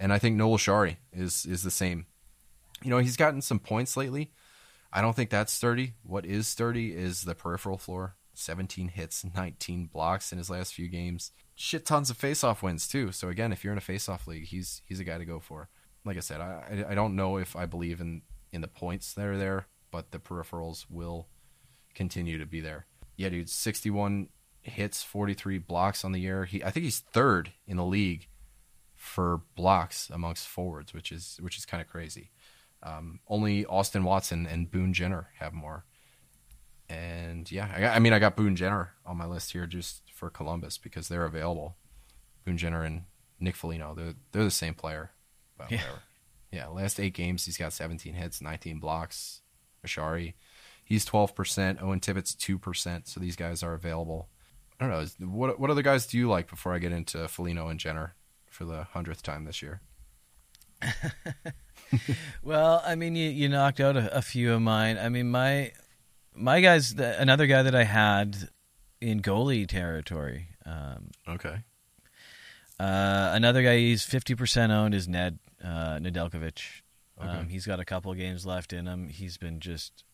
And 0.00 0.12
I 0.12 0.18
think 0.18 0.36
Noel 0.36 0.58
Acciari 0.58 0.96
is 1.12 1.46
is 1.46 1.62
the 1.62 1.70
same. 1.70 2.06
You 2.82 2.90
know, 2.90 2.98
he's 2.98 3.16
gotten 3.16 3.40
some 3.40 3.58
points 3.58 3.96
lately. 3.96 4.32
I 4.92 5.00
don't 5.00 5.16
think 5.16 5.30
that's 5.30 5.52
sturdy. 5.52 5.94
What 6.02 6.26
is 6.26 6.46
sturdy 6.46 6.94
is 6.94 7.24
the 7.24 7.34
peripheral 7.34 7.78
floor. 7.78 8.16
17 8.34 8.88
hits, 8.88 9.24
19 9.34 9.86
blocks 9.86 10.32
in 10.32 10.38
his 10.38 10.50
last 10.50 10.74
few 10.74 10.88
games. 10.88 11.32
Shit 11.54 11.86
tons 11.86 12.10
of 12.10 12.18
faceoff 12.18 12.62
wins 12.62 12.88
too. 12.88 13.12
So 13.12 13.28
again, 13.28 13.52
if 13.52 13.62
you're 13.62 13.72
in 13.72 13.78
a 13.78 13.82
faceoff 13.82 14.26
league, 14.26 14.46
he's 14.46 14.82
he's 14.84 15.00
a 15.00 15.04
guy 15.04 15.18
to 15.18 15.24
go 15.24 15.38
for. 15.38 15.68
Like 16.04 16.16
I 16.16 16.20
said, 16.20 16.40
I 16.40 16.84
I 16.88 16.94
don't 16.94 17.16
know 17.16 17.36
if 17.36 17.54
I 17.54 17.66
believe 17.66 18.00
in 18.00 18.22
in 18.52 18.60
the 18.60 18.68
points 18.68 19.12
that 19.14 19.26
are 19.26 19.38
there, 19.38 19.66
but 19.90 20.10
the 20.10 20.18
peripherals 20.18 20.86
will 20.90 21.28
continue 21.94 22.38
to 22.38 22.46
be 22.46 22.60
there 22.60 22.86
yeah, 23.16 23.28
dude, 23.28 23.48
61 23.48 24.28
hits, 24.62 25.02
43 25.02 25.58
blocks 25.58 26.04
on 26.04 26.12
the 26.12 26.20
year. 26.20 26.44
He, 26.44 26.62
I 26.64 26.70
think 26.70 26.84
he's 26.84 27.00
third 27.00 27.52
in 27.66 27.76
the 27.76 27.84
league 27.84 28.28
for 28.96 29.42
blocks 29.54 30.10
amongst 30.10 30.48
forwards, 30.48 30.94
which 30.94 31.12
is 31.12 31.38
which 31.40 31.58
is 31.58 31.64
kind 31.64 31.80
of 31.80 31.88
crazy. 31.88 32.30
Um, 32.82 33.20
only 33.28 33.64
Austin 33.66 34.04
Watson 34.04 34.46
and 34.46 34.70
Boone 34.70 34.92
Jenner 34.92 35.28
have 35.38 35.52
more. 35.52 35.84
And 36.88 37.50
yeah, 37.50 37.70
I, 37.74 37.80
got, 37.80 37.96
I, 37.96 37.98
mean, 38.00 38.12
I 38.12 38.18
got 38.18 38.36
Boone 38.36 38.56
Jenner 38.56 38.92
on 39.06 39.16
my 39.16 39.26
list 39.26 39.52
here 39.52 39.66
just 39.66 40.02
for 40.12 40.30
Columbus 40.30 40.78
because 40.78 41.08
they're 41.08 41.24
available. 41.24 41.76
Boone 42.44 42.58
Jenner 42.58 42.82
and 42.84 43.04
Nick 43.38 43.56
Foligno, 43.56 43.94
they're 43.94 44.14
they're 44.32 44.44
the 44.44 44.50
same 44.50 44.74
player. 44.74 45.10
But 45.56 45.70
yeah. 45.70 45.78
Whatever. 45.78 45.98
Yeah, 46.50 46.66
last 46.66 47.00
eight 47.00 47.14
games 47.14 47.46
he's 47.46 47.56
got 47.56 47.72
17 47.72 48.12
hits, 48.12 48.42
19 48.42 48.78
blocks. 48.78 49.40
Acciari, 49.84 50.34
He's 50.84 51.06
12%. 51.06 51.82
Owen 51.82 52.00
Tippett's 52.00 52.34
2%. 52.34 53.08
So 53.08 53.20
these 53.20 53.36
guys 53.36 53.62
are 53.62 53.74
available. 53.74 54.28
I 54.78 54.86
don't 54.86 55.20
know. 55.20 55.26
What, 55.26 55.58
what 55.58 55.70
other 55.70 55.82
guys 55.82 56.06
do 56.06 56.18
you 56.18 56.28
like 56.28 56.50
before 56.50 56.74
I 56.74 56.78
get 56.78 56.92
into 56.92 57.28
Foligno 57.28 57.68
and 57.68 57.80
Jenner 57.80 58.14
for 58.50 58.64
the 58.64 58.86
100th 58.94 59.22
time 59.22 59.44
this 59.44 59.62
year? 59.62 59.80
well, 62.42 62.82
I 62.84 62.94
mean, 62.94 63.16
you, 63.16 63.28
you 63.30 63.48
knocked 63.48 63.80
out 63.80 63.96
a, 63.96 64.16
a, 64.16 64.22
few 64.22 64.52
of 64.52 64.62
mine. 64.62 64.98
I 64.98 65.08
mean, 65.08 65.30
my 65.30 65.72
my 66.34 66.60
guys, 66.60 66.94
the, 66.94 67.20
another 67.20 67.46
guy 67.46 67.62
that 67.62 67.74
I 67.74 67.84
had 67.84 68.48
in 69.00 69.20
goalie 69.20 69.68
territory. 69.68 70.48
Um, 70.64 71.10
okay. 71.28 71.56
Uh, 72.78 73.30
another 73.34 73.62
guy 73.62 73.78
he's 73.78 74.02
fifty 74.04 74.34
percent 74.34 74.72
owned 74.72 74.94
is 74.94 75.08
Ned 75.08 75.38
uh, 75.62 75.98
Nedeljkovic. 75.98 76.62
Okay. 77.20 77.28
Um, 77.28 77.48
he's 77.48 77.66
got 77.66 77.80
a 77.80 77.84
couple 77.84 78.12
games 78.14 78.46
left 78.46 78.72
in 78.72 78.86
him. 78.86 79.08
He's 79.08 79.36
been 79.36 79.60
just 79.60 80.04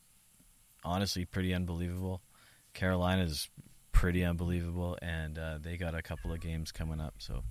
honestly 0.84 1.24
pretty 1.24 1.54
unbelievable. 1.54 2.22
Carolina's 2.74 3.48
pretty 3.92 4.24
unbelievable, 4.24 4.98
and 5.00 5.38
uh, 5.38 5.58
they 5.60 5.76
got 5.76 5.94
a 5.94 6.02
couple 6.02 6.32
of 6.32 6.40
games 6.40 6.70
coming 6.72 7.00
up. 7.00 7.14
So 7.18 7.42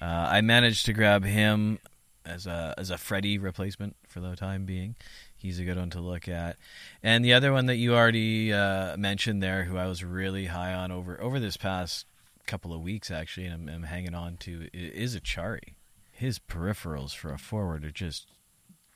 uh, 0.00 0.28
I 0.30 0.40
managed 0.40 0.86
to 0.86 0.92
grab 0.92 1.24
him 1.24 1.78
as 2.24 2.46
a 2.46 2.74
as 2.78 2.90
a 2.90 2.98
Freddie 2.98 3.38
replacement 3.38 3.96
for 4.06 4.20
the 4.20 4.36
time 4.36 4.64
being. 4.64 4.96
He's 5.36 5.58
a 5.58 5.64
good 5.64 5.76
one 5.76 5.90
to 5.90 6.00
look 6.00 6.28
at. 6.28 6.56
And 7.02 7.24
the 7.24 7.32
other 7.32 7.52
one 7.52 7.66
that 7.66 7.76
you 7.76 7.94
already 7.94 8.52
uh, 8.52 8.96
mentioned 8.96 9.42
there, 9.42 9.64
who 9.64 9.76
I 9.76 9.86
was 9.86 10.04
really 10.04 10.46
high 10.46 10.72
on 10.72 10.92
over 10.92 11.20
over 11.20 11.40
this 11.40 11.56
past 11.56 12.06
couple 12.46 12.72
of 12.72 12.80
weeks 12.80 13.10
actually, 13.10 13.46
and 13.46 13.68
I'm, 13.68 13.74
I'm 13.74 13.82
hanging 13.84 14.14
on 14.14 14.36
to, 14.38 14.68
is 14.72 15.16
Acciari. 15.16 15.74
His 16.10 16.38
peripherals 16.38 17.14
for 17.14 17.32
a 17.32 17.38
forward 17.38 17.84
are 17.84 17.90
just 17.90 18.28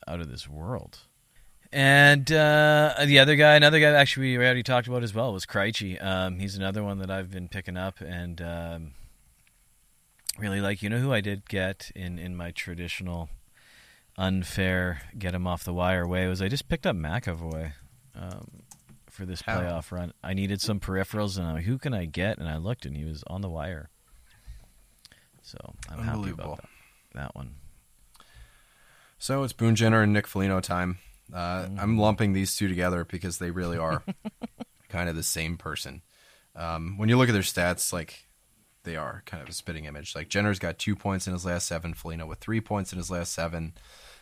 out 0.07 0.21
of 0.21 0.31
this 0.31 0.49
world. 0.49 0.99
And 1.73 2.31
uh, 2.31 2.95
the 3.05 3.19
other 3.19 3.35
guy, 3.37 3.57
another 3.57 3.81
guy 3.81 3.91
actually 3.91 4.37
we 4.37 4.45
already 4.45 4.63
talked 4.63 4.87
about 4.87 5.03
as 5.03 5.15
well 5.15 5.33
was 5.33 5.47
Krejci. 5.47 6.03
Um, 6.03 6.39
he's 6.39 6.57
another 6.57 6.83
one 6.83 6.99
that 6.99 7.11
I've 7.11 7.31
been 7.31 7.49
picking 7.49 7.77
up 7.77 8.01
and 8.01 8.41
um, 8.41 8.93
really 10.39 10.61
like. 10.61 10.83
You 10.83 10.91
know 10.91 10.99
who 10.99 11.13
I 11.13 11.21
did 11.21 11.49
get 11.49 11.91
in, 11.95 12.19
in 12.19 12.37
my 12.37 12.51
traditional 12.51 13.29
unfair 14.19 15.03
get 15.19 15.35
him 15.35 15.47
off 15.47 15.65
the 15.65 15.75
wire 15.75 16.07
way 16.07 16.27
was 16.27 16.41
I 16.41 16.49
just 16.49 16.69
picked 16.69 16.87
up 16.87 16.97
McAvoy 16.97 17.73
um, 18.15 18.63
for 19.11 19.27
this 19.27 19.43
How? 19.43 19.61
playoff 19.61 19.93
run. 19.93 20.13
I 20.23 20.35
needed 20.35 20.61
some 20.61 20.81
peripherals 20.81 21.37
and 21.37 21.47
I'm 21.47 21.55
like, 21.57 21.65
who 21.65 21.79
can 21.79 21.93
I 21.93 22.07
get? 22.07 22.39
And 22.39 22.49
I 22.49 22.57
looked 22.57 22.87
and 22.87 22.97
he 22.97 23.05
was 23.05 23.23
on 23.27 23.43
the 23.43 23.51
wire. 23.51 23.91
So 25.43 25.59
I'm 25.91 26.03
happy 26.03 26.31
about 26.31 26.57
that, 26.57 26.69
that 27.15 27.35
one. 27.35 27.55
So 29.19 29.43
it's 29.45 29.53
Boone 29.53 29.77
Jenner 29.77 30.03
and 30.03 30.13
Nick 30.13 30.27
Foligno 30.27 30.61
time. 30.61 30.99
Uh, 31.33 31.69
I'm 31.79 31.99
lumping 31.99 32.33
these 32.33 32.57
two 32.57 32.69
together 32.69 33.05
because 33.05 33.39
they 33.39 33.51
really 33.51 33.79
are 33.79 34.03
kind 34.89 35.09
of 35.09 35.17
the 35.17 35.23
same 35.23 35.57
person. 35.57 36.03
Um, 36.55 36.99
when 36.99 37.09
you 37.09 37.17
look 37.17 37.29
at 37.29 37.33
their 37.33 37.43
stats, 37.43 37.93
like 37.93 38.26
they 38.87 38.97
are 38.97 39.23
kind 39.27 39.43
of 39.43 39.49
a 39.51 39.53
spitting 39.53 39.85
image. 39.85 40.15
Like 40.15 40.31
Jenner's 40.31 40.59
got 40.59 40.79
two 40.79 40.97
points 40.97 41.27
in 41.27 41.35
his 41.35 41.45
last 41.45 41.67
seven, 41.67 41.93
Foligno 41.93 42.25
with 42.25 42.39
three 42.39 42.63
points 42.63 42.93
in 42.93 42.99
his 42.99 43.11
last 43.11 43.35
seven. 43.35 43.75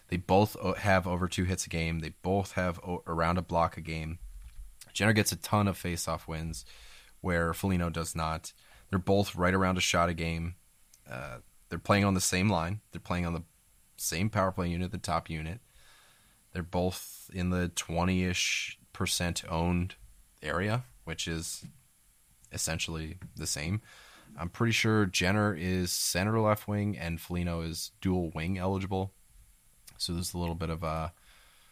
They 0.08 0.16
both 0.16 0.56
have 0.78 1.06
over 1.06 1.28
two 1.28 1.44
hits 1.44 1.66
a 1.66 1.68
game. 1.68 2.00
They 2.00 2.14
both 2.22 2.52
have 2.52 2.80
around 3.06 3.38
a 3.38 3.42
block 3.42 3.76
a 3.76 3.80
game. 3.80 4.18
Jenner 4.92 5.12
gets 5.12 5.32
a 5.32 5.36
ton 5.36 5.68
of 5.68 5.76
face-off 5.76 6.26
wins, 6.26 6.64
where 7.20 7.54
Foligno 7.54 7.90
does 7.90 8.16
not. 8.16 8.52
They're 8.90 8.98
both 8.98 9.34
right 9.34 9.54
around 9.54 9.78
a 9.78 9.80
shot 9.80 10.08
a 10.08 10.14
game. 10.14 10.56
Uh, 11.08 11.38
they're 11.68 11.78
playing 11.78 12.04
on 12.04 12.14
the 12.14 12.20
same 12.20 12.48
line. 12.48 12.80
They're 12.92 13.00
playing 13.00 13.26
on 13.26 13.34
the 13.34 13.44
same 13.96 14.30
power 14.30 14.50
play 14.52 14.68
unit, 14.68 14.92
the 14.92 14.98
top 14.98 15.30
unit. 15.30 15.60
They're 16.52 16.62
both 16.62 17.30
in 17.32 17.50
the 17.50 17.68
20 17.68 18.24
ish 18.24 18.78
percent 18.92 19.42
owned 19.48 19.96
area, 20.42 20.84
which 21.04 21.26
is 21.26 21.64
essentially 22.52 23.18
the 23.36 23.46
same. 23.46 23.82
I'm 24.38 24.48
pretty 24.48 24.72
sure 24.72 25.06
Jenner 25.06 25.54
is 25.54 25.92
center 25.92 26.40
left 26.40 26.66
wing 26.66 26.98
and 26.98 27.20
Foligno 27.20 27.60
is 27.60 27.92
dual 28.00 28.30
wing 28.34 28.58
eligible. 28.58 29.12
So 29.98 30.12
there's 30.12 30.34
a 30.34 30.38
little 30.38 30.54
bit 30.54 30.70
of 30.70 30.82
uh, 30.82 31.10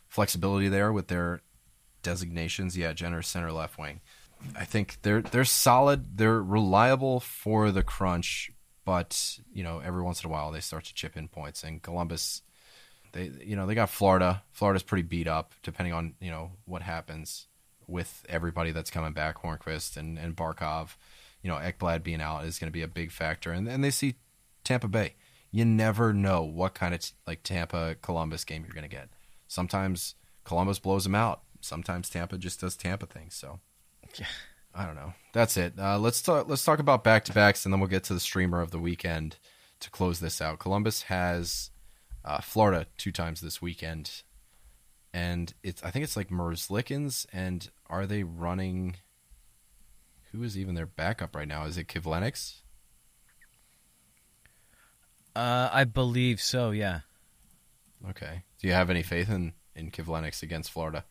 flexibility 0.09 0.69
there 0.69 0.93
with 0.93 1.09
their 1.09 1.43
designations. 2.03 2.77
Yeah, 2.77 2.93
Jenner 2.93 3.23
center 3.23 3.53
left 3.53 3.79
wing. 3.79 4.01
I 4.57 4.65
think 4.65 4.99
they're 5.03 5.23
they're 5.23 5.45
solid. 5.45 6.19
They're 6.19 6.43
reliable 6.43 7.21
for 7.21 7.71
the 7.71 7.83
crunch, 7.83 8.51
but 8.85 9.39
you 9.53 9.63
know 9.63 9.79
every 9.79 10.03
once 10.03 10.23
in 10.23 10.29
a 10.29 10.33
while 10.33 10.51
they 10.51 10.61
start 10.61 10.85
to 10.85 10.95
chip 10.95 11.17
in 11.17 11.29
points. 11.29 11.63
And 11.63 11.83
Columbus 11.83 12.43
they 13.13 13.31
you 13.45 13.57
know 13.57 13.67
they 13.67 13.75
got 13.75 13.91
Florida. 13.91 14.43
Florida's 14.53 14.83
pretty 14.83 15.03
beat 15.03 15.29
up, 15.29 15.55
depending 15.63 15.95
on 15.95 16.15
you 16.21 16.31
know 16.31 16.53
what 16.65 16.83
happens 16.83 17.47
with 17.87 18.25
everybody 18.29 18.73
that's 18.73 18.91
coming 18.91 19.13
back. 19.13 19.43
Hornqvist 19.43 19.97
and 19.97 20.19
and 20.19 20.37
Barkov, 20.37 20.97
you 21.43 21.51
know 21.51 21.57
Ekblad 21.57 22.03
being 22.03 22.21
out 22.21 22.45
is 22.45 22.59
going 22.59 22.69
to 22.69 22.73
be 22.73 22.83
a 22.83 22.89
big 22.89 23.11
factor, 23.11 23.53
and 23.53 23.69
and 23.69 23.83
they 23.83 23.91
see 23.91 24.17
Tampa 24.65 24.89
Bay. 24.89 25.15
You 25.51 25.65
never 25.65 26.13
know 26.13 26.43
what 26.43 26.75
kind 26.75 26.95
of 26.95 27.01
t- 27.01 27.13
like 27.27 27.43
Tampa 27.43 27.97
Columbus 28.01 28.45
game 28.45 28.65
you're 28.65 28.75
going 28.75 28.89
to 28.89 28.97
get. 28.97 29.11
Sometimes 29.49 30.15
Columbus 30.45 30.79
blows 30.79 31.05
them 31.05 31.15
out. 31.15 31.43
Sometimes 31.61 32.09
Tampa 32.09 32.39
just 32.39 32.61
does 32.61 32.77
Tampa 32.77 33.07
things. 33.07 33.35
So. 33.35 33.61
Yeah. 34.19 34.27
I 34.75 34.87
don't 34.87 34.95
know. 34.95 35.13
That's 35.33 35.57
it. 35.57 35.75
Uh, 35.79 35.99
let's 35.99 36.23
talk. 36.23 36.49
Let's 36.49 36.65
talk 36.65 36.79
about 36.79 37.05
back 37.05 37.25
to 37.27 37.33
backs, 37.33 37.65
and 37.65 37.73
then 37.73 37.81
we'll 37.81 37.91
get 37.91 38.05
to 38.05 38.15
the 38.15 38.21
streamer 38.21 38.61
of 38.61 38.71
the 38.71 38.79
weekend 38.79 39.37
to 39.81 39.91
close 39.91 40.21
this 40.21 40.41
out. 40.41 40.59
Columbus 40.59 41.03
has 41.03 41.71
uh, 42.25 42.41
Florida 42.41 42.87
two 42.97 43.13
times 43.13 43.41
this 43.41 43.61
weekend, 43.61 44.23
and 45.13 45.53
it's 45.63 45.83
I 45.83 45.91
think 45.91 46.05
it's 46.05 46.17
like 46.17 46.31
Merzlikins, 46.31 47.27
and 47.33 47.69
are 47.89 48.07
they 48.07 48.23
running? 48.23 48.97
Who 50.33 50.43
is 50.43 50.59
even 50.59 50.75
their 50.75 50.87
backup 50.87 51.37
right 51.37 51.49
now? 51.49 51.65
Is 51.65 51.77
it 51.79 51.89
Kivlenieks? 51.89 52.57
Uh, 55.37 55.69
I 55.73 55.85
believe 55.85 56.41
so. 56.41 56.71
Yeah. 56.71 57.01
Okay. 58.11 58.43
Do 58.59 58.67
you 58.67 58.73
have 58.73 58.91
any 58.91 59.03
faith 59.03 59.31
in 59.31 59.53
in 59.75 59.91
Kivlenieks 59.91 60.43
against 60.43 60.71
Florida. 60.71 61.05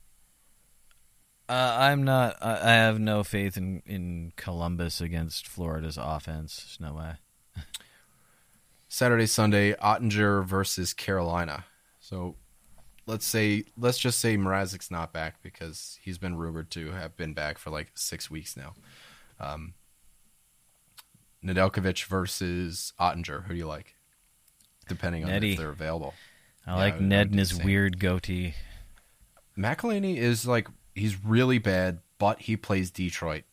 Uh, 1.49 1.77
I'm 1.79 2.03
not. 2.03 2.37
I 2.41 2.73
have 2.73 2.99
no 2.99 3.23
faith 3.23 3.57
in 3.57 3.81
in 3.85 4.33
Columbus 4.35 5.01
against 5.01 5.47
Florida's 5.47 5.97
offense. 5.99 6.77
no 6.79 6.93
way. 6.93 7.13
Saturday, 8.87 9.25
Sunday, 9.25 9.73
Ottinger 9.73 10.45
versus 10.45 10.93
Carolina. 10.93 11.65
So 11.99 12.35
let's 13.05 13.25
say 13.25 13.65
let's 13.77 13.97
just 13.97 14.19
say 14.19 14.37
Mrazek's 14.37 14.91
not 14.91 15.11
back 15.11 15.41
because 15.41 15.99
he's 16.01 16.17
been 16.17 16.37
rumored 16.37 16.71
to 16.71 16.91
have 16.91 17.17
been 17.17 17.33
back 17.33 17.57
for 17.57 17.69
like 17.69 17.91
six 17.95 18.31
weeks 18.31 18.55
now. 18.55 18.73
Um, 19.41 19.73
Nedeljkovic 21.43 22.05
versus 22.05 22.93
Oettinger. 22.99 23.45
Who 23.45 23.53
do 23.53 23.59
you 23.59 23.67
like? 23.67 23.95
Depending 24.87 25.23
on 25.23 25.29
Nettie. 25.29 25.53
if 25.53 25.57
they're 25.57 25.69
available. 25.69 26.13
I 26.65 26.71
yeah, 26.71 26.77
like 26.77 27.01
Ned 27.01 27.31
and 27.31 27.39
his 27.39 27.61
weird 27.63 27.99
goatee. 27.99 28.53
McElhinney 29.57 30.17
is 30.17 30.45
like 30.45 30.67
he's 30.93 31.23
really 31.23 31.57
bad, 31.57 31.99
but 32.19 32.41
he 32.41 32.55
plays 32.55 32.91
Detroit. 32.91 33.43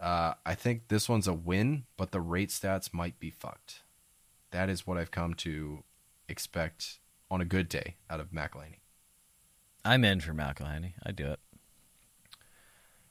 Uh, 0.00 0.34
I 0.44 0.54
think 0.54 0.88
this 0.88 1.08
one's 1.08 1.28
a 1.28 1.32
win, 1.32 1.84
but 1.96 2.10
the 2.10 2.20
rate 2.20 2.50
stats 2.50 2.92
might 2.92 3.18
be 3.18 3.30
fucked. 3.30 3.82
That 4.50 4.68
is 4.68 4.86
what 4.86 4.98
I've 4.98 5.10
come 5.10 5.34
to 5.34 5.84
expect 6.28 6.98
on 7.30 7.40
a 7.40 7.44
good 7.44 7.68
day 7.68 7.96
out 8.10 8.20
of 8.20 8.30
McElhinney. 8.30 8.80
I'm 9.84 10.04
in 10.04 10.20
for 10.20 10.32
McElhinney. 10.32 10.94
I 11.04 11.12
do 11.12 11.26
it. 11.26 11.40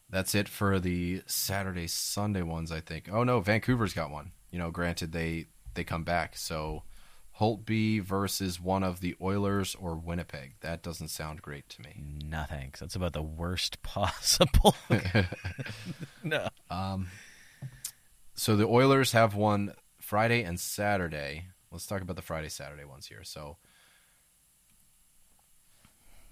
That's 0.10 0.36
it 0.36 0.48
for 0.48 0.80
the 0.80 1.24
Saturday 1.26 1.88
Sunday 1.88 2.42
ones. 2.42 2.72
I 2.72 2.80
think. 2.80 3.10
Oh 3.12 3.24
no, 3.24 3.40
Vancouver's 3.40 3.94
got 3.94 4.12
one. 4.12 4.32
You 4.52 4.60
know, 4.60 4.72
granted 4.72 5.12
they 5.12 5.48
they 5.74 5.84
come 5.84 6.04
back. 6.04 6.38
So 6.38 6.84
Holtby 7.40 8.02
versus 8.02 8.62
one 8.62 8.84
of 8.84 9.02
the 9.02 9.16
Oilers 9.22 9.76
or 9.76 9.96
Winnipeg. 9.96 10.56
That 10.62 10.82
doesn't 10.82 11.10
sound 11.10 11.42
great 11.42 11.68
to 11.70 11.82
me. 11.82 12.02
No 12.24 12.44
thanks. 12.48 12.80
That's 12.80 12.96
about 12.96 13.14
the 13.14 13.22
worst 13.22 13.82
possible. 13.84 14.76
no. 16.24 16.48
Um. 16.70 17.08
So 18.36 18.56
the 18.56 18.68
Oilers 18.68 19.12
have 19.14 19.36
one 19.36 19.74
Friday 20.00 20.44
and 20.44 20.60
Saturday. 20.60 21.48
Let's 21.72 21.88
talk 21.88 22.02
about 22.02 22.16
the 22.16 22.22
Friday 22.22 22.50
Saturday 22.50 22.86
ones 22.86 23.08
here. 23.08 23.24
So 23.24 23.58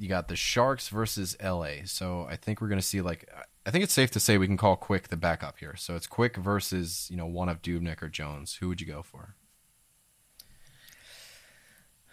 you 0.03 0.09
got 0.09 0.27
the 0.27 0.35
Sharks 0.35 0.89
versus 0.89 1.37
LA. 1.41 1.85
So 1.85 2.27
I 2.29 2.35
think 2.35 2.59
we're 2.59 2.67
going 2.67 2.79
to 2.79 2.85
see 2.85 2.99
like 2.99 3.25
I 3.65 3.71
think 3.71 3.85
it's 3.85 3.93
safe 3.93 4.11
to 4.11 4.19
say 4.19 4.37
we 4.37 4.47
can 4.47 4.57
call 4.57 4.75
Quick 4.75 5.07
the 5.07 5.15
backup 5.15 5.59
here. 5.59 5.77
So 5.77 5.95
it's 5.95 6.07
Quick 6.07 6.35
versus 6.35 7.07
you 7.09 7.15
know 7.15 7.25
one 7.25 7.47
of 7.47 7.61
Dubnyk 7.61 8.01
or 8.01 8.09
Jones. 8.09 8.55
Who 8.55 8.67
would 8.67 8.81
you 8.81 8.87
go 8.87 9.01
for? 9.01 9.35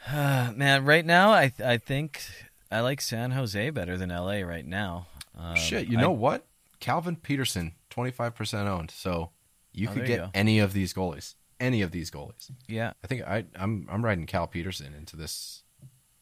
Uh, 0.06 0.52
man, 0.56 0.84
right 0.84 1.04
now 1.04 1.32
I 1.32 1.52
I 1.64 1.78
think 1.78 2.22
I 2.70 2.78
like 2.78 3.00
San 3.00 3.32
Jose 3.32 3.70
better 3.70 3.98
than 3.98 4.10
LA 4.10 4.42
right 4.42 4.64
now. 4.64 5.08
Um, 5.36 5.56
Shit, 5.56 5.88
you 5.88 5.96
know 5.96 6.12
I, 6.12 6.16
what? 6.16 6.46
Calvin 6.78 7.16
Petersen, 7.16 7.72
twenty 7.88 8.12
five 8.12 8.36
percent 8.36 8.68
owned. 8.68 8.92
So 8.92 9.30
you 9.72 9.88
oh, 9.90 9.94
could 9.94 10.06
get 10.06 10.20
you 10.20 10.30
any 10.32 10.60
of 10.60 10.74
these 10.74 10.94
goalies. 10.94 11.34
Any 11.58 11.82
of 11.82 11.90
these 11.90 12.12
goalies. 12.12 12.52
Yeah. 12.68 12.92
I 13.02 13.08
think 13.08 13.22
I 13.22 13.46
I'm 13.56 13.88
I'm 13.90 14.04
riding 14.04 14.26
Cal 14.26 14.46
Petersen 14.46 14.94
into 14.94 15.16
this 15.16 15.64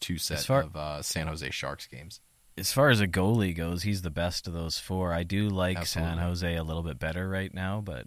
two 0.01 0.19
set 0.19 0.41
far, 0.41 0.63
of 0.63 0.77
uh, 0.77 1.03
San 1.03 1.27
Jose 1.27 1.51
Sharks 1.51 1.87
games. 1.87 2.21
As 2.57 2.73
far 2.73 2.91
as 2.91 3.01
a 3.01 3.07
goalie 3.07 3.55
goes, 3.55 3.83
he's 3.83 4.03
the 4.03 4.11
best 4.11 4.47
of 4.47 4.53
those 4.53 4.79
four. 4.79 5.13
I 5.13 5.23
do 5.23 5.49
like 5.49 5.79
Absolutely. 5.79 6.15
San 6.15 6.19
Jose 6.19 6.57
a 6.57 6.63
little 6.65 6.83
bit 6.83 6.99
better 6.99 7.29
right 7.29 7.53
now, 7.53 7.81
but 7.81 8.07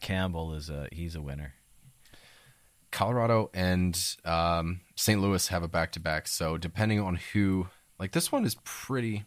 Campbell 0.00 0.54
is 0.54 0.68
a 0.68 0.88
he's 0.92 1.14
a 1.14 1.22
winner. 1.22 1.54
Colorado 2.90 3.50
and 3.52 3.98
um, 4.24 4.80
St. 4.94 5.20
Louis 5.20 5.48
have 5.48 5.62
a 5.62 5.68
back 5.68 5.92
to 5.92 6.00
back, 6.00 6.28
so 6.28 6.56
depending 6.56 7.00
on 7.00 7.18
who, 7.32 7.66
like 7.98 8.12
this 8.12 8.30
one 8.30 8.44
is 8.44 8.56
pretty. 8.64 9.24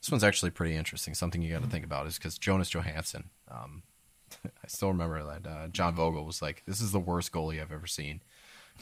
This 0.00 0.12
one's 0.12 0.22
actually 0.22 0.52
pretty 0.52 0.76
interesting. 0.76 1.14
Something 1.14 1.42
you 1.42 1.52
got 1.52 1.62
to 1.62 1.68
think 1.68 1.84
about 1.84 2.06
is 2.06 2.16
because 2.16 2.38
Jonas 2.38 2.70
Johansson. 2.70 3.30
Um, 3.50 3.82
I 4.44 4.68
still 4.68 4.88
remember 4.88 5.24
that 5.24 5.50
uh, 5.50 5.68
John 5.68 5.96
Vogl 5.96 6.24
was 6.24 6.40
like, 6.40 6.62
"This 6.66 6.80
is 6.80 6.92
the 6.92 7.00
worst 7.00 7.32
goalie 7.32 7.60
I've 7.60 7.72
ever 7.72 7.88
seen." 7.88 8.20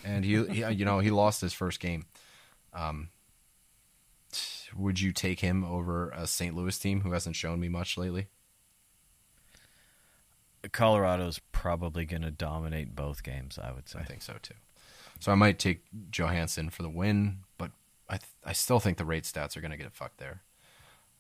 And 0.04 0.24
he, 0.24 0.44
he 0.46 0.72
you 0.72 0.84
know 0.84 0.98
he 0.98 1.10
lost 1.10 1.40
his 1.40 1.52
first 1.52 1.80
game. 1.80 2.06
Um, 2.72 3.10
would 4.76 5.00
you 5.00 5.12
take 5.12 5.40
him 5.40 5.64
over 5.64 6.10
a 6.10 6.26
St. 6.26 6.54
Louis 6.54 6.76
team 6.78 7.02
who 7.02 7.12
hasn't 7.12 7.36
shown 7.36 7.60
me 7.60 7.68
much 7.68 7.96
lately? 7.96 8.26
Colorado's 10.72 11.40
probably 11.52 12.04
going 12.04 12.22
to 12.22 12.30
dominate 12.30 12.96
both 12.96 13.22
games. 13.22 13.58
I 13.62 13.72
would 13.72 13.88
say. 13.88 14.00
I 14.00 14.04
think 14.04 14.22
so 14.22 14.34
too. 14.42 14.54
So 15.20 15.32
I 15.32 15.36
might 15.36 15.58
take 15.58 15.82
Johansson 16.10 16.70
for 16.70 16.82
the 16.82 16.88
win, 16.88 17.38
but 17.56 17.70
I 18.08 18.16
th- 18.16 18.30
I 18.44 18.52
still 18.52 18.80
think 18.80 18.98
the 18.98 19.04
rate 19.04 19.24
stats 19.24 19.56
are 19.56 19.60
going 19.60 19.70
to 19.70 19.76
get 19.76 19.92
fucked 19.92 20.18
there. 20.18 20.42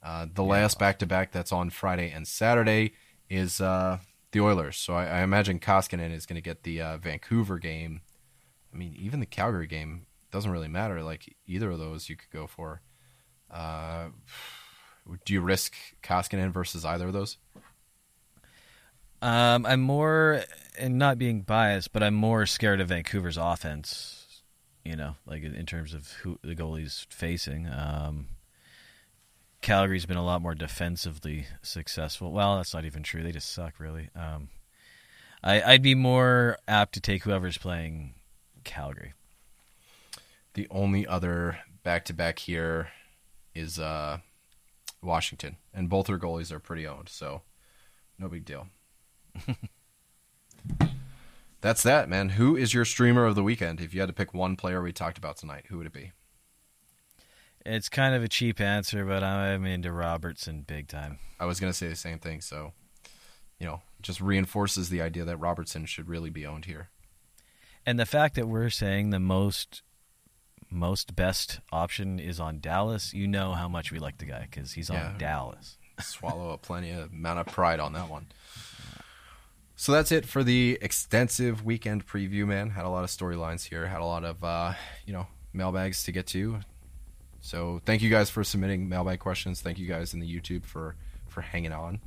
Uh, 0.02 0.26
the 0.32 0.42
yeah, 0.42 0.50
last 0.50 0.78
back 0.78 0.98
to 0.98 1.06
back 1.06 1.32
that's 1.32 1.52
on 1.52 1.70
Friday 1.70 2.10
and 2.10 2.26
Saturday 2.28 2.92
is 3.30 3.60
uh, 3.60 3.98
the 4.32 4.40
Oilers. 4.40 4.76
So 4.76 4.94
I, 4.94 5.06
I 5.06 5.22
imagine 5.22 5.58
Koskinen 5.58 6.12
is 6.12 6.26
going 6.26 6.36
to 6.36 6.42
get 6.42 6.62
the 6.62 6.82
uh, 6.82 6.96
Vancouver 6.98 7.58
game 7.58 8.02
I 8.74 8.76
mean, 8.76 8.94
even 8.98 9.20
the 9.20 9.26
Calgary 9.26 9.66
game 9.66 10.06
doesn't 10.30 10.50
really 10.50 10.68
matter. 10.68 11.02
Like 11.02 11.36
either 11.46 11.70
of 11.70 11.78
those, 11.78 12.08
you 12.08 12.16
could 12.16 12.30
go 12.30 12.46
for. 12.46 12.82
Uh, 13.50 14.08
do 15.24 15.32
you 15.32 15.40
risk 15.40 15.74
Koskinen 16.02 16.52
versus 16.52 16.84
either 16.84 17.06
of 17.06 17.12
those? 17.12 17.38
Um, 19.22 19.64
I'm 19.64 19.80
more, 19.80 20.42
and 20.78 20.98
not 20.98 21.18
being 21.18 21.42
biased, 21.42 21.92
but 21.92 22.02
I'm 22.02 22.14
more 22.14 22.46
scared 22.46 22.80
of 22.80 22.88
Vancouver's 22.88 23.38
offense. 23.38 24.42
You 24.84 24.96
know, 24.96 25.14
like 25.24 25.42
in 25.42 25.64
terms 25.64 25.94
of 25.94 26.10
who 26.22 26.38
the 26.42 26.54
goalie's 26.54 27.06
facing. 27.08 27.66
Um, 27.66 28.26
Calgary's 29.62 30.04
been 30.04 30.18
a 30.18 30.24
lot 30.24 30.42
more 30.42 30.54
defensively 30.54 31.46
successful. 31.62 32.32
Well, 32.32 32.56
that's 32.56 32.74
not 32.74 32.84
even 32.84 33.02
true. 33.02 33.22
They 33.22 33.32
just 33.32 33.50
suck, 33.50 33.80
really. 33.80 34.10
Um, 34.14 34.48
I, 35.42 35.62
I'd 35.62 35.82
be 35.82 35.94
more 35.94 36.58
apt 36.68 36.94
to 36.94 37.00
take 37.00 37.22
whoever's 37.22 37.56
playing 37.56 38.12
Calgary. 38.64 39.12
The 40.54 40.66
only 40.70 41.06
other 41.06 41.58
back 41.82 42.04
to 42.06 42.14
back 42.14 42.38
here 42.40 42.88
is 43.54 43.78
uh, 43.78 44.18
Washington, 45.02 45.56
and 45.72 45.88
both 45.88 46.06
their 46.06 46.18
goalies 46.18 46.52
are 46.52 46.60
pretty 46.60 46.86
owned, 46.86 47.08
so 47.08 47.42
no 48.18 48.28
big 48.28 48.44
deal. 48.44 48.68
That's 51.60 51.82
that, 51.82 52.08
man. 52.08 52.30
Who 52.30 52.56
is 52.56 52.74
your 52.74 52.84
streamer 52.84 53.24
of 53.24 53.34
the 53.34 53.42
weekend? 53.42 53.80
If 53.80 53.94
you 53.94 54.00
had 54.00 54.08
to 54.08 54.12
pick 54.12 54.34
one 54.34 54.54
player 54.56 54.82
we 54.82 54.92
talked 54.92 55.18
about 55.18 55.36
tonight, 55.36 55.66
who 55.68 55.78
would 55.78 55.86
it 55.86 55.92
be? 55.92 56.12
It's 57.64 57.88
kind 57.88 58.14
of 58.14 58.22
a 58.22 58.28
cheap 58.28 58.60
answer, 58.60 59.04
but 59.04 59.24
I'm 59.24 59.64
into 59.64 59.90
Robertson 59.90 60.62
big 60.66 60.88
time. 60.88 61.18
I 61.40 61.46
was 61.46 61.60
going 61.60 61.72
to 61.72 61.76
say 61.76 61.88
the 61.88 61.96
same 61.96 62.18
thing, 62.18 62.42
so 62.42 62.74
you 63.58 63.66
know, 63.66 63.82
just 64.02 64.20
reinforces 64.20 64.90
the 64.90 65.00
idea 65.00 65.24
that 65.24 65.38
Robertson 65.38 65.86
should 65.86 66.08
really 66.08 66.30
be 66.30 66.44
owned 66.44 66.66
here. 66.66 66.90
And 67.86 67.98
the 67.98 68.06
fact 68.06 68.34
that 68.36 68.48
we're 68.48 68.70
saying 68.70 69.10
the 69.10 69.20
most 69.20 69.82
most 70.70 71.14
best 71.14 71.60
option 71.70 72.18
is 72.18 72.40
on 72.40 72.58
Dallas, 72.58 73.14
you 73.14 73.28
know 73.28 73.52
how 73.52 73.68
much 73.68 73.92
we 73.92 73.98
like 73.98 74.18
the 74.18 74.24
guy 74.24 74.48
because 74.50 74.72
he's 74.72 74.90
yeah. 74.90 75.06
on 75.06 75.18
Dallas. 75.18 75.78
Swallow 76.00 76.50
a 76.50 76.58
plenty 76.58 76.90
of 76.90 77.12
amount 77.12 77.38
of 77.38 77.46
pride 77.46 77.78
on 77.78 77.92
that 77.92 78.10
one. 78.10 78.26
So 79.76 79.92
that's 79.92 80.12
it 80.12 80.26
for 80.26 80.42
the 80.42 80.78
extensive 80.80 81.64
weekend 81.64 82.06
preview, 82.06 82.46
man. 82.46 82.70
Had 82.70 82.84
a 82.84 82.88
lot 82.88 83.04
of 83.04 83.10
storylines 83.10 83.68
here. 83.68 83.86
Had 83.86 84.00
a 84.00 84.04
lot 84.04 84.24
of 84.24 84.42
uh, 84.42 84.74
you 85.06 85.12
know 85.12 85.26
mailbags 85.52 86.04
to 86.04 86.12
get 86.12 86.26
to. 86.28 86.60
So 87.40 87.80
thank 87.84 88.00
you 88.00 88.10
guys 88.10 88.30
for 88.30 88.42
submitting 88.42 88.88
mailbag 88.88 89.20
questions. 89.20 89.60
Thank 89.60 89.78
you 89.78 89.86
guys 89.86 90.14
in 90.14 90.20
the 90.20 90.28
YouTube 90.28 90.64
for 90.64 90.96
for 91.28 91.42
hanging 91.42 91.72
on 91.72 92.00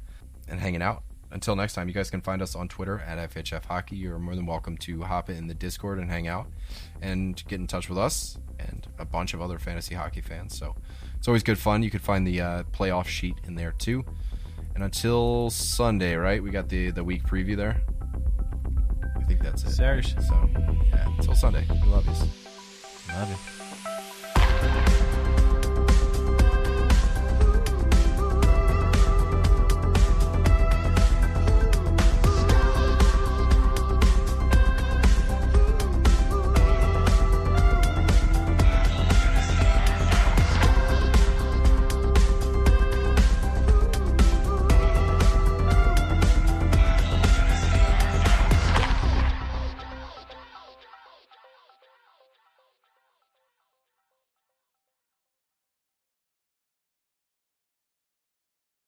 and 0.48 0.60
hanging 0.60 0.82
out 0.82 1.04
until 1.32 1.56
next 1.56 1.74
time, 1.74 1.88
you 1.88 1.94
guys 1.94 2.10
can 2.10 2.22
find 2.22 2.42
us 2.42 2.56
on 2.56 2.68
Twitter 2.68 3.00
at 3.00 3.34
FHF 3.34 3.66
Hockey. 3.66 3.96
You're 3.98 4.20
more 4.20 4.36
than 4.36 4.46
welcome 4.46 4.78
to 4.80 5.02
hop 5.04 5.30
in 5.30 5.48
the 5.48 5.54
Discord 5.54 6.00
and 6.00 6.10
hang 6.10 6.28
out 6.28 6.48
and 7.02 7.44
get 7.48 7.60
in 7.60 7.68
touch 7.68 7.90
with 7.90 7.98
us 7.98 8.38
and 8.60 8.88
a 8.98 9.06
bunch 9.06 9.34
of 9.34 9.42
other 9.42 9.60
fantasy 9.60 9.96
hockey 9.96 10.22
fans. 10.22 10.58
So 10.58 10.76
it's 11.18 11.28
always 11.28 11.44
good 11.44 11.58
fun. 11.58 11.84
You 11.84 11.90
can 11.90 12.00
find 12.00 12.26
the 12.26 12.42
uh, 12.42 12.64
playoff 12.72 13.06
sheet 13.06 13.36
in 13.46 13.56
there 13.56 13.74
too. 13.74 14.06
And 14.76 14.84
until 14.84 15.50
Sunday, 15.50 16.16
right? 16.16 16.42
We 16.42 16.52
got 16.52 16.70
the 16.70 16.92
the 16.92 17.04
week 17.04 17.24
preview 17.24 17.58
there. 17.58 17.82
I 19.16 19.24
think 19.24 19.42
that's 19.42 19.64
it. 19.64 19.72
Serge. 19.72 20.16
So 20.22 20.50
yeah, 20.86 21.08
until 21.18 21.36
Sunday. 21.36 21.66
We 21.70 21.90
love 21.90 22.06
you. 22.06 23.14
Love 23.14 23.30
you. 23.30 24.87